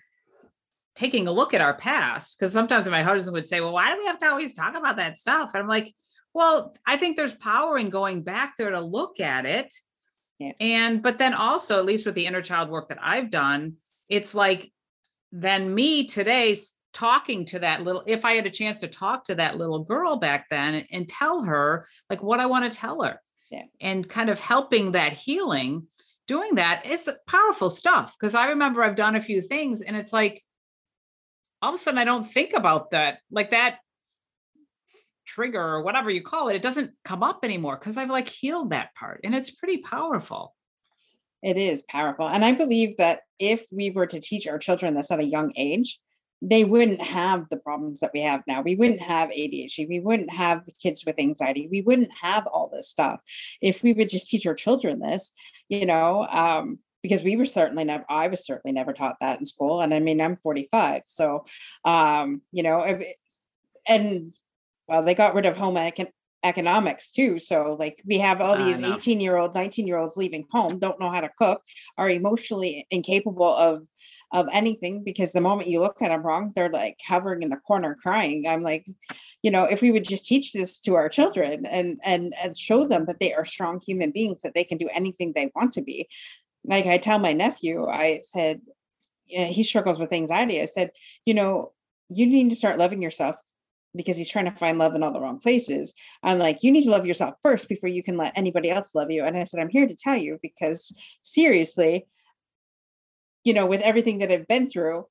taking 0.95 1.27
a 1.27 1.33
look 1.33 1.55
at 1.55 1.61
our 1.61 1.75
past 1.75 2.39
because 2.39 2.53
sometimes 2.53 2.89
my 2.89 3.03
husband 3.03 3.35
would 3.35 3.47
say 3.47 3.61
well 3.61 3.73
why 3.73 3.93
do 3.93 3.99
we 3.99 4.07
have 4.07 4.19
to 4.19 4.29
always 4.29 4.55
talk 4.55 4.77
about 4.77 4.97
that 4.97 5.17
stuff? 5.19 5.51
And 5.55 5.63
i'm 5.63 5.69
like 5.69 5.93
well 6.35 6.75
i 6.87 6.97
think 6.97 7.17
there's 7.17 7.35
power 7.35 7.77
in 7.79 7.91
going 7.91 8.23
back 8.23 8.55
there 8.59 8.71
to 8.71 8.81
look 8.81 9.21
at 9.21 9.45
it. 9.47 9.75
And 10.61 11.03
but 11.03 11.19
then 11.19 11.35
also 11.35 11.79
at 11.79 11.85
least 11.87 12.05
with 12.07 12.15
the 12.15 12.27
inner 12.27 12.43
child 12.43 12.69
work 12.69 12.89
that 12.89 12.99
i've 13.03 13.31
done 13.31 13.75
it's 14.09 14.35
like 14.35 14.71
then 15.31 15.73
me 15.75 16.05
today 16.05 16.55
talking 16.93 17.45
to 17.47 17.59
that 17.59 17.83
little 17.83 18.03
if 18.07 18.25
i 18.25 18.33
had 18.33 18.47
a 18.47 18.51
chance 18.51 18.81
to 18.81 18.89
talk 18.89 19.25
to 19.25 19.35
that 19.35 19.57
little 19.57 19.81
girl 19.81 20.17
back 20.17 20.49
then 20.51 20.85
and 20.93 21.09
tell 21.09 21.43
her 21.43 21.87
like 22.11 22.23
what 22.23 22.41
i 22.41 22.47
want 22.47 22.71
to 22.71 22.79
tell 22.79 23.03
her 23.03 23.21
Yeah. 23.51 23.65
and 23.81 24.09
kind 24.09 24.31
of 24.31 24.41
helping 24.41 24.93
that 24.93 25.13
healing 25.13 25.87
doing 26.27 26.57
that 26.57 26.87
is 26.87 27.11
powerful 27.27 27.71
stuff 27.71 28.15
because 28.19 28.35
i 28.35 28.49
remember 28.49 28.83
i've 28.83 28.97
done 28.97 29.17
a 29.17 29.23
few 29.23 29.43
things 29.43 29.81
and 29.81 29.97
it's 29.97 30.13
like 30.13 30.43
all 31.61 31.71
of 31.71 31.75
a 31.75 31.79
sudden 31.79 31.99
i 31.99 32.05
don't 32.05 32.29
think 32.29 32.53
about 32.55 32.91
that 32.91 33.19
like 33.31 33.51
that 33.51 33.79
trigger 35.25 35.61
or 35.61 35.83
whatever 35.83 36.11
you 36.11 36.23
call 36.23 36.49
it, 36.49 36.57
it 36.57 36.63
doesn't 36.63 36.91
come 37.05 37.23
up 37.23 37.41
anymore 37.45 37.77
because 37.79 37.97
I've 37.97 38.11
like 38.11 38.29
healed 38.29 38.71
that 38.71 38.95
part 38.95 39.21
and 39.25 39.35
it's 39.35 39.51
pretty 39.51 39.79
powerful. 39.79 40.55
It 41.43 41.57
is 41.57 41.85
powerful. 41.89 42.29
And 42.29 42.45
I 42.45 42.53
believe 42.53 42.97
that 42.99 43.21
if 43.39 43.65
we 43.73 43.91
were 43.91 44.07
to 44.07 44.21
teach 44.21 44.47
our 44.47 44.59
children 44.59 44.95
this 44.95 45.11
at 45.11 45.21
a 45.21 45.25
young 45.25 45.53
age, 45.57 45.99
they 46.43 46.65
wouldn't 46.65 47.01
have 47.01 47.49
the 47.49 47.57
problems 47.57 48.01
that 48.01 48.11
we 48.13 48.21
have 48.21 48.43
now. 48.49 48.63
We 48.63 48.75
wouldn't 48.75 49.01
have 49.01 49.31
ADHD. 49.31 49.89
We 49.89 50.01
wouldn't 50.01 50.31
have 50.31 50.67
kids 50.83 51.05
with 51.07 51.21
anxiety. 51.21 51.69
We 51.71 51.83
wouldn't 51.83 52.11
have 52.21 52.49
all 52.49 52.69
this 52.69 52.89
stuff 52.89 53.21
if 53.61 53.83
we 53.83 53.93
would 53.93 54.11
just 54.11 54.27
teach 54.27 54.45
our 54.47 54.55
children 54.55 54.99
this, 54.99 55.33
you 55.69 55.87
know, 55.87 56.27
um, 56.29 56.81
because 57.01 57.23
we 57.23 57.37
were 57.37 57.45
certainly 57.45 57.85
never, 57.85 58.05
I 58.09 58.27
was 58.27 58.45
certainly 58.45 58.75
never 58.75 58.93
taught 58.93 59.17
that 59.21 59.39
in 59.39 59.47
school. 59.47 59.81
And 59.81 59.95
I 59.95 60.01
mean, 60.01 60.21
I'm 60.21 60.37
45. 60.37 61.03
So, 61.07 61.45
um, 61.85 62.43
you 62.51 62.65
know, 62.65 63.03
and 63.87 64.35
well, 64.89 65.05
they 65.05 65.15
got 65.15 65.35
rid 65.35 65.47
of 65.47 65.57
home 65.57 65.77
econ- 65.77 66.11
economics 66.45 67.13
too. 67.13 67.39
So 67.39 67.77
like 67.79 68.03
we 68.05 68.19
have 68.19 68.41
all 68.41 68.57
these 68.57 68.83
18 68.83 69.21
year 69.21 69.37
old, 69.37 69.55
19 69.55 69.87
year 69.87 69.99
olds 69.99 70.17
leaving 70.17 70.47
home, 70.51 70.81
don't 70.81 70.99
know 70.99 71.11
how 71.11 71.21
to 71.21 71.31
cook, 71.39 71.61
are 71.97 72.11
emotionally 72.11 72.87
incapable 72.91 73.55
of 73.55 73.87
of 74.33 74.49
anything 74.51 75.05
because 75.05 75.33
the 75.33 75.41
moment 75.41 75.69
you 75.69 75.81
look 75.81 76.01
at 76.01 76.09
them 76.09 76.23
wrong, 76.23 76.53
they're 76.55 76.71
like 76.71 76.99
hovering 77.07 77.43
in 77.43 77.51
the 77.51 77.57
corner 77.59 77.95
crying. 78.03 78.47
I'm 78.49 78.63
like, 78.63 78.87
you 79.43 79.51
know, 79.51 79.65
if 79.65 79.83
we 79.83 79.91
would 79.91 80.05
just 80.05 80.27
teach 80.27 80.53
this 80.53 80.81
to 80.81 80.95
our 80.95 81.09
children 81.09 81.67
and 81.67 82.01
and 82.03 82.35
and 82.43 82.57
show 82.57 82.87
them 82.87 83.05
that 83.07 83.21
they 83.21 83.35
are 83.35 83.45
strong 83.45 83.81
human 83.81 84.11
beings, 84.11 84.43
that 84.43 84.55
they 84.55 84.65
can 84.65 84.79
do 84.79 84.89
anything 84.91 85.33
they 85.33 85.53
want 85.55 85.75
to 85.75 85.83
be. 85.83 86.09
Like 86.65 86.87
I 86.87 86.99
tell 86.99 87.19
my 87.19 87.35
nephew, 87.35 87.87
I 87.87 88.21
said, 88.23 88.63
yeah, 89.27 89.47
he 89.47 89.63
struggles 89.63 89.99
with 89.99 90.13
anxiety. 90.13 90.63
I 90.63 90.67
said, 90.67 90.93
you 91.25 91.35
know, 91.35 91.73
you 92.09 92.27
need 92.27 92.51
to 92.51 92.57
start 92.57 92.79
loving 92.79 93.03
yourself 93.03 93.37
because 93.95 94.17
he's 94.17 94.31
trying 94.31 94.47
to 94.47 94.59
find 94.59 94.79
love 94.79 94.95
in 94.95 95.03
all 95.03 95.13
the 95.13 95.21
wrong 95.21 95.39
places. 95.41 95.95
I'm 96.23 96.39
like, 96.39 96.63
you 96.63 96.73
need 96.73 96.85
to 96.85 96.91
love 96.91 97.05
yourself 97.05 97.35
first 97.43 97.69
before 97.69 97.91
you 97.91 98.03
can 98.03 98.17
let 98.17 98.37
anybody 98.39 98.71
else 98.71 98.95
love 98.95 99.11
you. 99.11 99.25
And 99.25 99.37
I 99.37 99.45
said, 99.45 99.61
I'm 99.61 99.69
here 99.69 99.87
to 99.87 99.97
tell 99.97 100.17
you 100.17 100.39
because 100.41 100.95
seriously, 101.21 102.07
you 103.45 103.55
know, 103.55 103.67
with 103.67 103.83
everything 103.83 104.19
that 104.19 104.33
I've 104.33 104.49
been 104.49 104.69
through, 104.69 105.07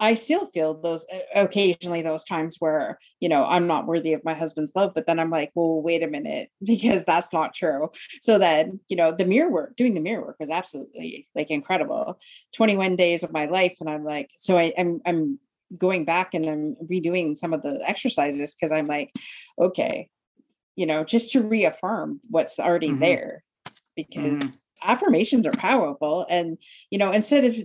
I 0.00 0.14
still 0.14 0.46
feel 0.50 0.74
those 0.74 1.06
occasionally 1.34 2.02
those 2.02 2.24
times 2.24 2.56
where, 2.58 2.98
you 3.20 3.28
know, 3.28 3.44
I'm 3.44 3.66
not 3.66 3.86
worthy 3.86 4.12
of 4.12 4.24
my 4.24 4.34
husband's 4.34 4.72
love, 4.74 4.92
but 4.92 5.06
then 5.06 5.20
I'm 5.20 5.30
like, 5.30 5.52
well, 5.54 5.80
wait 5.80 6.02
a 6.02 6.08
minute, 6.08 6.50
because 6.64 7.04
that's 7.04 7.32
not 7.32 7.54
true. 7.54 7.90
So 8.20 8.38
then, 8.38 8.80
you 8.88 8.96
know, 8.96 9.12
the 9.12 9.24
mirror 9.24 9.50
work, 9.50 9.76
doing 9.76 9.94
the 9.94 10.00
mirror 10.00 10.22
work 10.26 10.36
was 10.40 10.50
absolutely 10.50 11.28
like 11.34 11.50
incredible. 11.50 12.18
21 12.54 12.96
days 12.96 13.22
of 13.22 13.32
my 13.32 13.46
life. 13.46 13.76
And 13.80 13.88
I'm 13.88 14.04
like, 14.04 14.30
so 14.36 14.58
I, 14.58 14.72
I'm 14.76 15.00
I'm 15.06 15.38
going 15.78 16.04
back 16.04 16.34
and 16.34 16.46
I'm 16.48 16.76
redoing 16.84 17.36
some 17.36 17.52
of 17.52 17.62
the 17.62 17.80
exercises 17.88 18.54
because 18.54 18.72
I'm 18.72 18.86
like, 18.86 19.12
okay, 19.58 20.08
you 20.76 20.86
know, 20.86 21.04
just 21.04 21.32
to 21.32 21.42
reaffirm 21.42 22.20
what's 22.28 22.58
already 22.58 22.88
mm-hmm. 22.90 23.00
there 23.00 23.44
because 23.96 24.38
mm-hmm. 24.38 24.63
Affirmations 24.84 25.46
are 25.46 25.52
powerful. 25.52 26.26
And, 26.28 26.58
you 26.90 26.98
know, 26.98 27.10
instead 27.10 27.44
of 27.44 27.56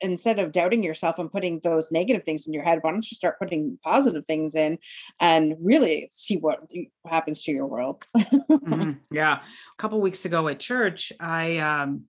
instead 0.00 0.38
of 0.38 0.52
doubting 0.52 0.84
yourself 0.84 1.18
and 1.18 1.32
putting 1.32 1.58
those 1.64 1.90
negative 1.90 2.22
things 2.22 2.46
in 2.46 2.52
your 2.52 2.62
head, 2.62 2.78
why 2.82 2.92
don't 2.92 3.10
you 3.10 3.16
start 3.16 3.36
putting 3.40 3.76
positive 3.82 4.24
things 4.26 4.54
in 4.54 4.78
and 5.18 5.56
really 5.60 6.08
see 6.12 6.36
what 6.36 6.60
happens 7.04 7.42
to 7.42 7.50
your 7.50 7.66
world? 7.66 8.04
mm-hmm. 8.16 8.92
Yeah. 9.10 9.38
A 9.38 9.76
couple 9.76 10.00
weeks 10.00 10.24
ago 10.24 10.46
at 10.48 10.60
church, 10.60 11.12
I 11.18 11.58
um 11.58 12.04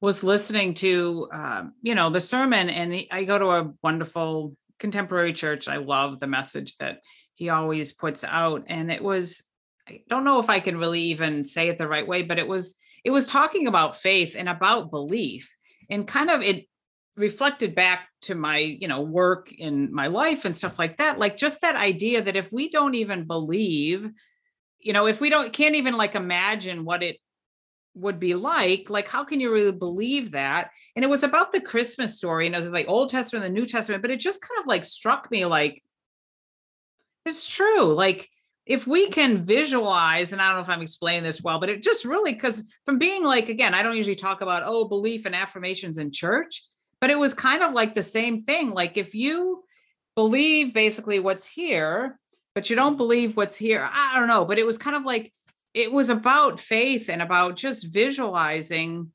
was 0.00 0.24
listening 0.24 0.74
to 0.74 1.28
um, 1.32 1.74
you 1.80 1.94
know 1.94 2.10
the 2.10 2.20
sermon 2.20 2.68
and 2.68 3.04
i 3.12 3.22
go 3.22 3.38
to 3.38 3.46
a 3.52 3.72
wonderful 3.84 4.56
contemporary 4.82 5.32
church. 5.32 5.68
I 5.68 5.76
love 5.76 6.18
the 6.18 6.26
message 6.26 6.76
that 6.78 7.02
he 7.34 7.48
always 7.48 7.92
puts 7.92 8.24
out. 8.24 8.64
And 8.66 8.90
it 8.90 9.02
was, 9.02 9.44
I 9.88 10.02
don't 10.10 10.24
know 10.24 10.40
if 10.40 10.50
I 10.50 10.58
can 10.58 10.76
really 10.76 11.00
even 11.02 11.44
say 11.44 11.68
it 11.68 11.78
the 11.78 11.88
right 11.88 12.06
way, 12.06 12.22
but 12.22 12.40
it 12.40 12.48
was, 12.48 12.74
it 13.04 13.10
was 13.10 13.26
talking 13.26 13.66
about 13.66 13.96
faith 13.96 14.34
and 14.36 14.48
about 14.48 14.90
belief 14.90 15.54
and 15.90 16.06
kind 16.06 16.30
of 16.30 16.42
it 16.42 16.66
reflected 17.16 17.74
back 17.74 18.08
to 18.22 18.34
my, 18.34 18.58
you 18.58 18.88
know, 18.88 19.02
work 19.02 19.52
in 19.52 19.92
my 19.92 20.06
life 20.06 20.44
and 20.44 20.54
stuff 20.54 20.78
like 20.78 20.96
that. 20.96 21.18
Like 21.18 21.36
just 21.36 21.60
that 21.60 21.76
idea 21.76 22.22
that 22.22 22.36
if 22.36 22.52
we 22.52 22.70
don't 22.70 22.94
even 22.94 23.26
believe, 23.26 24.08
you 24.78 24.92
know, 24.92 25.06
if 25.06 25.20
we 25.20 25.28
don't 25.28 25.52
can't 25.52 25.76
even 25.76 25.96
like 25.96 26.14
imagine 26.14 26.84
what 26.84 27.02
it 27.02 27.18
would 27.94 28.18
be 28.18 28.34
like 28.34 28.88
like 28.88 29.06
how 29.06 29.22
can 29.22 29.38
you 29.38 29.52
really 29.52 29.72
believe 29.72 30.30
that 30.30 30.70
and 30.96 31.04
it 31.04 31.08
was 31.08 31.22
about 31.22 31.52
the 31.52 31.60
christmas 31.60 32.16
story 32.16 32.46
and 32.46 32.54
it 32.54 32.58
was 32.58 32.68
like 32.68 32.88
old 32.88 33.10
testament 33.10 33.44
and 33.44 33.54
the 33.54 33.60
new 33.60 33.66
testament 33.66 34.00
but 34.00 34.10
it 34.10 34.18
just 34.18 34.40
kind 34.40 34.58
of 34.60 34.66
like 34.66 34.82
struck 34.82 35.30
me 35.30 35.44
like 35.44 35.78
it's 37.26 37.46
true 37.46 37.92
like 37.92 38.30
if 38.64 38.86
we 38.86 39.08
can 39.08 39.44
visualize 39.44 40.32
and 40.32 40.40
i 40.40 40.48
don't 40.48 40.56
know 40.56 40.62
if 40.62 40.68
i'm 40.68 40.82
explaining 40.82 41.24
this 41.24 41.42
well 41.42 41.58
but 41.58 41.68
it 41.68 41.82
just 41.82 42.04
really 42.04 42.32
because 42.32 42.64
from 42.84 42.98
being 42.98 43.24
like 43.24 43.48
again 43.48 43.74
i 43.74 43.82
don't 43.82 43.96
usually 43.96 44.14
talk 44.14 44.40
about 44.40 44.62
oh 44.64 44.84
belief 44.84 45.26
and 45.26 45.34
affirmations 45.34 45.98
in 45.98 46.10
church 46.10 46.62
but 47.02 47.10
it 47.10 47.18
was 47.18 47.34
kind 47.34 47.64
of 47.64 47.72
like 47.72 47.96
the 47.96 48.02
same 48.02 48.44
thing. 48.44 48.70
Like 48.70 48.96
if 48.96 49.12
you 49.12 49.64
believe 50.14 50.72
basically 50.72 51.18
what's 51.18 51.46
here 51.46 52.18
but 52.54 52.70
you 52.70 52.76
don't 52.76 52.98
believe 52.98 53.34
what's 53.34 53.56
here 53.56 53.88
i 53.90 54.12
don't 54.14 54.28
know 54.28 54.44
but 54.44 54.58
it 54.58 54.66
was 54.66 54.76
kind 54.76 54.94
of 54.94 55.06
like 55.06 55.32
it 55.72 55.90
was 55.90 56.10
about 56.10 56.60
faith 56.60 57.08
and 57.08 57.22
about 57.22 57.56
just 57.56 57.86
visualizing 57.86 59.10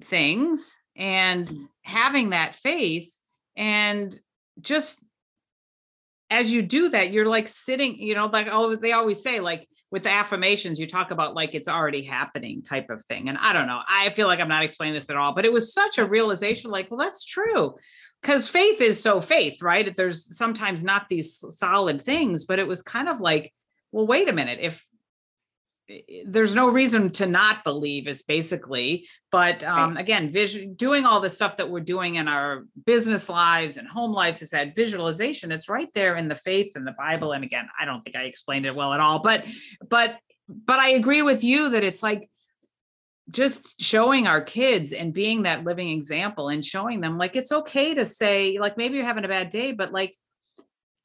things 0.00 0.78
and 0.94 1.50
having 1.82 2.30
that 2.30 2.54
faith 2.54 3.12
and 3.56 4.16
just 4.60 5.04
as 6.30 6.52
you 6.52 6.62
do 6.62 6.88
that 6.88 7.12
you're 7.12 7.28
like 7.28 7.48
sitting 7.48 7.98
you 7.98 8.14
know 8.14 8.26
like 8.26 8.48
oh 8.50 8.74
they 8.76 8.92
always 8.92 9.22
say 9.22 9.40
like 9.40 9.66
with 9.90 10.04
the 10.04 10.10
affirmations 10.10 10.78
you 10.78 10.86
talk 10.86 11.10
about 11.10 11.34
like 11.34 11.54
it's 11.54 11.68
already 11.68 12.02
happening 12.02 12.62
type 12.62 12.90
of 12.90 13.04
thing 13.04 13.28
and 13.28 13.36
i 13.38 13.52
don't 13.52 13.66
know 13.66 13.80
i 13.88 14.08
feel 14.10 14.26
like 14.26 14.40
i'm 14.40 14.48
not 14.48 14.62
explaining 14.62 14.94
this 14.94 15.10
at 15.10 15.16
all 15.16 15.34
but 15.34 15.44
it 15.44 15.52
was 15.52 15.74
such 15.74 15.98
a 15.98 16.04
realization 16.04 16.70
like 16.70 16.90
well 16.90 16.98
that's 16.98 17.24
true 17.24 17.74
because 18.22 18.48
faith 18.48 18.80
is 18.80 19.02
so 19.02 19.20
faith 19.20 19.62
right? 19.62 19.94
There's 19.96 20.36
sometimes 20.36 20.84
not 20.84 21.08
these 21.08 21.42
solid 21.56 22.02
things 22.02 22.44
but 22.44 22.58
it 22.58 22.68
was 22.68 22.82
kind 22.82 23.08
of 23.08 23.20
like 23.20 23.52
well 23.92 24.06
wait 24.06 24.28
a 24.28 24.32
minute 24.32 24.58
if 24.60 24.84
there's 26.26 26.54
no 26.54 26.70
reason 26.70 27.10
to 27.10 27.26
not 27.26 27.64
believe 27.64 28.06
is 28.06 28.22
basically 28.22 29.06
but 29.30 29.64
um, 29.64 29.94
right. 29.94 30.00
again 30.00 30.30
vision 30.30 30.74
doing 30.74 31.04
all 31.04 31.20
the 31.20 31.30
stuff 31.30 31.56
that 31.56 31.70
we're 31.70 31.80
doing 31.80 32.16
in 32.16 32.28
our 32.28 32.64
business 32.86 33.28
lives 33.28 33.76
and 33.76 33.88
home 33.88 34.12
lives 34.12 34.42
is 34.42 34.50
that 34.50 34.74
visualization 34.74 35.50
it's 35.50 35.68
right 35.68 35.92
there 35.94 36.16
in 36.16 36.28
the 36.28 36.34
faith 36.34 36.72
and 36.76 36.86
the 36.86 36.94
bible 36.98 37.32
and 37.32 37.44
again 37.44 37.68
i 37.78 37.84
don't 37.84 38.02
think 38.02 38.16
i 38.16 38.22
explained 38.22 38.66
it 38.66 38.74
well 38.74 38.92
at 38.92 39.00
all 39.00 39.18
but 39.20 39.46
but 39.88 40.18
but 40.48 40.78
i 40.78 40.90
agree 40.90 41.22
with 41.22 41.42
you 41.42 41.70
that 41.70 41.84
it's 41.84 42.02
like 42.02 42.28
just 43.30 43.80
showing 43.80 44.26
our 44.26 44.40
kids 44.40 44.92
and 44.92 45.14
being 45.14 45.44
that 45.44 45.64
living 45.64 45.88
example 45.88 46.48
and 46.48 46.64
showing 46.64 47.00
them 47.00 47.18
like 47.18 47.36
it's 47.36 47.52
okay 47.52 47.94
to 47.94 48.04
say 48.04 48.58
like 48.58 48.76
maybe 48.76 48.96
you're 48.96 49.04
having 49.04 49.24
a 49.24 49.28
bad 49.28 49.50
day 49.50 49.72
but 49.72 49.92
like 49.92 50.12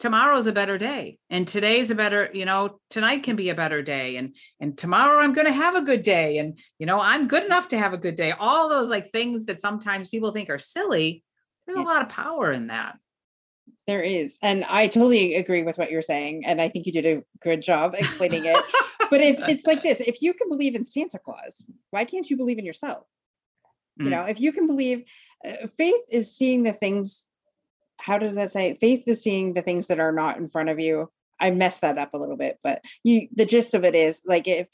tomorrow's 0.06 0.46
a 0.46 0.52
better 0.52 0.78
day 0.78 1.18
and 1.32 1.48
today's 1.48 1.89
a 1.89 1.96
better 1.96 2.30
you 2.32 2.46
know 2.46 2.80
tonight 2.91 3.24
can 3.24 3.36
be 3.36 3.50
a 3.50 3.56
better 3.56 3.82
day 3.82 4.18
and 4.18 4.36
and 4.60 4.78
tomorrow 4.78 5.20
i'm 5.20 5.34
going 5.34 5.48
to 5.48 5.52
have 5.52 5.74
a 5.74 5.82
good 5.82 6.04
day 6.04 6.38
and 6.38 6.60
you 6.78 6.86
know 6.86 7.00
i'm 7.00 7.28
good 7.28 7.44
enough 7.44 7.68
to 7.68 7.76
have 7.76 7.91
a 7.91 7.98
good 7.98 8.13
day 8.13 8.32
all 8.39 8.70
those 8.70 8.88
like 8.88 9.12
things 9.12 9.46
that 9.46 9.60
sometimes 9.60 10.08
people 10.08 10.32
think 10.32 10.48
are 10.52 10.60
silly 10.60 11.24
there's 11.65 11.80
yeah. 11.80 11.84
a 11.84 11.86
lot 11.86 12.04
of 12.04 12.10
power 12.10 12.52
in 12.52 12.68
that 12.68 13.00
there 13.88 14.04
is 14.04 14.38
and 14.44 14.63
i 14.65 14.86
totally 14.86 15.34
agree 15.34 15.63
with 15.63 15.76
what 15.80 15.89
you're 15.89 16.04
saying 16.04 16.46
and 16.46 16.62
i 16.62 16.70
think 16.70 16.86
you 16.86 16.91
did 16.91 17.08
a 17.08 17.24
good 17.41 17.63
job 17.63 17.96
explaining 17.98 18.46
it 18.46 18.63
but 19.10 19.22
if 19.22 19.39
it's 19.50 19.65
like 19.65 19.82
this 19.82 20.02
if 20.02 20.22
you 20.22 20.36
can 20.36 20.50
believe 20.50 20.76
in 20.76 20.86
santa 20.86 21.18
claus 21.18 21.65
why 21.89 22.06
can't 22.06 22.30
you 22.30 22.38
believe 22.38 22.60
in 22.60 22.65
yourself 22.65 23.08
mm. 24.00 24.06
you 24.06 24.12
know 24.12 24.22
if 24.22 24.39
you 24.39 24.52
can 24.52 24.68
believe 24.68 25.04
uh, 25.44 25.65
faith 25.80 26.02
is 26.12 26.38
seeing 26.38 26.62
the 26.62 26.74
things 26.74 27.28
how 28.06 28.20
does 28.20 28.36
that 28.36 28.52
say? 28.52 28.78
Faith 28.80 29.04
is 29.08 29.24
seeing 29.24 29.54
the 29.54 29.62
things 29.62 29.88
that 29.88 30.00
are 30.00 30.12
not 30.12 30.38
in 30.38 30.48
front 30.48 30.70
of 30.70 30.80
you. 30.80 31.10
I 31.39 31.52
messed 31.52 31.82
that 31.82 31.98
up 31.98 32.13
a 32.13 32.18
little 32.18 32.38
bit, 32.38 32.60
but 32.63 32.82
you 33.04 33.28
the 33.36 33.46
gist 33.46 33.74
of 33.74 33.84
it 33.84 33.96
is 33.96 34.22
like 34.26 34.48
if 34.48 34.68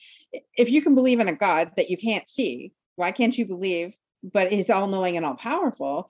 if 0.56 0.70
you 0.70 0.82
can 0.82 0.96
believe 0.96 1.20
in 1.20 1.28
a 1.28 1.36
God 1.36 1.72
that 1.78 1.90
you 1.90 1.98
can't 1.98 2.28
see, 2.28 2.74
why 2.96 3.12
can't 3.12 3.38
you 3.38 3.48
believe 3.48 3.94
but 4.24 4.52
he's 4.52 4.70
all 4.70 4.88
knowing 4.88 5.18
and 5.18 5.26
all 5.26 5.36
powerful, 5.36 6.10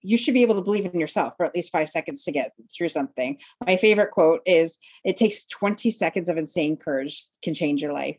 you 0.00 0.16
should 0.16 0.34
be 0.34 0.42
able 0.42 0.56
to 0.56 0.62
believe 0.62 0.86
in 0.86 0.98
yourself 0.98 1.34
for 1.36 1.46
at 1.46 1.54
least 1.54 1.70
five 1.70 1.88
seconds 1.88 2.24
to 2.24 2.32
get 2.32 2.52
through 2.76 2.88
something. 2.88 3.38
My 3.64 3.76
favorite 3.76 4.10
quote 4.10 4.40
is 4.46 4.78
it 5.04 5.16
takes 5.16 5.46
20 5.46 5.90
seconds 5.90 6.28
of 6.28 6.38
insane 6.38 6.76
courage 6.76 7.24
can 7.42 7.54
change 7.54 7.82
your 7.82 7.92
life. 7.92 8.18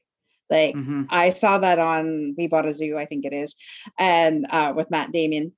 Like 0.49 0.75
mm-hmm. 0.75 1.03
I 1.09 1.31
saw 1.31 1.57
that 1.57 1.79
on 1.79 2.35
We 2.37 2.47
Bought 2.47 2.67
a 2.67 2.71
Zoo, 2.71 2.97
I 2.97 3.05
think 3.05 3.25
it 3.25 3.33
is, 3.33 3.55
and 3.97 4.45
uh, 4.49 4.73
with 4.75 4.91
Matt 4.91 5.11
Damon 5.11 5.53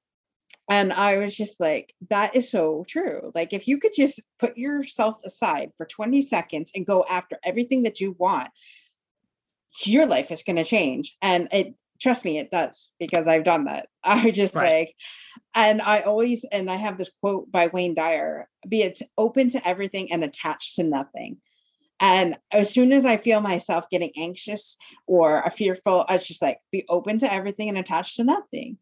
and 0.69 0.91
I 0.91 1.17
was 1.17 1.35
just 1.35 1.59
like, 1.59 1.93
that 2.09 2.35
is 2.35 2.49
so 2.49 2.83
true. 2.87 3.31
Like, 3.35 3.53
if 3.53 3.67
you 3.67 3.79
could 3.79 3.93
just 3.95 4.21
put 4.39 4.57
yourself 4.57 5.17
aside 5.23 5.71
for 5.77 5.85
20 5.85 6.21
seconds 6.23 6.71
and 6.75 6.85
go 6.85 7.05
after 7.07 7.37
everything 7.43 7.83
that 7.83 8.01
you 8.01 8.15
want, 8.17 8.49
your 9.85 10.07
life 10.07 10.31
is 10.31 10.43
going 10.43 10.55
to 10.55 10.63
change. 10.63 11.15
And 11.21 11.49
it, 11.51 11.75
trust 12.01 12.25
me, 12.25 12.39
it 12.39 12.49
does 12.49 12.91
because 12.99 13.27
I've 13.27 13.43
done 13.43 13.65
that. 13.65 13.89
I 14.03 14.31
just 14.31 14.55
right. 14.55 14.87
like, 14.87 14.95
and 15.53 15.81
I 15.81 16.01
always, 16.01 16.45
and 16.51 16.69
I 16.69 16.77
have 16.77 16.97
this 16.97 17.11
quote 17.21 17.51
by 17.51 17.67
Wayne 17.67 17.93
Dyer 17.93 18.47
be 18.67 18.81
it 18.81 18.99
open 19.15 19.51
to 19.51 19.67
everything 19.67 20.11
and 20.11 20.23
attached 20.23 20.77
to 20.77 20.83
nothing. 20.83 21.37
And 21.99 22.37
as 22.51 22.73
soon 22.73 22.91
as 22.91 23.05
I 23.05 23.17
feel 23.17 23.39
myself 23.39 23.89
getting 23.89 24.11
anxious 24.17 24.77
or 25.05 25.41
a 25.41 25.51
fearful, 25.51 26.03
I 26.07 26.13
was 26.13 26.27
just 26.27 26.41
like, 26.41 26.59
be 26.71 26.85
open 26.89 27.19
to 27.19 27.31
everything 27.31 27.69
and 27.69 27.77
attached 27.77 28.17
to 28.17 28.23
nothing. 28.23 28.77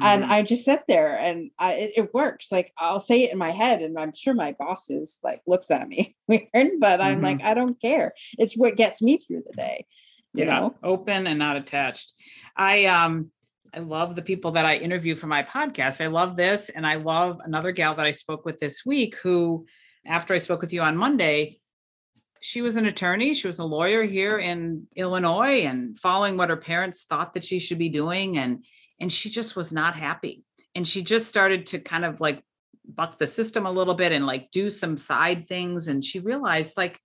And 0.00 0.22
Mhm. 0.22 0.28
I 0.28 0.42
just 0.44 0.64
sit 0.64 0.84
there 0.86 1.18
and 1.18 1.50
I, 1.58 1.74
it, 1.74 1.92
it 1.96 2.14
works. 2.14 2.52
Like 2.52 2.72
I'll 2.78 3.00
say 3.00 3.24
it 3.24 3.32
in 3.32 3.38
my 3.38 3.50
head, 3.50 3.82
and 3.82 3.98
I'm 3.98 4.14
sure 4.14 4.32
my 4.32 4.52
boss 4.58 4.90
is 4.90 5.18
like 5.24 5.42
looks 5.46 5.70
at 5.70 5.88
me 5.88 6.16
weird, 6.28 6.78
but 6.78 7.00
I'm 7.00 7.20
like, 7.20 7.42
I 7.42 7.54
don't 7.54 7.80
care. 7.80 8.14
It's 8.38 8.56
what 8.56 8.76
gets 8.76 9.02
me 9.02 9.18
through 9.18 9.42
the 9.46 9.54
day. 9.54 9.86
You 10.34 10.44
yeah, 10.44 10.60
know? 10.60 10.74
open 10.84 11.26
and 11.26 11.38
not 11.38 11.56
attached. 11.56 12.14
I 12.56 12.84
um 12.84 13.30
I 13.74 13.80
love 13.80 14.14
the 14.14 14.22
people 14.22 14.52
that 14.52 14.64
I 14.64 14.76
interview 14.76 15.14
for 15.14 15.26
my 15.26 15.42
podcast. 15.42 16.02
I 16.02 16.06
love 16.06 16.36
this 16.36 16.68
and 16.68 16.86
I 16.86 16.94
love 16.94 17.40
another 17.44 17.72
gal 17.72 17.92
that 17.94 18.06
I 18.06 18.12
spoke 18.12 18.44
with 18.44 18.58
this 18.58 18.86
week 18.86 19.16
who 19.16 19.66
after 20.06 20.32
I 20.32 20.38
spoke 20.38 20.60
with 20.60 20.72
you 20.72 20.80
on 20.82 20.96
Monday, 20.96 21.60
she 22.40 22.62
was 22.62 22.76
an 22.76 22.86
attorney, 22.86 23.34
she 23.34 23.46
was 23.48 23.58
a 23.58 23.64
lawyer 23.64 24.04
here 24.04 24.38
in 24.38 24.86
Illinois 24.94 25.64
and 25.64 25.98
following 25.98 26.36
what 26.36 26.50
her 26.50 26.56
parents 26.56 27.04
thought 27.04 27.34
that 27.34 27.44
she 27.44 27.58
should 27.58 27.78
be 27.78 27.88
doing 27.88 28.38
and 28.38 28.64
and 29.00 29.12
she 29.12 29.30
just 29.30 29.56
was 29.56 29.72
not 29.72 29.96
happy. 29.96 30.44
And 30.74 30.86
she 30.86 31.02
just 31.02 31.28
started 31.28 31.66
to 31.66 31.78
kind 31.78 32.04
of 32.04 32.20
like 32.20 32.42
buck 32.86 33.18
the 33.18 33.26
system 33.26 33.66
a 33.66 33.70
little 33.70 33.94
bit 33.94 34.12
and 34.12 34.26
like 34.26 34.50
do 34.50 34.70
some 34.70 34.96
side 34.96 35.46
things 35.46 35.88
and 35.88 36.04
she 36.04 36.20
realized 36.20 36.76
like 36.76 36.98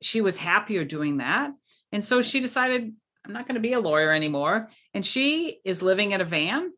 she 0.00 0.20
was 0.20 0.36
happier 0.36 0.84
doing 0.84 1.18
that 1.18 1.52
and 1.92 2.04
so 2.04 2.22
she 2.22 2.40
decided, 2.40 2.92
I'm 3.24 3.32
not 3.32 3.46
going 3.46 3.54
to 3.54 3.60
be 3.60 3.72
a 3.72 3.80
lawyer 3.80 4.12
anymore. 4.12 4.68
And 4.94 5.04
she 5.04 5.60
is 5.64 5.82
living 5.82 6.12
in 6.12 6.20
a 6.20 6.24
van 6.24 6.72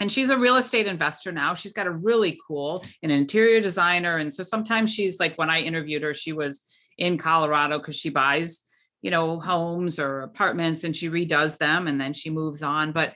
and 0.00 0.10
she's 0.10 0.30
a 0.30 0.38
real 0.38 0.56
estate 0.56 0.86
investor 0.86 1.32
now. 1.32 1.54
She's 1.54 1.72
got 1.72 1.86
a 1.86 1.90
really 1.90 2.38
cool 2.46 2.84
an 3.02 3.10
interior 3.10 3.60
designer. 3.60 4.18
And 4.18 4.32
so 4.32 4.42
sometimes 4.42 4.92
she's 4.92 5.18
like, 5.20 5.36
when 5.36 5.50
I 5.50 5.60
interviewed 5.60 6.02
her, 6.02 6.14
she 6.14 6.32
was 6.32 6.68
in 6.98 7.18
Colorado 7.18 7.78
because 7.78 7.96
she 7.96 8.10
buys, 8.10 8.62
you 9.00 9.10
know, 9.10 9.40
homes 9.40 9.98
or 9.98 10.20
apartments 10.20 10.84
and 10.84 10.94
she 10.94 11.08
redoes 11.08 11.58
them 11.58 11.88
and 11.88 12.00
then 12.00 12.12
she 12.12 12.30
moves 12.30 12.62
on. 12.62 12.92
But 12.92 13.14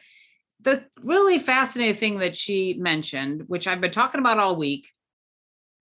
the 0.66 0.84
really 1.04 1.38
fascinating 1.38 1.94
thing 1.94 2.18
that 2.18 2.36
she 2.36 2.74
mentioned, 2.74 3.44
which 3.46 3.68
I've 3.68 3.80
been 3.80 3.92
talking 3.92 4.20
about 4.20 4.40
all 4.40 4.56
week, 4.56 4.88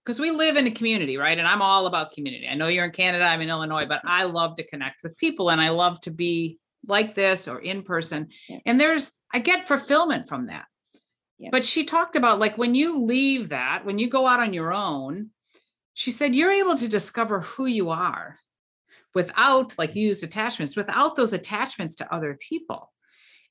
because 0.03 0.19
we 0.19 0.29
live 0.29 0.57
in 0.57 0.67
a 0.67 0.71
community, 0.71 1.17
right? 1.17 1.37
And 1.37 1.47
I'm 1.47 1.63
all 1.63 1.87
about 1.87 2.11
community. 2.11 2.47
I 2.47 2.53
know 2.53 2.67
you're 2.67 2.85
in 2.85 2.91
Canada, 2.91 3.23
I'm 3.23 3.41
in 3.41 3.49
Illinois, 3.49 3.87
but 3.87 4.01
I 4.05 4.25
love 4.25 4.55
to 4.57 4.63
connect 4.63 5.01
with 5.01 5.17
people 5.17 5.49
and 5.49 5.59
I 5.59 5.69
love 5.69 5.99
to 6.01 6.11
be 6.11 6.59
like 6.87 7.15
this 7.15 7.47
or 7.47 7.57
in 7.57 7.81
person. 7.81 8.27
Yeah. 8.47 8.59
And 8.67 8.79
there's, 8.79 9.11
I 9.33 9.39
get 9.39 9.67
fulfillment 9.67 10.29
from 10.29 10.47
that. 10.47 10.65
Yeah. 11.39 11.49
But 11.51 11.65
she 11.65 11.85
talked 11.85 12.15
about 12.15 12.37
like 12.37 12.55
when 12.55 12.75
you 12.75 13.01
leave 13.01 13.49
that, 13.49 13.85
when 13.85 13.97
you 13.97 14.07
go 14.07 14.27
out 14.27 14.39
on 14.39 14.53
your 14.53 14.71
own, 14.71 15.31
she 15.95 16.11
said 16.11 16.35
you're 16.35 16.51
able 16.51 16.77
to 16.77 16.87
discover 16.87 17.39
who 17.39 17.65
you 17.65 17.89
are 17.89 18.37
without, 19.15 19.75
like 19.79 19.95
you 19.95 20.05
used 20.09 20.23
attachments, 20.23 20.75
without 20.75 21.15
those 21.15 21.33
attachments 21.33 21.95
to 21.95 22.13
other 22.13 22.37
people. 22.39 22.91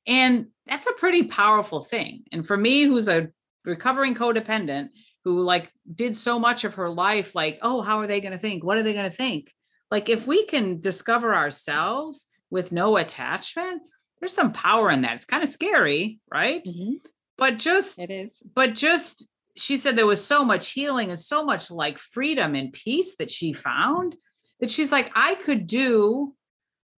And 0.07 0.47
that's 0.67 0.87
a 0.87 0.93
pretty 0.95 1.25
powerful 1.25 1.81
thing. 1.81 2.25
And 2.33 2.47
for 2.47 2.57
me, 2.57 2.85
who's 2.85 3.09
a 3.09 3.29
recovering 3.65 4.15
codependent, 4.15 4.89
who 5.25 5.43
like 5.43 5.73
did 5.95 6.15
so 6.17 6.39
much 6.39 6.65
of 6.65 6.75
her 6.75 6.91
life 6.91 7.35
like 7.35 7.59
oh 7.63 7.81
how 7.81 7.99
are 7.99 8.07
they 8.07 8.21
going 8.21 8.33
to 8.33 8.39
think 8.39 8.63
what 8.63 8.77
are 8.77 8.83
they 8.83 8.93
going 8.93 9.11
to 9.11 9.17
think 9.17 9.51
like 9.91 10.11
if 10.11 10.27
we 10.27 10.45
can 10.45 10.79
discover 10.79 11.35
ourselves 11.35 12.27
with 12.51 12.73
no 12.73 12.99
attachment 12.99 13.81
there's 14.21 14.35
some 14.35 14.53
power 14.53 14.91
in 14.91 15.01
that 15.01 15.15
it's 15.15 15.25
kind 15.25 15.43
of 15.43 15.49
scary 15.49 16.21
right 16.31 16.63
Mhm. 16.67 16.97
but 17.39 17.57
just 17.57 17.99
It 17.99 18.11
is. 18.11 18.43
but 18.55 18.75
just 18.75 19.27
she 19.57 19.79
said 19.79 19.97
there 19.97 20.07
was 20.07 20.23
so 20.23 20.45
much 20.45 20.73
healing 20.73 21.09
and 21.09 21.19
so 21.19 21.43
much 21.43 21.71
like 21.71 21.99
freedom 21.99 22.55
and 22.55 22.71
peace 22.73 23.17
that 23.17 23.31
she 23.31 23.55
found 23.55 24.17
that 24.61 24.71
she's 24.71 24.93
like 24.93 25.11
i 25.15 25.35
could 25.37 25.67
do 25.67 26.35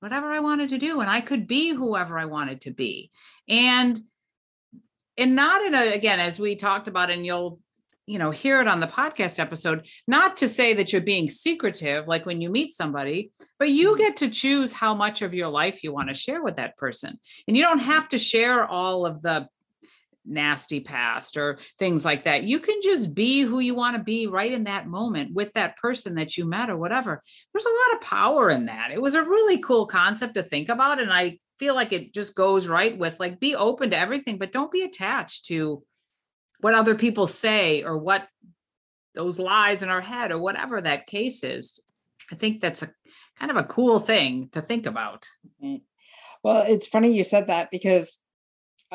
whatever 0.06 0.32
i 0.32 0.40
wanted 0.40 0.70
to 0.70 0.78
do 0.78 1.02
and 1.02 1.10
i 1.10 1.20
could 1.20 1.48
be 1.48 1.70
whoever 1.70 2.20
i 2.20 2.26
wanted 2.26 2.62
to 2.62 2.70
be 2.70 3.10
and 3.50 4.00
and 5.18 5.36
not 5.36 5.66
in 5.66 5.74
a 5.74 5.94
again 5.94 6.20
as 6.20 6.38
we 6.40 6.56
talked 6.56 6.88
about 6.88 7.10
and 7.10 7.26
you'll 7.26 7.60
you 8.06 8.20
know 8.20 8.30
hear 8.30 8.62
it 8.62 8.68
on 8.68 8.80
the 8.80 8.86
podcast 8.86 9.40
episode 9.40 9.88
not 10.08 10.38
to 10.38 10.48
say 10.48 10.76
that 10.76 10.94
you're 10.94 11.02
being 11.02 11.28
secretive 11.28 12.08
like 12.08 12.24
when 12.28 12.40
you 12.40 12.52
meet 12.52 12.72
somebody 12.72 13.32
but 13.58 13.72
you 13.72 13.96
Mhm. 13.96 13.98
get 13.98 14.18
to 14.18 14.30
choose 14.30 14.72
how 14.72 14.94
much 14.94 15.24
of 15.24 15.34
your 15.34 15.50
life 15.50 15.84
you 15.84 15.92
want 15.92 16.10
to 16.10 16.14
share 16.14 16.44
with 16.44 16.58
that 16.58 16.78
person 16.78 17.20
and 17.48 17.58
you 17.58 17.64
don't 17.64 17.80
have 17.80 18.08
to 18.10 18.20
share 18.20 18.64
all 18.64 19.08
of 19.08 19.24
the 19.24 19.48
nasty 20.26 20.80
past 20.80 21.38
or 21.38 21.60
things 21.80 22.04
like 22.04 22.26
that. 22.26 22.44
You 22.44 22.60
can 22.60 22.82
just 22.84 23.14
be 23.14 23.42
who 23.42 23.60
you 23.60 23.76
want 23.76 23.96
to 23.98 24.04
be 24.04 24.28
right 24.28 24.52
in 24.52 24.66
that 24.66 24.88
moment 24.88 25.34
with 25.34 25.54
that 25.54 25.78
person 25.78 26.16
that 26.16 26.38
you 26.38 26.46
met 26.46 26.70
or 26.70 26.78
whatever. 26.78 27.22
There's 27.54 27.66
a 27.66 27.70
lot 27.70 27.98
of 27.98 28.08
power 28.08 28.50
in 28.50 28.66
that. 28.66 28.92
It 28.92 29.02
was 29.02 29.16
a 29.16 29.22
really 29.22 29.60
cool 29.60 29.86
concept 29.86 30.36
to 30.36 30.44
think 30.44 30.70
about 30.70 31.02
and 31.02 31.12
i 31.12 31.38
feel 31.58 31.74
like 31.74 31.94
it 31.94 32.14
just 32.14 32.36
goes 32.36 32.68
right 32.68 32.98
with 32.98 33.18
like 33.18 33.40
be 33.40 33.56
open 33.56 33.90
to 33.90 33.98
everything 33.98 34.38
but 34.38 34.52
don't 34.52 34.74
be 34.74 34.82
attached 34.82 35.46
to 35.46 35.82
what 36.60 36.74
other 36.74 36.96
people 36.96 37.28
say 37.28 37.84
or 37.84 37.98
what 37.98 38.28
those 39.14 39.40
lies 39.40 39.82
in 39.82 39.90
our 39.90 40.02
head 40.02 40.32
or 40.32 40.38
whatever 40.38 40.82
that 40.82 41.08
case 41.08 41.44
is. 41.44 41.80
I 42.32 42.36
think 42.36 42.62
that's 42.62 42.84
a 42.84 42.92
kind 43.40 43.52
of 43.52 43.58
a 43.58 43.64
cool 43.64 44.00
thing 44.00 44.50
to 44.52 44.62
think 44.62 44.86
about. 44.86 45.28
Well, 46.44 46.64
it's 46.68 46.88
funny 46.88 47.14
you 47.14 47.24
said 47.24 47.48
that 47.48 47.72
because, 47.72 48.20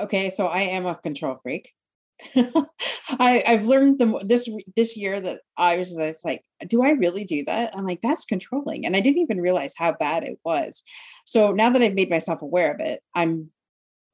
okay, 0.05 0.31
so 0.31 0.47
I 0.47 0.63
am 0.63 0.87
a 0.87 0.95
control 0.95 1.37
freak. 1.43 1.73
I 2.37 3.43
I've 3.47 3.67
learned 3.67 3.99
the 3.99 4.23
this 4.25 4.49
this 4.77 4.97
year 4.97 5.21
that 5.21 5.41
I 5.57 5.79
was 5.79 5.95
just 5.95 6.25
like, 6.25 6.43
do 6.69 6.83
I 6.85 6.91
really 6.91 7.25
do 7.25 7.45
that? 7.47 7.77
I'm 7.77 7.87
like, 7.87 8.01
that's 8.03 8.27
controlling, 8.27 8.87
and 8.87 8.95
I 8.97 9.01
didn't 9.01 9.23
even 9.23 9.41
realize 9.41 9.75
how 9.77 9.93
bad 9.93 10.25
it 10.25 10.39
was. 10.45 10.83
So 11.25 11.53
now 11.53 11.71
that 11.71 11.83
I've 11.83 11.95
made 11.95 12.11
myself 12.11 12.43
aware 12.43 12.73
of 12.73 12.81
it, 12.81 13.01
I'm 13.15 13.51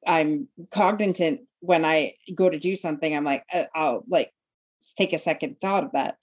I'm 0.05 0.47
cognizant 0.71 1.41
when 1.59 1.85
I 1.85 2.13
go 2.35 2.49
to 2.49 2.59
do 2.59 2.75
something. 2.75 3.15
I'm 3.15 3.25
like, 3.25 3.43
uh, 3.53 3.65
I'll 3.75 4.03
like 4.07 4.31
take 4.97 5.13
a 5.13 5.17
second 5.19 5.57
thought 5.61 5.83
of 5.83 5.91
that. 5.93 6.17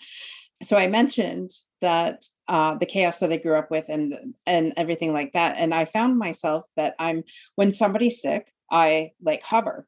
So 0.62 0.77
I 0.77 0.87
mentioned 0.89 1.51
that 1.81 2.25
uh, 2.49 2.77
the 2.77 2.87
chaos 2.87 3.19
that 3.19 3.33
I 3.33 3.37
grew 3.37 3.57
up 3.57 3.71
with 3.71 3.87
and 3.89 4.35
and 4.47 4.73
everything 4.77 5.12
like 5.12 5.33
that, 5.35 5.57
and 5.59 5.75
I 5.75 5.85
found 5.85 6.19
myself 6.19 6.65
that 6.77 6.95
I'm 6.99 7.25
when 7.57 7.73
somebody's 7.73 8.23
sick, 8.23 8.53
I 8.71 9.12
like 9.23 9.43
hover, 9.43 9.87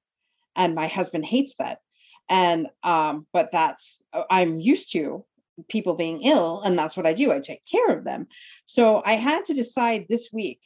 and 0.54 0.74
my 0.74 0.86
husband 0.86 1.24
hates 1.24 1.56
that, 1.56 1.80
and 2.28 2.68
um, 2.82 3.26
but 3.32 3.50
that's 3.52 4.02
uh, 4.12 4.24
I'm 4.30 4.60
used 4.60 4.92
to 4.92 5.24
people 5.68 5.96
being 5.96 6.22
ill, 6.22 6.62
and 6.62 6.78
that's 6.78 6.96
what 6.96 7.06
I 7.06 7.14
do. 7.14 7.32
I 7.32 7.40
take 7.40 7.62
care 7.64 7.96
of 7.96 8.04
them. 8.04 8.28
So 8.66 9.02
I 9.04 9.14
had 9.14 9.46
to 9.46 9.54
decide 9.54 10.06
this 10.08 10.30
week 10.32 10.60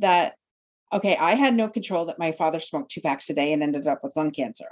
that 0.00 0.36
okay, 0.92 1.16
I 1.16 1.34
had 1.34 1.54
no 1.54 1.68
control 1.68 2.06
that 2.06 2.18
my 2.18 2.32
father 2.32 2.60
smoked 2.60 2.90
two 2.90 3.00
packs 3.00 3.30
a 3.30 3.34
day 3.34 3.52
and 3.52 3.62
ended 3.62 3.86
up 3.86 4.02
with 4.02 4.16
lung 4.16 4.32
cancer. 4.32 4.66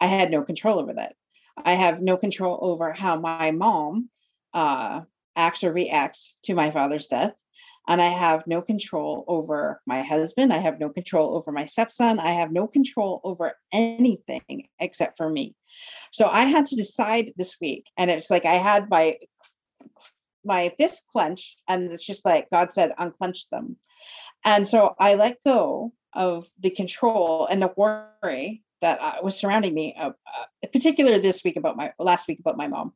I 0.00 0.06
had 0.06 0.30
no 0.30 0.42
control 0.42 0.78
over 0.78 0.92
that. 0.94 1.14
I 1.56 1.72
have 1.72 2.00
no 2.00 2.16
control 2.16 2.58
over 2.60 2.92
how 2.92 3.18
my 3.18 3.50
mom 3.50 4.10
uh, 4.52 5.02
acts 5.34 5.64
or 5.64 5.72
reacts 5.72 6.38
to 6.44 6.54
my 6.54 6.70
father's 6.70 7.06
death. 7.06 7.40
And 7.88 8.02
I 8.02 8.08
have 8.08 8.46
no 8.46 8.60
control 8.60 9.24
over 9.26 9.80
my 9.86 10.02
husband. 10.02 10.52
I 10.52 10.58
have 10.58 10.78
no 10.78 10.90
control 10.90 11.34
over 11.34 11.50
my 11.50 11.64
stepson. 11.64 12.20
I 12.20 12.32
have 12.32 12.52
no 12.52 12.66
control 12.66 13.22
over 13.24 13.54
anything 13.72 14.68
except 14.78 15.16
for 15.16 15.28
me. 15.28 15.56
So 16.12 16.26
I 16.26 16.42
had 16.42 16.66
to 16.66 16.76
decide 16.76 17.32
this 17.36 17.56
week. 17.60 17.86
And 17.96 18.10
it's 18.10 18.30
like 18.30 18.44
I 18.44 18.56
had 18.56 18.90
my 18.90 19.16
my 20.44 20.72
fist 20.78 21.04
clenched, 21.12 21.60
and 21.66 21.90
it's 21.90 22.06
just 22.06 22.24
like 22.24 22.50
God 22.50 22.72
said, 22.72 22.92
unclench 22.96 23.48
them. 23.50 23.76
And 24.44 24.66
so 24.66 24.94
I 24.98 25.14
let 25.14 25.42
go 25.44 25.92
of 26.12 26.46
the 26.60 26.70
control 26.70 27.46
and 27.46 27.60
the 27.60 27.72
worry 27.76 28.62
that 28.80 29.00
uh, 29.00 29.16
was 29.22 29.36
surrounding 29.36 29.74
me, 29.74 29.94
uh, 29.98 30.10
uh, 30.10 30.68
particularly 30.72 31.18
this 31.18 31.42
week 31.44 31.56
about 31.56 31.76
my 31.76 31.92
last 31.98 32.28
week 32.28 32.38
about 32.40 32.56
my 32.56 32.68
mom, 32.68 32.92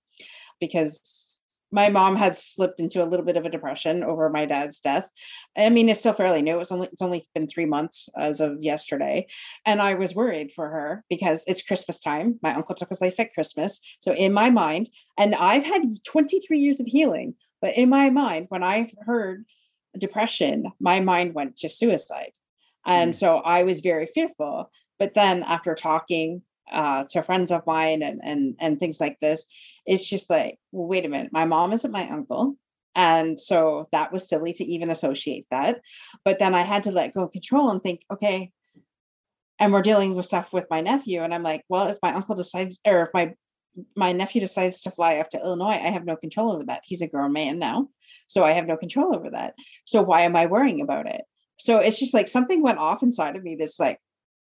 because 0.60 1.31
my 1.72 1.88
mom 1.88 2.16
had 2.16 2.36
slipped 2.36 2.80
into 2.80 3.02
a 3.02 3.06
little 3.06 3.24
bit 3.26 3.36
of 3.36 3.44
a 3.46 3.50
depression 3.50 4.04
over 4.04 4.28
my 4.30 4.44
dad's 4.46 4.80
death. 4.80 5.10
I 5.56 5.70
mean, 5.70 5.88
it's 5.88 6.00
still 6.00 6.12
fairly 6.12 6.42
new. 6.42 6.60
It's 6.60 6.70
only 6.72 6.88
it's 6.92 7.02
only 7.02 7.26
been 7.34 7.48
three 7.48 7.64
months 7.66 8.08
as 8.16 8.40
of 8.40 8.62
yesterday, 8.62 9.26
and 9.66 9.80
I 9.82 9.94
was 9.94 10.14
worried 10.14 10.52
for 10.52 10.68
her 10.68 11.04
because 11.08 11.44
it's 11.46 11.62
Christmas 11.62 12.00
time. 12.00 12.38
My 12.42 12.54
uncle 12.54 12.74
took 12.74 12.90
his 12.90 13.00
life 13.00 13.18
at 13.18 13.32
Christmas, 13.34 13.80
so 14.00 14.12
in 14.12 14.32
my 14.32 14.50
mind, 14.50 14.90
and 15.18 15.34
I've 15.34 15.64
had 15.64 15.82
23 16.06 16.58
years 16.58 16.80
of 16.80 16.86
healing, 16.86 17.34
but 17.60 17.76
in 17.76 17.88
my 17.88 18.10
mind, 18.10 18.46
when 18.50 18.62
I 18.62 18.92
heard 19.06 19.44
depression, 19.98 20.72
my 20.80 21.00
mind 21.00 21.34
went 21.34 21.56
to 21.58 21.68
suicide. 21.70 22.32
And 22.84 23.12
Mm. 23.12 23.16
so 23.16 23.36
I 23.38 23.62
was 23.64 23.80
very 23.80 24.06
fearful. 24.06 24.70
But 24.98 25.14
then 25.14 25.42
after 25.42 25.74
talking 25.74 26.42
uh, 26.70 27.04
to 27.10 27.22
friends 27.22 27.50
of 27.50 27.66
mine 27.66 28.02
and, 28.02 28.20
and, 28.22 28.56
and 28.60 28.78
things 28.78 29.00
like 29.00 29.18
this, 29.20 29.46
it's 29.86 30.08
just 30.08 30.30
like, 30.30 30.58
well, 30.70 30.88
wait 30.88 31.04
a 31.04 31.08
minute, 31.08 31.32
my 31.32 31.44
mom 31.44 31.72
isn't 31.72 31.92
my 31.92 32.08
uncle. 32.08 32.56
And 32.94 33.40
so 33.40 33.88
that 33.92 34.12
was 34.12 34.28
silly 34.28 34.52
to 34.52 34.64
even 34.64 34.90
associate 34.90 35.46
that. 35.50 35.80
But 36.24 36.38
then 36.38 36.54
I 36.54 36.62
had 36.62 36.82
to 36.84 36.92
let 36.92 37.14
go 37.14 37.22
of 37.24 37.32
control 37.32 37.70
and 37.70 37.82
think, 37.82 38.02
okay, 38.10 38.52
and 39.58 39.72
we're 39.72 39.82
dealing 39.82 40.14
with 40.14 40.26
stuff 40.26 40.52
with 40.52 40.66
my 40.70 40.80
nephew. 40.80 41.22
And 41.22 41.32
I'm 41.32 41.42
like, 41.42 41.62
well, 41.68 41.88
if 41.88 41.98
my 42.02 42.12
uncle 42.12 42.34
decides, 42.34 42.80
or 42.86 43.04
if 43.04 43.08
my 43.14 43.34
my 43.96 44.12
nephew 44.12 44.40
decides 44.40 44.82
to 44.82 44.90
fly 44.90 45.16
up 45.16 45.30
to 45.30 45.38
Illinois, 45.38 45.68
I 45.68 45.88
have 45.88 46.04
no 46.04 46.16
control 46.16 46.52
over 46.52 46.64
that. 46.64 46.82
He's 46.84 47.00
a 47.00 47.08
grown 47.08 47.32
man 47.32 47.58
now. 47.58 47.88
So 48.26 48.44
I 48.44 48.52
have 48.52 48.66
no 48.66 48.76
control 48.76 49.14
over 49.14 49.30
that. 49.30 49.54
So 49.86 50.02
why 50.02 50.22
am 50.22 50.36
I 50.36 50.44
worrying 50.44 50.82
about 50.82 51.06
it? 51.06 51.22
So 51.58 51.78
it's 51.78 51.98
just 51.98 52.12
like 52.12 52.28
something 52.28 52.62
went 52.62 52.78
off 52.78 53.02
inside 53.02 53.36
of 53.36 53.42
me 53.42 53.56
that's 53.58 53.80
like, 53.80 53.98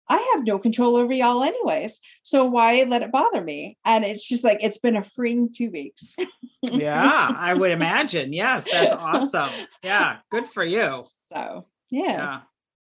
I 0.09 0.33
have 0.35 0.45
no 0.45 0.57
control 0.59 0.95
over 0.95 1.13
y'all 1.13 1.43
anyways. 1.43 1.99
So 2.23 2.45
why 2.45 2.83
let 2.87 3.01
it 3.01 3.11
bother 3.11 3.43
me? 3.43 3.77
And 3.85 4.05
it's 4.05 4.27
just 4.27 4.43
like 4.43 4.59
it's 4.61 4.77
been 4.77 4.95
a 4.95 5.03
freeing 5.03 5.49
two 5.53 5.69
weeks. 5.69 6.15
yeah, 6.61 7.31
I 7.37 7.53
would 7.53 7.71
imagine. 7.71 8.33
Yes, 8.33 8.67
that's 8.71 8.93
awesome. 8.93 9.49
Yeah, 9.83 10.17
good 10.31 10.47
for 10.47 10.63
you. 10.63 11.03
So 11.27 11.67
yeah. 11.89 12.01
Yeah. 12.01 12.39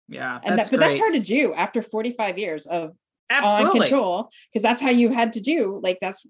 Yeah. 0.08 0.40
And 0.42 0.58
that's 0.58 0.70
that, 0.70 0.76
but 0.76 0.84
great. 0.84 0.88
that's 0.88 1.00
hard 1.00 1.14
to 1.14 1.20
do 1.20 1.54
after 1.54 1.82
45 1.82 2.38
years 2.38 2.66
of 2.66 2.92
on 3.30 3.72
control 3.72 4.30
because 4.50 4.62
that's 4.62 4.80
how 4.80 4.90
you 4.90 5.08
had 5.08 5.32
to 5.32 5.40
do 5.40 5.80
like 5.82 5.98
that's 6.02 6.26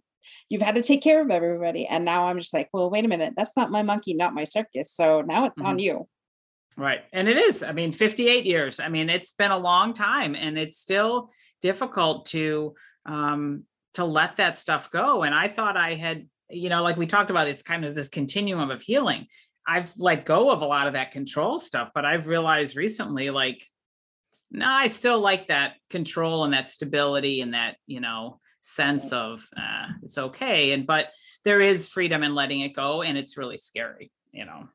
you've 0.49 0.63
had 0.63 0.77
to 0.77 0.83
take 0.83 1.03
care 1.03 1.21
of 1.21 1.31
everybody 1.31 1.85
and 1.87 2.05
now 2.05 2.27
i'm 2.27 2.39
just 2.39 2.55
like 2.55 2.69
well 2.73 2.91
wait 2.91 3.05
a 3.05 3.09
minute 3.09 3.35
that's 3.37 3.57
not 3.57 3.73
my 3.73 3.83
monkey 3.83 4.15
not 4.15 4.35
my 4.35 4.45
circus 4.45 4.93
so 4.93 5.21
now 5.23 5.45
it's 5.45 5.61
on 5.61 5.79
mm-hmm. 5.79 5.79
you 5.81 6.09
Right. 6.77 7.01
And 7.13 7.29
it 7.29 7.37
is, 7.37 7.63
I 7.63 7.73
mean, 7.73 7.93
58 7.93 8.45
years. 8.45 8.81
I 8.81 8.89
mean, 8.89 9.11
it's 9.11 9.33
been 9.33 9.51
a 9.51 9.59
long 9.59 9.93
time 9.93 10.35
and 10.35 10.59
it's 10.59 10.79
still 10.79 11.31
difficult 11.61 12.27
to 12.27 12.75
um 13.07 13.65
to 13.95 14.05
let 14.05 14.37
that 14.37 14.59
stuff 14.59 14.91
go. 14.91 15.23
And 15.23 15.35
I 15.35 15.49
thought 15.49 15.77
I 15.77 15.95
had, 15.95 16.27
you 16.49 16.71
know, 16.71 16.83
like 16.83 16.97
we 16.97 17.07
talked 17.07 17.31
about, 17.31 17.49
it's 17.49 17.63
kind 17.63 17.85
of 17.85 17.95
this 17.95 18.09
continuum 18.09 18.71
of 18.71 18.81
healing. 18.81 19.27
I've 19.67 19.93
let 19.99 20.25
go 20.25 20.51
of 20.51 20.63
a 20.63 20.67
lot 20.67 20.87
of 20.87 20.95
that 20.95 21.11
control 21.11 21.59
stuff, 21.59 21.91
but 21.95 22.05
I've 22.05 22.27
realized 22.27 22.75
recently, 22.75 23.31
like, 23.31 23.63
no, 24.51 24.67
I 24.67 24.89
still 24.89 25.21
like 25.21 25.49
that 25.49 25.75
control 25.91 26.45
and 26.45 26.53
that 26.53 26.69
stability 26.69 27.43
and 27.43 27.55
that, 27.55 27.77
you 27.87 28.01
know, 28.01 28.41
sense 28.63 29.13
of 29.13 29.47
uh, 29.57 29.89
it's 30.03 30.19
okay. 30.19 30.73
And 30.73 30.87
but 30.87 31.11
there 31.45 31.61
is 31.61 31.89
freedom 31.89 32.23
in 32.23 32.35
letting 32.35 32.61
it 32.61 32.75
go, 32.75 33.03
and 33.03 33.19
it's 33.19 33.37
really 33.37 33.59
scary, 33.59 34.11
you 34.33 34.45
know. 34.45 34.69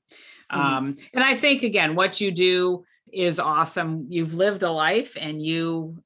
Mhm. 0.53 0.59
Um, 0.59 0.95
and 1.13 1.23
I 1.23 1.35
think 1.35 1.63
again, 1.63 1.95
what 1.95 2.21
you 2.21 2.31
do 2.31 2.83
is 3.11 3.39
awesome. 3.39 4.07
You've 4.09 4.33
lived 4.33 4.63
a 4.63 4.71
life 4.71 5.15
and 5.19 5.41
you 5.41 6.01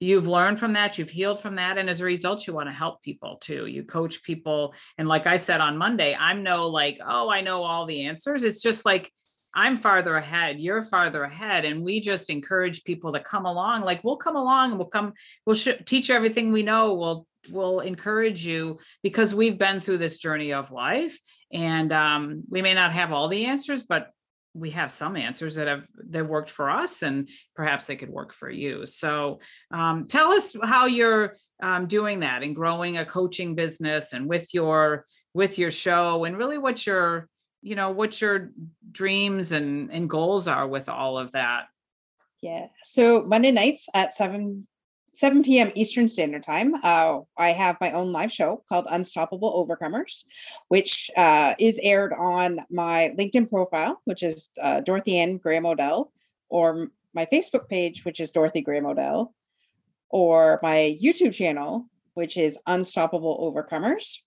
you've 0.00 0.28
learned 0.28 0.60
from 0.60 0.74
that, 0.74 0.96
you've 0.96 1.10
healed 1.10 1.40
from 1.40 1.56
that. 1.56 1.76
And 1.76 1.90
as 1.90 2.00
a 2.00 2.04
result, 2.04 2.46
you 2.46 2.52
want 2.52 2.68
to 2.68 2.72
help 2.72 3.02
people 3.02 3.36
too. 3.40 3.66
You 3.66 3.82
coach 3.82 4.22
people. 4.22 4.74
And 4.96 5.08
like 5.08 5.26
I 5.26 5.36
said 5.36 5.60
on 5.60 5.76
Monday, 5.76 6.16
I'm 6.18 6.44
no 6.44 6.68
like, 6.68 7.00
oh, 7.04 7.28
I 7.28 7.40
know 7.40 7.64
all 7.64 7.84
the 7.84 8.04
answers. 8.06 8.44
It's 8.44 8.62
just 8.62 8.84
like 8.86 9.10
I'm 9.54 9.76
farther 9.76 10.14
ahead, 10.14 10.60
you're 10.60 10.82
farther 10.82 11.24
ahead. 11.24 11.64
And 11.64 11.82
we 11.82 12.00
just 12.00 12.30
encourage 12.30 12.84
people 12.84 13.12
to 13.12 13.20
come 13.20 13.44
along. 13.44 13.82
Like 13.82 14.04
we'll 14.04 14.16
come 14.18 14.36
along 14.36 14.70
and 14.70 14.78
we'll 14.78 14.88
come, 14.88 15.14
we'll 15.46 15.56
sh- 15.56 15.82
teach 15.84 16.10
everything 16.10 16.52
we 16.52 16.62
know. 16.62 16.94
We'll 16.94 17.26
we'll 17.50 17.80
encourage 17.80 18.44
you 18.44 18.78
because 19.02 19.34
we've 19.34 19.58
been 19.58 19.80
through 19.80 19.98
this 19.98 20.18
journey 20.18 20.52
of 20.52 20.70
life 20.70 21.18
and 21.52 21.92
um, 21.92 22.42
we 22.48 22.62
may 22.62 22.74
not 22.74 22.92
have 22.92 23.12
all 23.12 23.28
the 23.28 23.46
answers 23.46 23.82
but 23.82 24.10
we 24.58 24.70
have 24.70 24.90
some 24.90 25.16
answers 25.16 25.54
that 25.54 25.66
have 25.66 25.86
that 26.10 26.26
worked 26.26 26.50
for 26.50 26.70
us 26.70 27.02
and 27.02 27.28
perhaps 27.54 27.86
they 27.86 27.96
could 27.96 28.10
work 28.10 28.32
for 28.32 28.50
you. 28.50 28.86
So 28.86 29.40
um, 29.70 30.06
tell 30.06 30.32
us 30.32 30.56
how 30.62 30.86
you're 30.86 31.36
um, 31.62 31.86
doing 31.86 32.20
that 32.20 32.42
and 32.42 32.54
growing 32.54 32.98
a 32.98 33.04
coaching 33.04 33.54
business 33.54 34.12
and 34.12 34.28
with 34.28 34.52
your 34.54 35.04
with 35.34 35.58
your 35.58 35.70
show 35.70 36.24
and 36.24 36.36
really 36.36 36.58
what 36.58 36.86
your 36.86 37.28
you 37.62 37.74
know 37.74 37.90
what 37.90 38.20
your 38.20 38.50
dreams 38.90 39.52
and 39.52 39.90
and 39.92 40.08
goals 40.08 40.48
are 40.48 40.66
with 40.66 40.88
all 40.88 41.18
of 41.18 41.32
that. 41.32 41.66
Yeah. 42.40 42.66
So 42.84 43.22
monday 43.22 43.50
nights 43.50 43.88
at 43.94 44.14
7 44.14 44.66
7 45.14 45.42
p.m 45.42 45.70
eastern 45.74 46.08
standard 46.08 46.42
time 46.42 46.74
uh, 46.82 47.20
i 47.36 47.50
have 47.50 47.76
my 47.80 47.92
own 47.92 48.12
live 48.12 48.32
show 48.32 48.62
called 48.68 48.86
unstoppable 48.90 49.66
overcomers 49.66 50.24
which 50.68 51.10
uh, 51.16 51.54
is 51.58 51.80
aired 51.82 52.12
on 52.12 52.60
my 52.70 53.12
linkedin 53.18 53.48
profile 53.48 54.00
which 54.04 54.22
is 54.22 54.50
uh, 54.60 54.80
dorothy 54.80 55.18
ann 55.18 55.36
graham 55.38 55.66
odell 55.66 56.12
or 56.48 56.88
my 57.14 57.26
facebook 57.26 57.68
page 57.68 58.04
which 58.04 58.20
is 58.20 58.30
dorothy 58.30 58.60
graham 58.60 58.86
odell 58.86 59.34
or 60.10 60.58
my 60.62 60.96
youtube 61.02 61.34
channel 61.34 61.86
which 62.18 62.36
is 62.36 62.58
unstoppable 62.66 63.38
overcomers. 63.38 64.18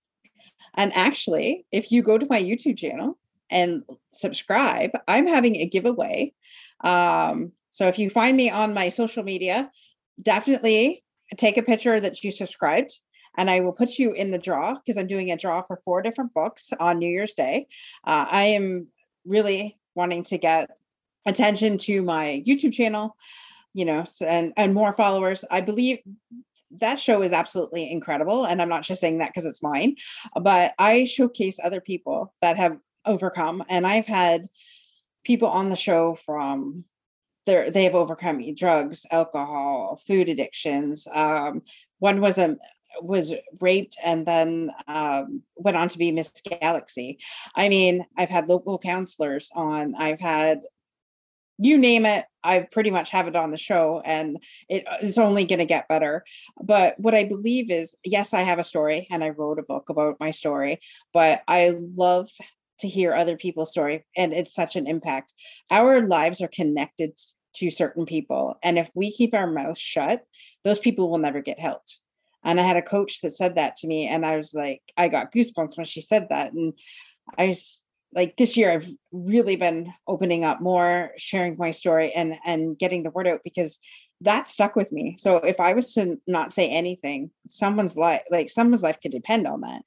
And 0.76 0.94
actually 0.96 1.66
if 1.74 1.92
you 1.92 2.02
go 2.04 2.18
to 2.18 2.28
my 2.30 2.42
youtube 2.42 2.78
channel 2.78 3.18
and 3.50 3.84
subscribe 4.14 4.92
i'm 5.08 5.28
having 5.28 5.58
a 5.58 5.66
giveaway. 5.66 6.34
Um, 6.82 7.52
so 7.70 7.88
if 7.88 8.00
you 8.00 8.10
find 8.10 8.36
me 8.36 8.50
on 8.50 8.74
my 8.74 8.90
social 8.90 9.24
media 9.24 9.70
definitely 10.22 11.04
take 11.38 11.58
a 11.58 11.64
picture 11.64 12.00
that 12.00 12.24
you 12.24 12.32
subscribed 12.32 12.98
and 13.38 13.50
I 13.50 13.62
will 13.62 13.74
put 13.74 13.98
you 13.98 14.14
in 14.14 14.32
the 14.32 14.38
draw 14.38 14.76
because 14.76 14.98
I'm 14.98 15.08
doing 15.08 15.32
a 15.32 15.38
draw 15.38 15.62
for 15.62 15.82
four 15.86 16.02
different 16.02 16.34
books 16.34 16.74
on 16.80 17.00
New 17.00 17.10
Year's 17.10 17.34
Day. 17.34 17.68
Uh, 18.06 18.26
I 18.30 18.44
am 18.44 18.90
really 19.26 19.78
wanting 19.96 20.24
to 20.24 20.38
get 20.38 20.70
attention 21.26 21.78
to 21.78 22.02
my 22.02 22.44
YouTube 22.46 22.74
channel, 22.74 23.16
you 23.74 23.86
know, 23.86 24.06
and 24.26 24.54
and 24.58 24.74
more 24.74 24.94
followers. 24.94 25.46
I 25.50 25.62
believe 25.62 26.00
that 26.80 27.00
show 27.00 27.22
is 27.22 27.34
absolutely 27.34 27.90
incredible, 27.92 28.46
and 28.46 28.62
I'm 28.62 28.70
not 28.70 28.84
just 28.84 29.02
saying 29.02 29.20
that 29.20 29.30
because 29.30 29.46
it's 29.46 29.64
mine, 29.64 29.96
but 30.42 30.74
I 30.78 31.06
showcase 31.06 31.60
other 31.64 31.82
people 31.82 32.34
that 32.42 32.58
have 32.58 32.78
overcome, 33.06 33.64
and 33.70 33.88
I've 33.88 34.06
had 34.06 34.42
people 35.24 35.48
on 35.48 35.70
the 35.70 35.76
show 35.76 36.16
from 36.16 36.86
they're 37.46 37.70
they 37.72 37.84
have 37.86 37.96
overcome 37.96 38.42
drugs, 38.56 39.06
alcohol, 39.12 40.02
food 40.08 40.30
addictions. 40.30 41.08
Um, 41.12 41.64
one 42.00 42.22
was 42.22 42.38
a 42.38 42.58
was 43.02 43.34
raped 43.60 43.98
and 44.04 44.26
then 44.26 44.72
um, 44.88 45.44
went 45.56 45.78
on 45.78 45.90
to 45.90 45.98
be 45.98 46.12
Miss 46.12 46.32
Galaxy. 46.42 47.20
I 47.56 47.70
mean, 47.70 48.06
I've 48.18 48.30
had 48.30 48.50
local 48.50 48.78
counselors 48.78 49.50
on. 49.56 49.96
I've 49.96 50.20
had 50.20 50.62
you 51.58 51.78
name 51.78 52.08
it. 52.08 52.26
I 52.44 52.68
pretty 52.72 52.90
much 52.90 53.12
have 53.12 53.28
it 53.28 53.36
on 53.36 53.52
the 53.52 53.58
show, 53.58 54.02
and 54.04 54.42
it 54.68 54.84
is 55.02 55.20
only 55.20 55.46
going 55.46 55.60
to 55.60 55.66
get 55.66 55.88
better. 55.88 56.24
But 56.62 57.00
what 57.00 57.14
I 57.14 57.26
believe 57.26 57.70
is, 57.70 57.96
yes, 58.04 58.34
I 58.34 58.42
have 58.42 58.58
a 58.58 58.64
story, 58.64 59.08
and 59.12 59.24
I 59.24 59.30
wrote 59.30 59.60
a 59.60 59.64
book 59.64 59.90
about 59.90 60.20
my 60.20 60.32
story. 60.32 60.80
But 61.14 61.44
I 61.48 61.74
love 61.78 62.30
to 62.82 62.88
hear 62.88 63.14
other 63.14 63.38
people's 63.38 63.72
story 63.72 64.06
and 64.16 64.34
it's 64.34 64.54
such 64.54 64.76
an 64.76 64.88
impact. 64.88 65.34
Our 65.70 66.06
lives 66.06 66.42
are 66.42 66.50
connected 66.50 67.18
to 67.56 67.70
certain 67.70 68.06
people 68.06 68.58
and 68.64 68.78
if 68.78 68.90
we 68.96 69.12
keep 69.12 69.34
our 69.34 69.50
mouth 69.50 69.78
shut 69.78 70.24
those 70.64 70.80
people 70.80 71.10
will 71.10 71.18
never 71.18 71.42
get 71.42 71.60
helped. 71.60 72.00
And 72.44 72.60
i 72.60 72.64
had 72.64 72.78
a 72.78 72.82
coach 72.82 73.22
that 73.22 73.36
said 73.36 73.56
that 73.56 73.76
to 73.78 73.88
me 73.88 74.08
and 74.08 74.26
i 74.26 74.36
was 74.36 74.54
like 74.54 74.82
i 74.98 75.08
got 75.08 75.32
goosebumps 75.34 75.78
when 75.78 75.86
she 75.86 76.02
said 76.02 76.30
that 76.30 76.54
and 76.54 76.74
i 77.38 77.48
was 77.48 77.84
like 78.14 78.36
this 78.36 78.58
year 78.58 78.72
i've 78.72 78.88
really 79.12 79.56
been 79.56 79.94
opening 80.08 80.44
up 80.44 80.62
more 80.62 81.12
sharing 81.18 81.56
my 81.58 81.72
story 81.72 82.12
and 82.14 82.36
and 82.46 82.80
getting 82.80 83.04
the 83.04 83.12
word 83.12 83.28
out 83.28 83.42
because 83.44 83.80
that 84.22 84.48
stuck 84.48 84.76
with 84.76 84.92
me. 84.92 85.16
So 85.18 85.38
if 85.38 85.60
i 85.60 85.74
was 85.74 85.94
to 85.94 86.18
not 86.28 86.54
say 86.54 86.70
anything 86.70 87.32
someone's 87.48 87.98
life 87.98 88.22
like 88.32 88.50
someone's 88.50 88.84
life 88.84 89.00
could 89.02 89.12
depend 89.12 89.48
on 89.48 89.62
that 89.62 89.84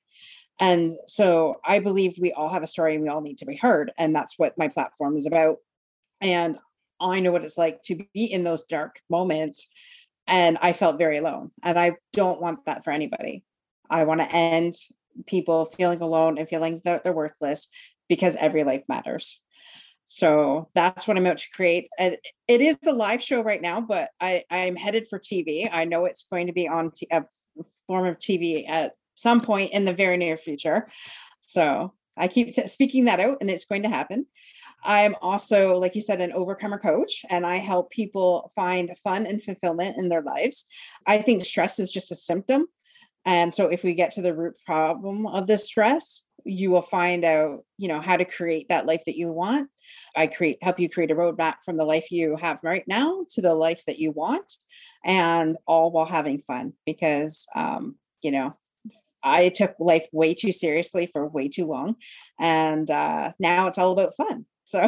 and 0.61 0.93
so 1.07 1.61
I 1.65 1.81
believe 1.81 2.15
we 2.21 2.33
all 2.33 2.49
have 2.49 2.63
a 2.63 2.69
story 2.69 2.95
and 2.95 3.03
we 3.03 3.09
all 3.09 3.21
need 3.21 3.39
to 3.39 3.47
be 3.47 3.57
heard. 3.57 3.93
And 3.99 4.15
that's 4.15 4.39
what 4.39 4.57
my 4.57 4.69
platform 4.69 5.17
is 5.17 5.27
about. 5.27 5.57
And 6.21 6.57
I 7.01 7.21
know 7.21 7.33
what 7.33 7.45
it's 7.45 7.59
like 7.59 7.83
to 7.85 7.97
be 8.15 8.25
in 8.25 8.45
those 8.45 8.65
dark 8.65 9.01
moments. 9.11 9.69
And 10.27 10.57
I 10.63 10.73
felt 10.73 10.99
very 10.99 11.19
alone. 11.19 11.51
And 11.63 11.79
I 11.79 11.97
don't 12.13 12.41
want 12.41 12.65
that 12.67 12.85
for 12.85 12.93
anybody. 12.93 13.45
I 13.91 14.05
want 14.05 14.21
to 14.21 14.33
end 14.33 14.75
people 15.27 15.67
feeling 15.77 16.01
alone 16.01 16.39
and 16.39 16.49
feeling 16.49 16.81
that 16.85 17.03
they're 17.03 17.13
worthless 17.13 17.69
because 18.09 18.37
every 18.37 18.65
life 18.65 18.85
matters. 18.89 19.41
So 20.07 20.71
that's 20.75 21.09
what 21.09 21.17
I'm 21.17 21.27
out 21.27 21.39
to 21.39 21.51
create. 21.51 21.89
And 21.99 22.17
it 22.47 22.61
is 22.61 22.79
a 22.87 22.93
live 22.93 23.23
show 23.23 23.43
right 23.43 23.61
now, 23.61 23.81
but 23.81 24.11
I, 24.21 24.45
I'm 24.51 24.77
headed 24.77 25.09
for 25.09 25.19
TV. 25.19 25.69
I 25.71 25.85
know 25.85 26.05
it's 26.05 26.27
going 26.31 26.47
to 26.47 26.53
be 26.53 26.69
on 26.69 26.93
t- 26.93 27.09
a 27.11 27.25
form 27.89 28.07
of 28.07 28.19
TV 28.19 28.69
at 28.69 28.95
some 29.15 29.41
point 29.41 29.73
in 29.73 29.85
the 29.85 29.93
very 29.93 30.17
near 30.17 30.37
future. 30.37 30.87
So 31.41 31.93
I 32.17 32.29
keep 32.29 32.53
t- 32.53 32.67
speaking 32.67 33.07
that 33.07 33.21
out 33.21 33.39
and 33.41 33.51
it's 33.51 33.65
going 33.65 33.83
to 33.83 33.89
happen. 33.89 34.27
I'm 34.85 35.15
also, 35.23 35.79
like 35.81 35.95
you 35.95 36.03
said, 36.03 36.21
an 36.21 36.33
overcomer 36.33 36.79
coach, 36.79 37.25
and 37.31 37.47
I 37.47 37.57
help 37.57 37.91
people 37.91 38.53
find 38.55 38.97
fun 39.03 39.27
and 39.27 39.43
fulfillment 39.43 39.97
in 39.97 40.09
their 40.11 40.21
lives. 40.21 40.67
I 41.07 41.23
think 41.23 41.45
stress 41.45 41.79
is 41.79 41.91
just 41.91 42.13
a 42.13 42.17
symptom. 42.17 42.67
And 43.25 43.55
so 43.55 43.69
if 43.69 43.83
we 43.83 43.95
get 43.95 44.13
to 44.13 44.23
the 44.23 44.35
root 44.35 44.57
problem 44.67 45.27
of 45.27 45.47
the 45.47 45.57
stress, 45.57 46.27
you 46.45 46.71
will 46.71 46.83
find 46.83 47.25
out, 47.25 47.65
you 47.79 47.89
know, 47.89 48.01
how 48.01 48.19
to 48.19 48.27
create 48.27 48.69
that 48.69 48.85
life 48.85 49.03
that 49.07 49.17
you 49.17 49.33
want. 49.33 49.71
I 50.15 50.27
create 50.27 50.59
help 50.63 50.79
you 50.79 50.91
create 50.91 51.11
a 51.11 51.15
roadmap 51.15 51.55
from 51.65 51.79
the 51.79 51.87
life 51.87 52.13
you 52.13 52.37
have 52.37 52.61
right 52.63 52.85
now 52.87 53.25
to 53.31 53.41
the 53.41 53.55
life 53.55 53.83
that 53.87 53.99
you 53.99 54.11
want, 54.11 54.53
and 55.03 55.57
all 55.67 55.91
while 55.91 56.05
having 56.05 56.43
fun 56.43 56.75
because 56.85 57.47
um, 57.55 57.97
you 58.21 58.31
know, 58.31 58.55
I 59.25 59.49
took 59.49 59.75
life 59.79 60.07
way 60.13 60.35
too 60.35 60.53
seriously 60.53 61.07
for 61.07 61.27
way 61.27 61.49
too 61.49 61.67
long. 61.67 61.97
And 62.39 62.89
uh, 62.91 63.33
now 63.41 63.67
it's 63.67 63.79
all 63.79 63.93
about 63.93 64.15
fun. 64.17 64.45
So 64.67 64.87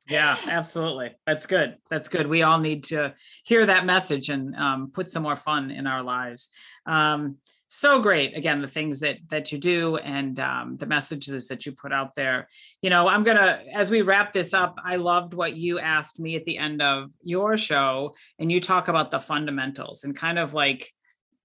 Yeah, 0.08 0.36
absolutely. 0.46 1.12
That's 1.26 1.46
good. 1.46 1.76
That's 1.90 2.08
good. 2.08 2.26
We 2.26 2.42
all 2.42 2.58
need 2.58 2.84
to 2.84 3.14
hear 3.44 3.66
that 3.66 3.86
message 3.86 4.28
and 4.28 4.54
um, 4.56 4.90
put 4.92 5.10
some 5.10 5.22
more 5.22 5.36
fun 5.36 5.70
in 5.70 5.86
our 5.86 6.02
lives. 6.02 6.50
Um, 6.86 7.36
so 7.74 8.02
great 8.02 8.36
again 8.36 8.60
the 8.60 8.68
things 8.68 9.00
that 9.00 9.16
that 9.30 9.50
you 9.50 9.56
do 9.56 9.96
and 9.96 10.38
um, 10.38 10.76
the 10.76 10.84
messages 10.84 11.48
that 11.48 11.64
you 11.64 11.72
put 11.72 11.90
out 11.90 12.14
there 12.14 12.46
you 12.82 12.90
know 12.90 13.08
i'm 13.08 13.22
gonna 13.22 13.62
as 13.72 13.90
we 13.90 14.02
wrap 14.02 14.30
this 14.30 14.52
up 14.52 14.78
i 14.84 14.96
loved 14.96 15.32
what 15.32 15.56
you 15.56 15.78
asked 15.78 16.20
me 16.20 16.36
at 16.36 16.44
the 16.44 16.58
end 16.58 16.82
of 16.82 17.10
your 17.22 17.56
show 17.56 18.14
and 18.38 18.52
you 18.52 18.60
talk 18.60 18.88
about 18.88 19.10
the 19.10 19.18
fundamentals 19.18 20.04
and 20.04 20.14
kind 20.14 20.38
of 20.38 20.52
like 20.52 20.92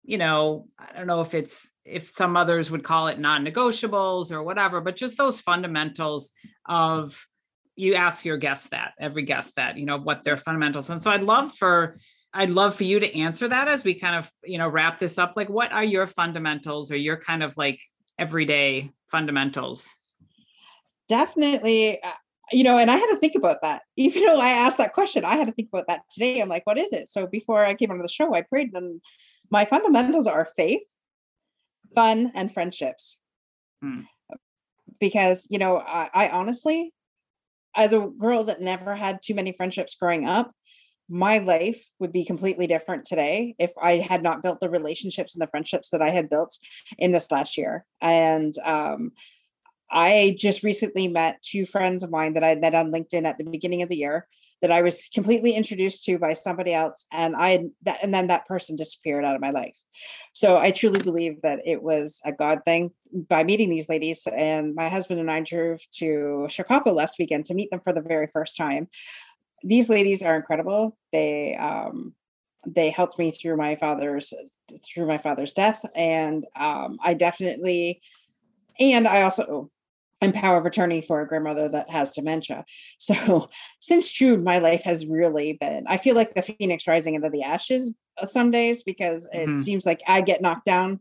you 0.07 0.17
know 0.17 0.67
i 0.79 0.97
don't 0.97 1.05
know 1.05 1.21
if 1.21 1.35
it's 1.35 1.73
if 1.85 2.09
some 2.09 2.35
others 2.35 2.71
would 2.71 2.83
call 2.83 3.07
it 3.07 3.19
non-negotiables 3.19 4.31
or 4.31 4.41
whatever 4.41 4.81
but 4.81 4.95
just 4.95 5.17
those 5.17 5.39
fundamentals 5.39 6.31
of 6.67 7.27
you 7.75 7.93
ask 7.93 8.25
your 8.25 8.37
guests 8.37 8.69
that 8.69 8.93
every 8.99 9.21
guest 9.21 9.55
that 9.57 9.77
you 9.77 9.85
know 9.85 9.97
what 9.97 10.23
their 10.23 10.37
fundamentals 10.37 10.89
and 10.89 11.01
so 11.01 11.11
i'd 11.11 11.21
love 11.21 11.53
for 11.53 11.95
I'd 12.33 12.51
love 12.51 12.75
for 12.75 12.83
you 12.83 12.99
to 12.99 13.19
answer 13.19 13.47
that 13.47 13.67
as 13.67 13.83
we 13.83 13.93
kind 13.95 14.15
of, 14.15 14.29
you 14.43 14.57
know, 14.57 14.67
wrap 14.67 14.99
this 14.99 15.17
up. 15.17 15.33
Like, 15.35 15.49
what 15.49 15.71
are 15.71 15.83
your 15.83 16.05
fundamentals 16.05 16.91
or 16.91 16.97
your 16.97 17.17
kind 17.17 17.41
of 17.41 17.57
like 17.57 17.81
everyday 18.19 18.91
fundamentals? 19.09 19.97
Definitely. 21.07 22.01
Uh, 22.03 22.11
you 22.51 22.63
know, 22.63 22.77
and 22.77 22.91
I 22.91 22.97
had 22.97 23.07
to 23.07 23.17
think 23.17 23.35
about 23.35 23.61
that. 23.61 23.81
Even 23.95 24.23
though 24.23 24.39
I 24.39 24.49
asked 24.49 24.77
that 24.77 24.93
question, 24.93 25.25
I 25.25 25.35
had 25.35 25.47
to 25.47 25.53
think 25.53 25.69
about 25.71 25.87
that 25.87 26.01
today. 26.11 26.39
I'm 26.39 26.49
like, 26.49 26.67
what 26.67 26.77
is 26.77 26.91
it? 26.93 27.09
So 27.09 27.27
before 27.27 27.65
I 27.65 27.73
came 27.73 27.91
onto 27.91 28.03
the 28.03 28.07
show, 28.07 28.33
I 28.35 28.41
prayed, 28.41 28.71
and 28.73 29.01
my 29.49 29.65
fundamentals 29.65 30.27
are 30.27 30.47
faith, 30.55 30.83
fun, 31.95 32.31
and 32.35 32.53
friendships. 32.53 33.17
Hmm. 33.81 34.01
Because, 34.99 35.47
you 35.49 35.59
know, 35.59 35.77
I, 35.77 36.09
I 36.13 36.29
honestly, 36.29 36.93
as 37.75 37.93
a 37.93 38.07
girl 38.07 38.45
that 38.45 38.61
never 38.61 38.95
had 38.95 39.21
too 39.21 39.35
many 39.35 39.51
friendships 39.51 39.95
growing 39.95 40.25
up, 40.27 40.51
my 41.09 41.37
life 41.37 41.85
would 41.99 42.11
be 42.11 42.25
completely 42.25 42.67
different 42.67 43.05
today 43.05 43.55
if 43.59 43.71
I 43.81 43.97
had 43.97 44.23
not 44.23 44.41
built 44.41 44.59
the 44.59 44.69
relationships 44.69 45.35
and 45.35 45.41
the 45.41 45.49
friendships 45.49 45.89
that 45.91 46.01
I 46.01 46.09
had 46.09 46.29
built 46.29 46.57
in 46.97 47.11
this 47.11 47.31
last 47.31 47.57
year. 47.57 47.85
And 48.01 48.53
um, 48.63 49.11
I 49.89 50.35
just 50.37 50.63
recently 50.63 51.07
met 51.07 51.41
two 51.41 51.65
friends 51.65 52.03
of 52.03 52.11
mine 52.11 52.33
that 52.33 52.43
I 52.43 52.49
had 52.49 52.59
met 52.59 52.75
on 52.75 52.91
LinkedIn 52.91 53.23
at 53.23 53.37
the 53.37 53.45
beginning 53.45 53.83
of 53.83 53.89
the 53.89 53.97
year 53.97 54.27
that 54.61 54.71
I 54.71 54.81
was 54.81 55.07
completely 55.13 55.53
introduced 55.53 56.05
to 56.05 56.17
by 56.17 56.33
somebody 56.33 56.73
else, 56.73 57.05
and 57.11 57.35
I 57.35 57.65
that 57.83 58.03
and 58.03 58.13
then 58.13 58.27
that 58.27 58.45
person 58.45 58.75
disappeared 58.75 59.25
out 59.25 59.35
of 59.35 59.41
my 59.41 59.51
life. 59.51 59.77
So 60.33 60.57
I 60.57 60.71
truly 60.71 60.99
believe 60.99 61.41
that 61.41 61.59
it 61.65 61.81
was 61.81 62.21
a 62.25 62.31
God 62.31 62.61
thing 62.65 62.91
by 63.11 63.43
meeting 63.43 63.69
these 63.69 63.89
ladies. 63.89 64.27
And 64.27 64.75
my 64.75 64.89
husband 64.89 65.19
and 65.19 65.31
I 65.31 65.41
drove 65.41 65.79
to 65.95 66.47
Chicago 66.49 66.91
last 66.93 67.17
weekend 67.19 67.45
to 67.45 67.53
meet 67.53 67.71
them 67.71 67.81
for 67.83 67.93
the 67.93 68.01
very 68.01 68.27
first 68.33 68.57
time 68.57 68.87
these 69.63 69.89
ladies 69.89 70.21
are 70.23 70.35
incredible. 70.35 70.97
They 71.11 71.55
um, 71.55 72.13
they 72.65 72.89
helped 72.89 73.17
me 73.19 73.31
through 73.31 73.57
my 73.57 73.75
father's 73.75 74.33
through 74.85 75.07
my 75.07 75.17
father's 75.17 75.53
death, 75.53 75.81
and 75.95 76.45
um, 76.55 76.97
I 77.03 77.13
definitely 77.13 78.01
and 78.79 79.07
I 79.07 79.23
also 79.23 79.69
I'm 80.21 80.33
power 80.33 80.57
of 80.57 80.65
attorney 80.65 81.01
for 81.01 81.21
a 81.21 81.27
grandmother 81.27 81.69
that 81.69 81.89
has 81.89 82.13
dementia. 82.13 82.65
So 82.99 83.49
since 83.79 84.11
June, 84.11 84.43
my 84.43 84.59
life 84.59 84.83
has 84.83 85.05
really 85.05 85.53
been, 85.53 85.85
I 85.87 85.97
feel 85.97 86.15
like 86.15 86.33
the 86.33 86.41
phoenix 86.41 86.87
rising 86.87 87.15
into 87.15 87.29
the 87.29 87.43
ashes 87.43 87.95
uh, 88.21 88.25
some 88.25 88.51
days 88.51 88.83
because 88.83 89.29
it 89.31 89.47
mm-hmm. 89.47 89.57
seems 89.57 89.85
like 89.85 90.01
I 90.07 90.21
get 90.21 90.41
knocked 90.41 90.65
down. 90.65 90.99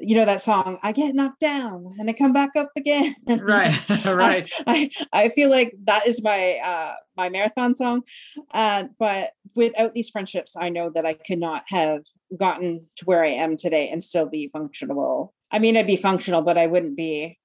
You 0.00 0.16
know 0.16 0.24
that 0.24 0.40
song 0.40 0.78
i 0.82 0.90
get 0.90 1.14
knocked 1.14 1.38
down 1.38 1.94
and 1.98 2.10
i 2.10 2.12
come 2.12 2.32
back 2.32 2.50
up 2.56 2.70
again. 2.76 3.14
Right 3.26 3.80
right. 4.04 4.50
I, 4.66 4.90
I, 5.12 5.24
I 5.24 5.28
feel 5.28 5.50
like 5.50 5.72
that 5.84 6.08
is 6.08 6.22
my 6.22 6.58
uh 6.64 6.94
my 7.16 7.28
marathon 7.28 7.76
song. 7.76 8.02
Uh, 8.52 8.84
but 8.98 9.30
without 9.54 9.94
these 9.94 10.10
friendships 10.10 10.56
i 10.56 10.68
know 10.68 10.90
that 10.90 11.06
i 11.06 11.14
could 11.14 11.38
not 11.38 11.62
have 11.68 12.02
gotten 12.36 12.86
to 12.96 13.04
where 13.04 13.24
i 13.24 13.28
am 13.28 13.56
today 13.56 13.88
and 13.88 14.02
still 14.02 14.26
be 14.26 14.48
functional 14.52 15.32
i 15.52 15.60
mean 15.60 15.76
i'd 15.76 15.86
be 15.86 15.96
functional 15.96 16.42
but 16.42 16.58
i 16.58 16.66
wouldn't 16.66 16.96
be 16.96 17.38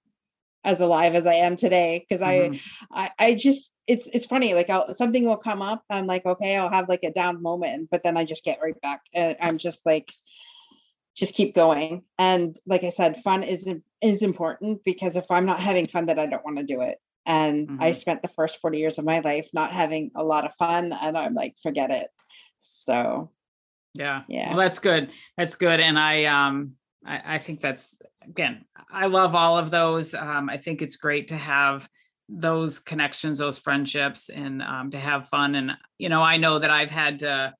as 0.63 0.81
alive 0.81 1.15
as 1.15 1.25
i 1.25 1.35
am 1.35 1.55
today 1.55 2.05
because 2.07 2.21
mm-hmm. 2.21 2.55
I, 2.91 3.05
I 3.19 3.27
i 3.27 3.33
just 3.33 3.73
it's 3.87 4.07
it's 4.07 4.25
funny 4.25 4.53
like 4.53 4.69
I'll, 4.69 4.93
something 4.93 5.25
will 5.25 5.37
come 5.37 5.61
up 5.61 5.83
i'm 5.89 6.05
like 6.05 6.25
okay 6.25 6.57
i'll 6.57 6.69
have 6.69 6.89
like 6.89 7.03
a 7.03 7.11
down 7.11 7.41
moment 7.41 7.89
but 7.89 8.03
then 8.03 8.17
i 8.17 8.25
just 8.25 8.43
get 8.43 8.59
right 8.61 8.79
back 8.81 9.01
and 9.13 9.37
i'm 9.41 9.57
just 9.57 9.85
like 9.85 10.09
just 11.19 11.35
keep 11.35 11.53
going. 11.53 12.03
And 12.17 12.57
like 12.65 12.83
I 12.83 12.89
said, 12.89 13.17
fun 13.17 13.43
is 13.43 13.71
is 14.01 14.23
important 14.23 14.83
because 14.83 15.17
if 15.17 15.29
I'm 15.29 15.45
not 15.45 15.59
having 15.59 15.87
fun, 15.87 16.05
then 16.05 16.17
I 16.17 16.25
don't 16.25 16.43
want 16.45 16.57
to 16.57 16.63
do 16.63 16.81
it. 16.81 16.97
And 17.25 17.67
mm-hmm. 17.67 17.83
I 17.83 17.91
spent 17.91 18.21
the 18.21 18.29
first 18.29 18.61
40 18.61 18.79
years 18.79 18.97
of 18.97 19.05
my 19.05 19.19
life 19.19 19.49
not 19.53 19.71
having 19.71 20.11
a 20.15 20.23
lot 20.23 20.45
of 20.45 20.55
fun, 20.55 20.93
and 20.93 21.17
I'm 21.17 21.33
like, 21.33 21.57
forget 21.61 21.91
it. 21.91 22.07
So 22.59 23.31
yeah. 23.93 24.23
Yeah. 24.27 24.49
Well, 24.49 24.57
that's 24.57 24.79
good. 24.79 25.11
That's 25.37 25.55
good. 25.55 25.79
And 25.79 25.99
I 25.99 26.25
um 26.25 26.75
I, 27.05 27.35
I 27.35 27.37
think 27.37 27.61
that's 27.61 27.97
again, 28.27 28.65
I 28.91 29.07
love 29.07 29.35
all 29.35 29.57
of 29.57 29.71
those. 29.71 30.13
Um, 30.13 30.49
I 30.49 30.57
think 30.57 30.81
it's 30.81 30.97
great 30.97 31.29
to 31.29 31.37
have 31.37 31.87
those 32.27 32.79
connections, 32.79 33.39
those 33.39 33.59
friendships, 33.59 34.29
and 34.29 34.61
um, 34.61 34.91
to 34.91 34.99
have 34.99 35.27
fun. 35.27 35.55
And 35.55 35.71
you 35.97 36.09
know, 36.09 36.21
I 36.21 36.37
know 36.37 36.59
that 36.59 36.69
I've 36.69 36.91
had 36.91 37.19
to 37.19 37.53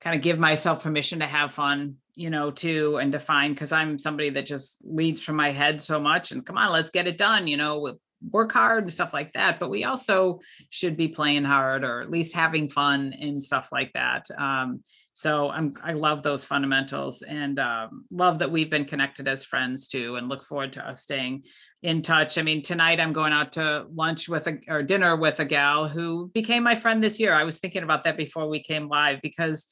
kind 0.00 0.16
of 0.16 0.22
give 0.22 0.38
myself 0.38 0.82
permission 0.82 1.20
to 1.20 1.26
have 1.26 1.54
fun 1.54 1.96
you 2.14 2.30
know, 2.30 2.50
too, 2.50 2.98
and 2.98 3.10
define 3.10 3.52
because 3.52 3.72
I'm 3.72 3.98
somebody 3.98 4.30
that 4.30 4.46
just 4.46 4.78
leads 4.84 5.22
from 5.22 5.36
my 5.36 5.50
head 5.50 5.80
so 5.80 5.98
much 5.98 6.30
and 6.30 6.44
come 6.44 6.58
on, 6.58 6.72
let's 6.72 6.90
get 6.90 7.06
it 7.06 7.16
done, 7.16 7.46
you 7.46 7.56
know, 7.56 7.96
work 8.30 8.52
hard 8.52 8.84
and 8.84 8.92
stuff 8.92 9.14
like 9.14 9.32
that. 9.32 9.58
But 9.58 9.70
we 9.70 9.84
also 9.84 10.40
should 10.68 10.96
be 10.96 11.08
playing 11.08 11.44
hard 11.44 11.84
or 11.84 12.02
at 12.02 12.10
least 12.10 12.34
having 12.34 12.68
fun 12.68 13.14
and 13.18 13.42
stuff 13.42 13.70
like 13.72 13.92
that. 13.94 14.26
Um, 14.36 14.82
so 15.14 15.50
I'm 15.50 15.74
I 15.82 15.92
love 15.92 16.22
those 16.22 16.44
fundamentals 16.44 17.22
and 17.22 17.58
um, 17.58 18.06
love 18.10 18.38
that 18.38 18.50
we've 18.50 18.70
been 18.70 18.86
connected 18.86 19.28
as 19.28 19.44
friends 19.44 19.88
too, 19.88 20.16
and 20.16 20.28
look 20.28 20.42
forward 20.42 20.72
to 20.74 20.86
us 20.86 21.02
staying 21.02 21.44
in 21.82 22.02
touch. 22.02 22.38
I 22.38 22.42
mean, 22.42 22.62
tonight 22.62 23.00
I'm 23.00 23.12
going 23.12 23.32
out 23.32 23.52
to 23.52 23.86
lunch 23.92 24.28
with 24.28 24.46
a 24.46 24.58
or 24.68 24.82
dinner 24.82 25.16
with 25.16 25.40
a 25.40 25.44
gal 25.44 25.88
who 25.88 26.30
became 26.32 26.62
my 26.62 26.74
friend 26.74 27.04
this 27.04 27.20
year. 27.20 27.34
I 27.34 27.44
was 27.44 27.58
thinking 27.58 27.82
about 27.82 28.04
that 28.04 28.16
before 28.16 28.48
we 28.48 28.62
came 28.62 28.88
live 28.88 29.20
because 29.22 29.66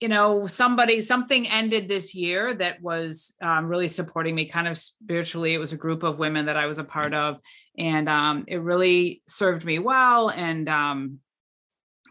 you 0.00 0.08
know 0.08 0.46
somebody 0.46 1.00
something 1.00 1.48
ended 1.48 1.88
this 1.88 2.14
year 2.14 2.54
that 2.54 2.80
was 2.82 3.34
um, 3.40 3.66
really 3.66 3.88
supporting 3.88 4.34
me 4.34 4.46
kind 4.46 4.68
of 4.68 4.76
spiritually 4.76 5.54
it 5.54 5.58
was 5.58 5.72
a 5.72 5.76
group 5.76 6.02
of 6.02 6.18
women 6.18 6.44
that 6.44 6.56
i 6.58 6.66
was 6.66 6.76
a 6.76 6.84
part 6.84 7.14
of 7.14 7.40
and 7.78 8.06
um, 8.06 8.44
it 8.46 8.60
really 8.60 9.22
served 9.26 9.64
me 9.64 9.78
well 9.78 10.28
and 10.28 10.68
um, 10.68 11.18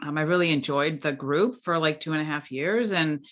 um, 0.02 0.18
i 0.18 0.22
really 0.22 0.50
enjoyed 0.50 1.00
the 1.00 1.12
group 1.12 1.56
for 1.62 1.78
like 1.78 2.00
two 2.00 2.12
and 2.12 2.22
a 2.22 2.24
half 2.24 2.50
years 2.50 2.92
and 2.92 3.24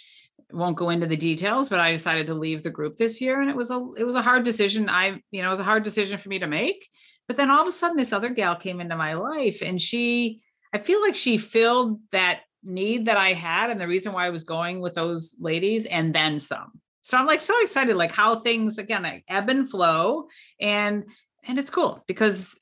won't 0.52 0.76
go 0.76 0.90
into 0.90 1.06
the 1.06 1.16
details 1.16 1.68
but 1.68 1.80
i 1.80 1.90
decided 1.90 2.26
to 2.26 2.34
leave 2.34 2.62
the 2.62 2.70
group 2.70 2.96
this 2.96 3.20
year 3.20 3.40
and 3.40 3.50
it 3.50 3.56
was 3.56 3.70
a 3.70 3.86
it 3.96 4.04
was 4.04 4.14
a 4.14 4.22
hard 4.22 4.44
decision 4.44 4.88
i 4.88 5.20
you 5.30 5.42
know 5.42 5.48
it 5.48 5.52
was 5.52 5.60
a 5.60 5.64
hard 5.64 5.82
decision 5.82 6.18
for 6.18 6.28
me 6.28 6.38
to 6.38 6.46
make 6.46 6.88
but 7.26 7.36
then 7.36 7.50
all 7.50 7.62
of 7.62 7.68
a 7.68 7.72
sudden 7.72 7.96
this 7.96 8.12
other 8.12 8.28
gal 8.28 8.54
came 8.54 8.80
into 8.80 8.96
my 8.96 9.14
life 9.14 9.62
and 9.62 9.80
she 9.80 10.38
i 10.72 10.78
feel 10.78 11.00
like 11.00 11.14
she 11.14 11.38
filled 11.38 11.98
that 12.12 12.40
need 12.64 13.06
that 13.06 13.16
I 13.16 13.32
had 13.32 13.70
and 13.70 13.80
the 13.80 13.86
reason 13.86 14.12
why 14.12 14.26
I 14.26 14.30
was 14.30 14.44
going 14.44 14.80
with 14.80 14.94
those 14.94 15.36
ladies 15.38 15.86
and 15.86 16.14
then 16.14 16.38
some. 16.38 16.72
So 17.02 17.18
I'm 17.18 17.26
like 17.26 17.42
so 17.42 17.54
excited, 17.60 17.96
like 17.96 18.12
how 18.12 18.40
things 18.40 18.78
again 18.78 19.02
like 19.02 19.24
ebb 19.28 19.50
and 19.50 19.68
flow. 19.68 20.24
And 20.60 21.04
and 21.46 21.58
it's 21.58 21.70
cool 21.70 22.02
because 22.06 22.56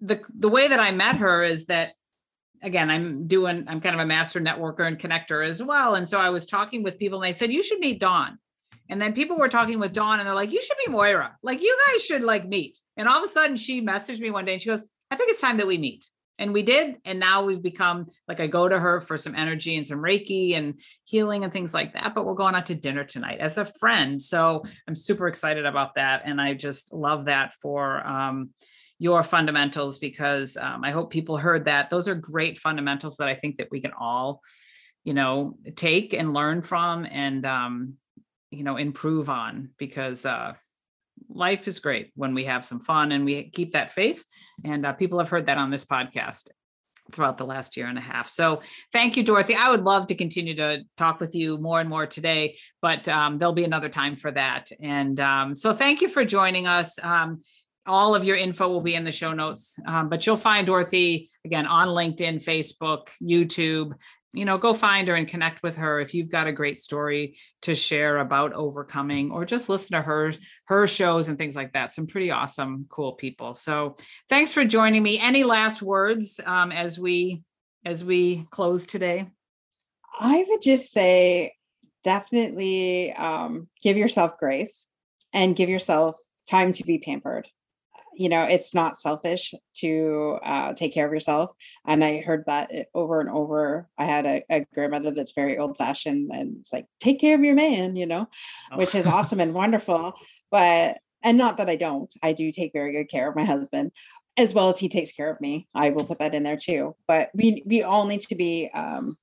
the 0.00 0.22
the 0.38 0.48
way 0.48 0.68
that 0.68 0.80
I 0.80 0.92
met 0.92 1.16
her 1.16 1.42
is 1.42 1.66
that 1.66 1.92
again, 2.62 2.90
I'm 2.90 3.26
doing, 3.26 3.64
I'm 3.68 3.80
kind 3.80 3.94
of 3.94 4.00
a 4.00 4.06
master 4.06 4.40
networker 4.40 4.86
and 4.86 4.98
connector 4.98 5.46
as 5.46 5.62
well. 5.62 5.94
And 5.94 6.08
so 6.08 6.18
I 6.20 6.30
was 6.30 6.46
talking 6.46 6.82
with 6.82 6.98
people 6.98 7.20
and 7.22 7.28
they 7.28 7.32
said, 7.32 7.52
you 7.52 7.62
should 7.62 7.80
meet 7.80 8.00
Dawn. 8.00 8.38
And 8.88 9.00
then 9.00 9.12
people 9.12 9.36
were 9.36 9.48
talking 9.48 9.78
with 9.78 9.92
Dawn 9.92 10.18
and 10.18 10.26
they're 10.26 10.34
like, 10.34 10.52
you 10.52 10.60
should 10.60 10.76
be 10.84 10.90
Moira. 10.90 11.36
Like 11.42 11.62
you 11.62 11.76
guys 11.88 12.04
should 12.04 12.22
like 12.22 12.46
meet. 12.48 12.78
And 12.96 13.08
all 13.08 13.18
of 13.18 13.24
a 13.24 13.28
sudden 13.28 13.56
she 13.56 13.82
messaged 13.82 14.20
me 14.20 14.30
one 14.30 14.44
day 14.44 14.54
and 14.54 14.62
she 14.62 14.68
goes, 14.68 14.86
I 15.10 15.16
think 15.16 15.30
it's 15.30 15.40
time 15.40 15.58
that 15.58 15.66
we 15.66 15.78
meet 15.78 16.04
and 16.40 16.54
we 16.54 16.62
did 16.62 16.96
and 17.04 17.20
now 17.20 17.44
we've 17.44 17.62
become 17.62 18.06
like 18.26 18.40
i 18.40 18.46
go 18.48 18.68
to 18.68 18.80
her 18.80 19.00
for 19.00 19.16
some 19.16 19.36
energy 19.36 19.76
and 19.76 19.86
some 19.86 19.98
reiki 19.98 20.54
and 20.54 20.80
healing 21.04 21.44
and 21.44 21.52
things 21.52 21.72
like 21.72 21.92
that 21.92 22.14
but 22.14 22.24
we're 22.24 22.34
going 22.34 22.54
out 22.54 22.66
to 22.66 22.74
dinner 22.74 23.04
tonight 23.04 23.38
as 23.38 23.58
a 23.58 23.64
friend 23.64 24.20
so 24.20 24.64
i'm 24.88 24.96
super 24.96 25.28
excited 25.28 25.66
about 25.66 25.94
that 25.94 26.22
and 26.24 26.40
i 26.40 26.54
just 26.54 26.92
love 26.92 27.26
that 27.26 27.52
for 27.54 28.04
um, 28.04 28.50
your 29.00 29.24
fundamentals 29.24 29.98
because 29.98 30.56
um, 30.56 30.84
i 30.84 30.92
hope 30.92 31.10
people 31.10 31.36
heard 31.36 31.64
that 31.64 31.90
those 31.90 32.06
are 32.06 32.14
great 32.14 32.56
fundamentals 32.58 33.16
that 33.16 33.26
i 33.26 33.34
think 33.34 33.56
that 33.56 33.68
we 33.72 33.80
can 33.80 33.92
all 33.98 34.40
you 35.02 35.14
know 35.14 35.56
take 35.74 36.14
and 36.14 36.32
learn 36.32 36.62
from 36.62 37.04
and 37.10 37.44
um, 37.44 37.94
you 38.52 38.62
know 38.62 38.76
improve 38.76 39.28
on 39.28 39.70
because 39.78 40.24
uh, 40.24 40.52
life 41.28 41.68
is 41.68 41.78
great 41.78 42.10
when 42.14 42.34
we 42.34 42.44
have 42.44 42.64
some 42.64 42.80
fun 42.80 43.12
and 43.12 43.24
we 43.24 43.50
keep 43.50 43.72
that 43.72 43.92
faith. 43.92 44.24
And 44.64 44.84
uh, 44.84 44.92
people 44.92 45.18
have 45.18 45.28
heard 45.28 45.46
that 45.46 45.58
on 45.58 45.70
this 45.70 45.84
podcast 45.84 46.48
throughout 47.12 47.38
the 47.38 47.46
last 47.46 47.76
year 47.76 47.86
and 47.86 47.98
a 47.98 48.02
half. 48.02 48.28
So 48.28 48.62
thank 48.92 49.16
you, 49.16 49.24
Dorothy. 49.24 49.54
I 49.54 49.70
would 49.70 49.82
love 49.82 50.06
to 50.08 50.14
continue 50.14 50.54
to 50.56 50.82
talk 50.96 51.20
with 51.20 51.34
you 51.34 51.58
more 51.58 51.80
and 51.80 51.88
more 51.88 52.06
today, 52.06 52.56
but 52.80 53.08
um, 53.08 53.38
there'll 53.38 53.52
be 53.52 53.64
another 53.64 53.88
time 53.88 54.16
for 54.16 54.30
that. 54.30 54.70
And 54.80 55.18
um, 55.18 55.54
so 55.54 55.72
thank 55.72 56.00
you 56.00 56.08
for 56.08 56.24
joining 56.24 56.66
us. 56.66 56.98
Um, 57.02 57.40
all 57.86 58.14
of 58.14 58.24
your 58.24 58.36
info 58.36 58.68
will 58.68 58.80
be 58.80 58.94
in 58.94 59.04
the 59.04 59.12
show 59.12 59.32
notes. 59.32 59.76
Um, 59.86 60.08
but 60.08 60.26
you'll 60.26 60.36
find 60.36 60.66
Dorothy 60.66 61.30
again 61.44 61.66
on 61.66 61.88
LinkedIn, 61.88 62.44
Facebook, 62.44 63.08
YouTube. 63.22 63.92
You 64.32 64.44
know, 64.44 64.58
go 64.58 64.74
find 64.74 65.08
her 65.08 65.16
and 65.16 65.26
connect 65.26 65.62
with 65.62 65.76
her 65.76 66.00
if 66.00 66.14
you've 66.14 66.30
got 66.30 66.46
a 66.46 66.52
great 66.52 66.78
story 66.78 67.36
to 67.62 67.74
share 67.74 68.18
about 68.18 68.52
overcoming, 68.52 69.32
or 69.32 69.44
just 69.44 69.68
listen 69.68 69.96
to 69.96 70.02
her 70.02 70.32
her 70.66 70.86
shows 70.86 71.26
and 71.26 71.36
things 71.36 71.56
like 71.56 71.72
that. 71.72 71.92
Some 71.92 72.06
pretty 72.06 72.30
awesome, 72.30 72.86
cool 72.88 73.14
people. 73.14 73.54
So, 73.54 73.96
thanks 74.28 74.52
for 74.52 74.64
joining 74.64 75.02
me. 75.02 75.18
Any 75.18 75.42
last 75.42 75.82
words 75.82 76.38
um, 76.46 76.70
as 76.70 76.96
we 76.96 77.42
as 77.84 78.04
we 78.04 78.44
close 78.50 78.86
today? 78.86 79.26
I 80.20 80.44
would 80.48 80.62
just 80.62 80.92
say, 80.92 81.54
definitely 82.04 83.12
um, 83.12 83.68
give 83.82 83.96
yourself 83.96 84.38
grace 84.38 84.86
and 85.32 85.56
give 85.56 85.68
yourself 85.68 86.16
time 86.48 86.72
to 86.72 86.84
be 86.84 86.98
pampered 86.98 87.48
you 88.20 88.28
know 88.28 88.42
it's 88.42 88.74
not 88.74 88.98
selfish 88.98 89.54
to 89.72 90.38
uh, 90.42 90.74
take 90.74 90.92
care 90.92 91.06
of 91.06 91.12
yourself 91.12 91.56
and 91.86 92.04
i 92.04 92.20
heard 92.20 92.44
that 92.46 92.70
over 92.94 93.18
and 93.20 93.30
over. 93.30 93.88
I 93.96 94.04
had 94.04 94.26
a, 94.26 94.42
a 94.50 94.66
grandmother 94.74 95.12
that's 95.12 95.32
very 95.32 95.56
old 95.56 95.78
fashioned 95.78 96.30
and 96.30 96.58
it's 96.60 96.70
like 96.70 96.86
take 97.00 97.18
care 97.18 97.34
of 97.34 97.42
your 97.42 97.54
man 97.54 97.96
you 97.96 98.06
know 98.06 98.28
oh. 98.72 98.76
which 98.76 98.94
is 98.94 99.06
awesome 99.06 99.40
and 99.40 99.54
wonderful 99.54 100.12
but 100.50 100.98
and 101.22 101.38
not 101.38 101.56
that 101.56 101.70
i 101.70 101.76
don't. 101.76 102.12
I 102.22 102.34
do 102.34 102.52
take 102.52 102.74
very 102.74 102.92
good 102.92 103.08
care 103.08 103.28
of 103.28 103.36
my 103.36 103.44
husband 103.44 103.90
as 104.36 104.52
well 104.52 104.68
as 104.68 104.78
he 104.78 104.88
takes 104.88 105.12
care 105.12 105.30
of 105.30 105.40
me. 105.40 105.68
I 105.74 105.90
will 105.90 106.04
put 106.04 106.18
that 106.18 106.34
in 106.34 106.42
there 106.42 106.58
too 106.58 106.94
but 107.08 107.30
we 107.34 107.62
we 107.64 107.82
all 107.82 108.06
need 108.06 108.20
to 108.22 108.34
be 108.34 108.68
um, 108.74 109.16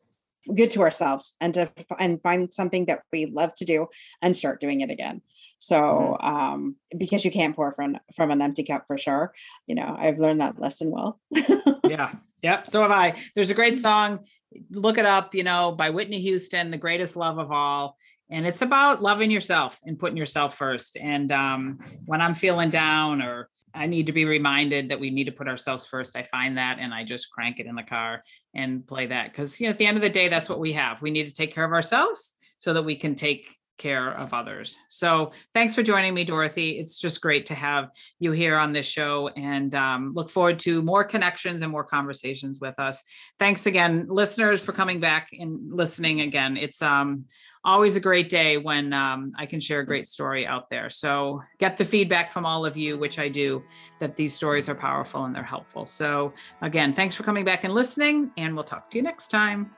good 0.55 0.71
to 0.71 0.81
ourselves 0.81 1.35
and 1.41 1.53
to 1.53 1.71
and 1.99 2.21
find 2.21 2.53
something 2.53 2.85
that 2.85 3.03
we 3.11 3.25
love 3.25 3.53
to 3.55 3.65
do 3.65 3.87
and 4.21 4.35
start 4.35 4.59
doing 4.59 4.81
it 4.81 4.89
again. 4.89 5.21
So 5.59 5.79
mm-hmm. 5.79 6.27
um 6.27 6.75
because 6.97 7.25
you 7.25 7.31
can't 7.31 7.55
pour 7.55 7.71
from 7.71 7.97
from 8.15 8.31
an 8.31 8.41
empty 8.41 8.63
cup 8.63 8.85
for 8.87 8.97
sure 8.97 9.33
you 9.65 9.75
know 9.75 9.95
i've 9.97 10.19
learned 10.19 10.41
that 10.41 10.59
lesson 10.59 10.91
well. 10.91 11.19
Yeah. 11.87 12.11
Yep. 12.43 12.69
So 12.69 12.81
have 12.81 12.91
i. 12.91 13.15
There's 13.33 13.49
a 13.49 13.55
great 13.55 13.77
song 13.77 14.19
look 14.71 14.97
it 14.97 15.05
up 15.05 15.35
you 15.35 15.43
know 15.43 15.71
by 15.71 15.89
whitney 15.89 16.21
houston 16.21 16.71
the 16.71 16.77
greatest 16.77 17.15
love 17.15 17.37
of 17.37 17.51
all 17.51 17.97
and 18.29 18.45
it's 18.45 18.61
about 18.61 19.01
loving 19.01 19.31
yourself 19.31 19.79
and 19.85 19.99
putting 19.99 20.17
yourself 20.17 20.57
first 20.57 20.97
and 20.97 21.31
um 21.31 21.79
when 22.05 22.21
i'm 22.21 22.33
feeling 22.33 22.69
down 22.69 23.21
or 23.21 23.49
I 23.77 23.85
need 23.85 24.07
to 24.07 24.11
be 24.11 24.25
reminded 24.25 24.89
that 24.89 24.99
we 24.99 25.11
need 25.11 25.25
to 25.25 25.31
put 25.31 25.47
ourselves 25.47 25.85
first. 25.85 26.17
I 26.17 26.23
find 26.23 26.57
that 26.57 26.79
and 26.79 26.93
I 26.93 27.03
just 27.03 27.31
crank 27.31 27.59
it 27.59 27.67
in 27.67 27.75
the 27.75 27.83
car 27.83 28.23
and 28.55 28.85
play 28.85 29.07
that 29.07 29.31
because 29.31 29.59
you 29.61 29.67
know 29.67 29.71
at 29.71 29.77
the 29.77 29.85
end 29.85 29.97
of 29.97 30.03
the 30.03 30.09
day 30.09 30.27
that's 30.27 30.49
what 30.49 30.59
we 30.59 30.73
have. 30.73 31.01
We 31.01 31.11
need 31.11 31.27
to 31.27 31.33
take 31.33 31.53
care 31.53 31.63
of 31.63 31.71
ourselves 31.71 32.33
so 32.57 32.73
that 32.73 32.83
we 32.83 32.95
can 32.95 33.15
take 33.15 33.55
care 33.77 34.11
of 34.11 34.33
others. 34.33 34.79
So 34.89 35.31
thanks 35.53 35.75
for 35.75 35.83
joining 35.83 36.13
me, 36.13 36.23
Dorothy. 36.23 36.79
It's 36.79 36.97
just 36.97 37.21
great 37.21 37.45
to 37.47 37.55
have 37.55 37.91
you 38.19 38.31
here 38.31 38.57
on 38.57 38.73
this 38.73 38.85
show 38.85 39.29
and 39.29 39.73
um, 39.75 40.11
look 40.13 40.29
forward 40.29 40.59
to 40.59 40.81
more 40.81 41.03
connections 41.03 41.61
and 41.61 41.71
more 41.71 41.83
conversations 41.83 42.59
with 42.59 42.79
us. 42.79 43.03
Thanks 43.39 43.65
again, 43.65 44.07
listeners, 44.07 44.61
for 44.61 44.71
coming 44.71 44.99
back 44.99 45.29
and 45.31 45.71
listening 45.71 46.21
again. 46.21 46.57
It's 46.57 46.81
um, 46.81 47.25
always 47.63 47.95
a 47.95 47.99
great 47.99 48.29
day 48.29 48.57
when 48.57 48.93
um, 48.93 49.33
I 49.37 49.45
can 49.45 49.59
share 49.59 49.81
a 49.81 49.85
great 49.85 50.07
story 50.07 50.47
out 50.47 50.69
there. 50.69 50.89
So 50.89 51.41
get 51.57 51.77
the 51.77 51.85
feedback 51.85 52.31
from 52.31 52.45
all 52.45 52.65
of 52.65 52.77
you, 52.77 52.97
which 52.97 53.19
I 53.19 53.27
do, 53.27 53.63
that 53.99 54.15
these 54.15 54.33
stories 54.33 54.69
are 54.69 54.75
powerful 54.75 55.25
and 55.25 55.35
they're 55.35 55.43
helpful. 55.43 55.85
So 55.85 56.33
again, 56.61 56.93
thanks 56.93 57.15
for 57.15 57.23
coming 57.23 57.45
back 57.45 57.63
and 57.63 57.73
listening, 57.73 58.31
and 58.37 58.55
we'll 58.55 58.63
talk 58.63 58.89
to 58.91 58.97
you 58.97 59.03
next 59.03 59.27
time. 59.27 59.71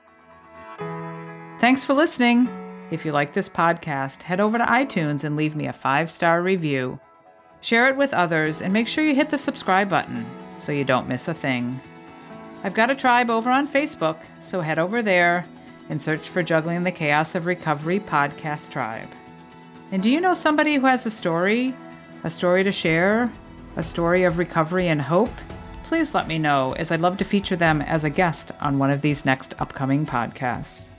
Thanks 1.60 1.84
for 1.84 1.94
listening. 1.94 2.59
If 2.90 3.04
you 3.04 3.12
like 3.12 3.32
this 3.32 3.48
podcast, 3.48 4.22
head 4.24 4.40
over 4.40 4.58
to 4.58 4.64
iTunes 4.64 5.22
and 5.22 5.36
leave 5.36 5.54
me 5.54 5.66
a 5.66 5.72
five 5.72 6.10
star 6.10 6.42
review. 6.42 6.98
Share 7.60 7.88
it 7.88 7.96
with 7.96 8.12
others 8.12 8.62
and 8.62 8.72
make 8.72 8.88
sure 8.88 9.04
you 9.04 9.14
hit 9.14 9.30
the 9.30 9.38
subscribe 9.38 9.88
button 9.88 10.26
so 10.58 10.72
you 10.72 10.82
don't 10.82 11.08
miss 11.08 11.28
a 11.28 11.34
thing. 11.34 11.80
I've 12.64 12.74
got 12.74 12.90
a 12.90 12.96
tribe 12.96 13.30
over 13.30 13.48
on 13.48 13.68
Facebook, 13.68 14.18
so 14.42 14.60
head 14.60 14.78
over 14.78 15.02
there 15.02 15.46
and 15.88 16.02
search 16.02 16.28
for 16.28 16.42
Juggling 16.42 16.82
the 16.82 16.90
Chaos 16.90 17.34
of 17.34 17.46
Recovery 17.46 18.00
Podcast 18.00 18.70
Tribe. 18.70 19.08
And 19.92 20.02
do 20.02 20.10
you 20.10 20.20
know 20.20 20.34
somebody 20.34 20.74
who 20.74 20.86
has 20.86 21.06
a 21.06 21.10
story, 21.10 21.74
a 22.24 22.30
story 22.30 22.64
to 22.64 22.72
share, 22.72 23.32
a 23.76 23.82
story 23.82 24.24
of 24.24 24.38
recovery 24.38 24.88
and 24.88 25.00
hope? 25.00 25.30
Please 25.84 26.14
let 26.14 26.28
me 26.28 26.38
know, 26.38 26.72
as 26.72 26.90
I'd 26.90 27.00
love 27.00 27.16
to 27.18 27.24
feature 27.24 27.56
them 27.56 27.82
as 27.82 28.04
a 28.04 28.10
guest 28.10 28.52
on 28.60 28.78
one 28.78 28.90
of 28.90 29.00
these 29.00 29.24
next 29.24 29.54
upcoming 29.58 30.06
podcasts. 30.06 30.89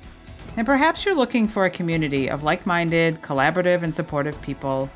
And 0.58 0.66
perhaps 0.66 1.06
you're 1.06 1.16
looking 1.16 1.48
for 1.48 1.66
a 1.66 1.70
community 1.70 2.30
of 2.30 2.44
like 2.44 2.66
minded, 2.66 3.22
collaborative, 3.22 3.84
and 3.84 3.96
supportive 3.96 4.42
people 4.42 4.90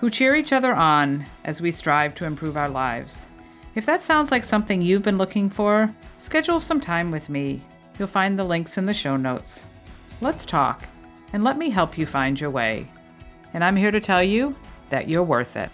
who 0.00 0.10
cheer 0.10 0.34
each 0.34 0.52
other 0.52 0.74
on 0.74 1.24
as 1.44 1.60
we 1.60 1.70
strive 1.70 2.14
to 2.16 2.24
improve 2.24 2.56
our 2.56 2.68
lives. 2.68 3.28
If 3.74 3.86
that 3.86 4.00
sounds 4.00 4.30
like 4.30 4.44
something 4.44 4.80
you've 4.80 5.02
been 5.02 5.18
looking 5.18 5.50
for, 5.50 5.92
schedule 6.18 6.60
some 6.60 6.80
time 6.80 7.10
with 7.10 7.28
me 7.28 7.62
You'll 7.98 8.08
find 8.08 8.36
the 8.36 8.44
links 8.44 8.76
in 8.76 8.86
the 8.86 8.94
show 8.94 9.16
notes. 9.16 9.64
Let's 10.20 10.44
talk, 10.44 10.84
and 11.32 11.44
let 11.44 11.56
me 11.56 11.70
help 11.70 11.96
you 11.96 12.06
find 12.06 12.40
your 12.40 12.50
way. 12.50 12.88
And 13.52 13.62
I'm 13.62 13.76
here 13.76 13.92
to 13.92 14.00
tell 14.00 14.22
you 14.22 14.56
that 14.88 15.08
you're 15.08 15.22
worth 15.22 15.56
it. 15.56 15.70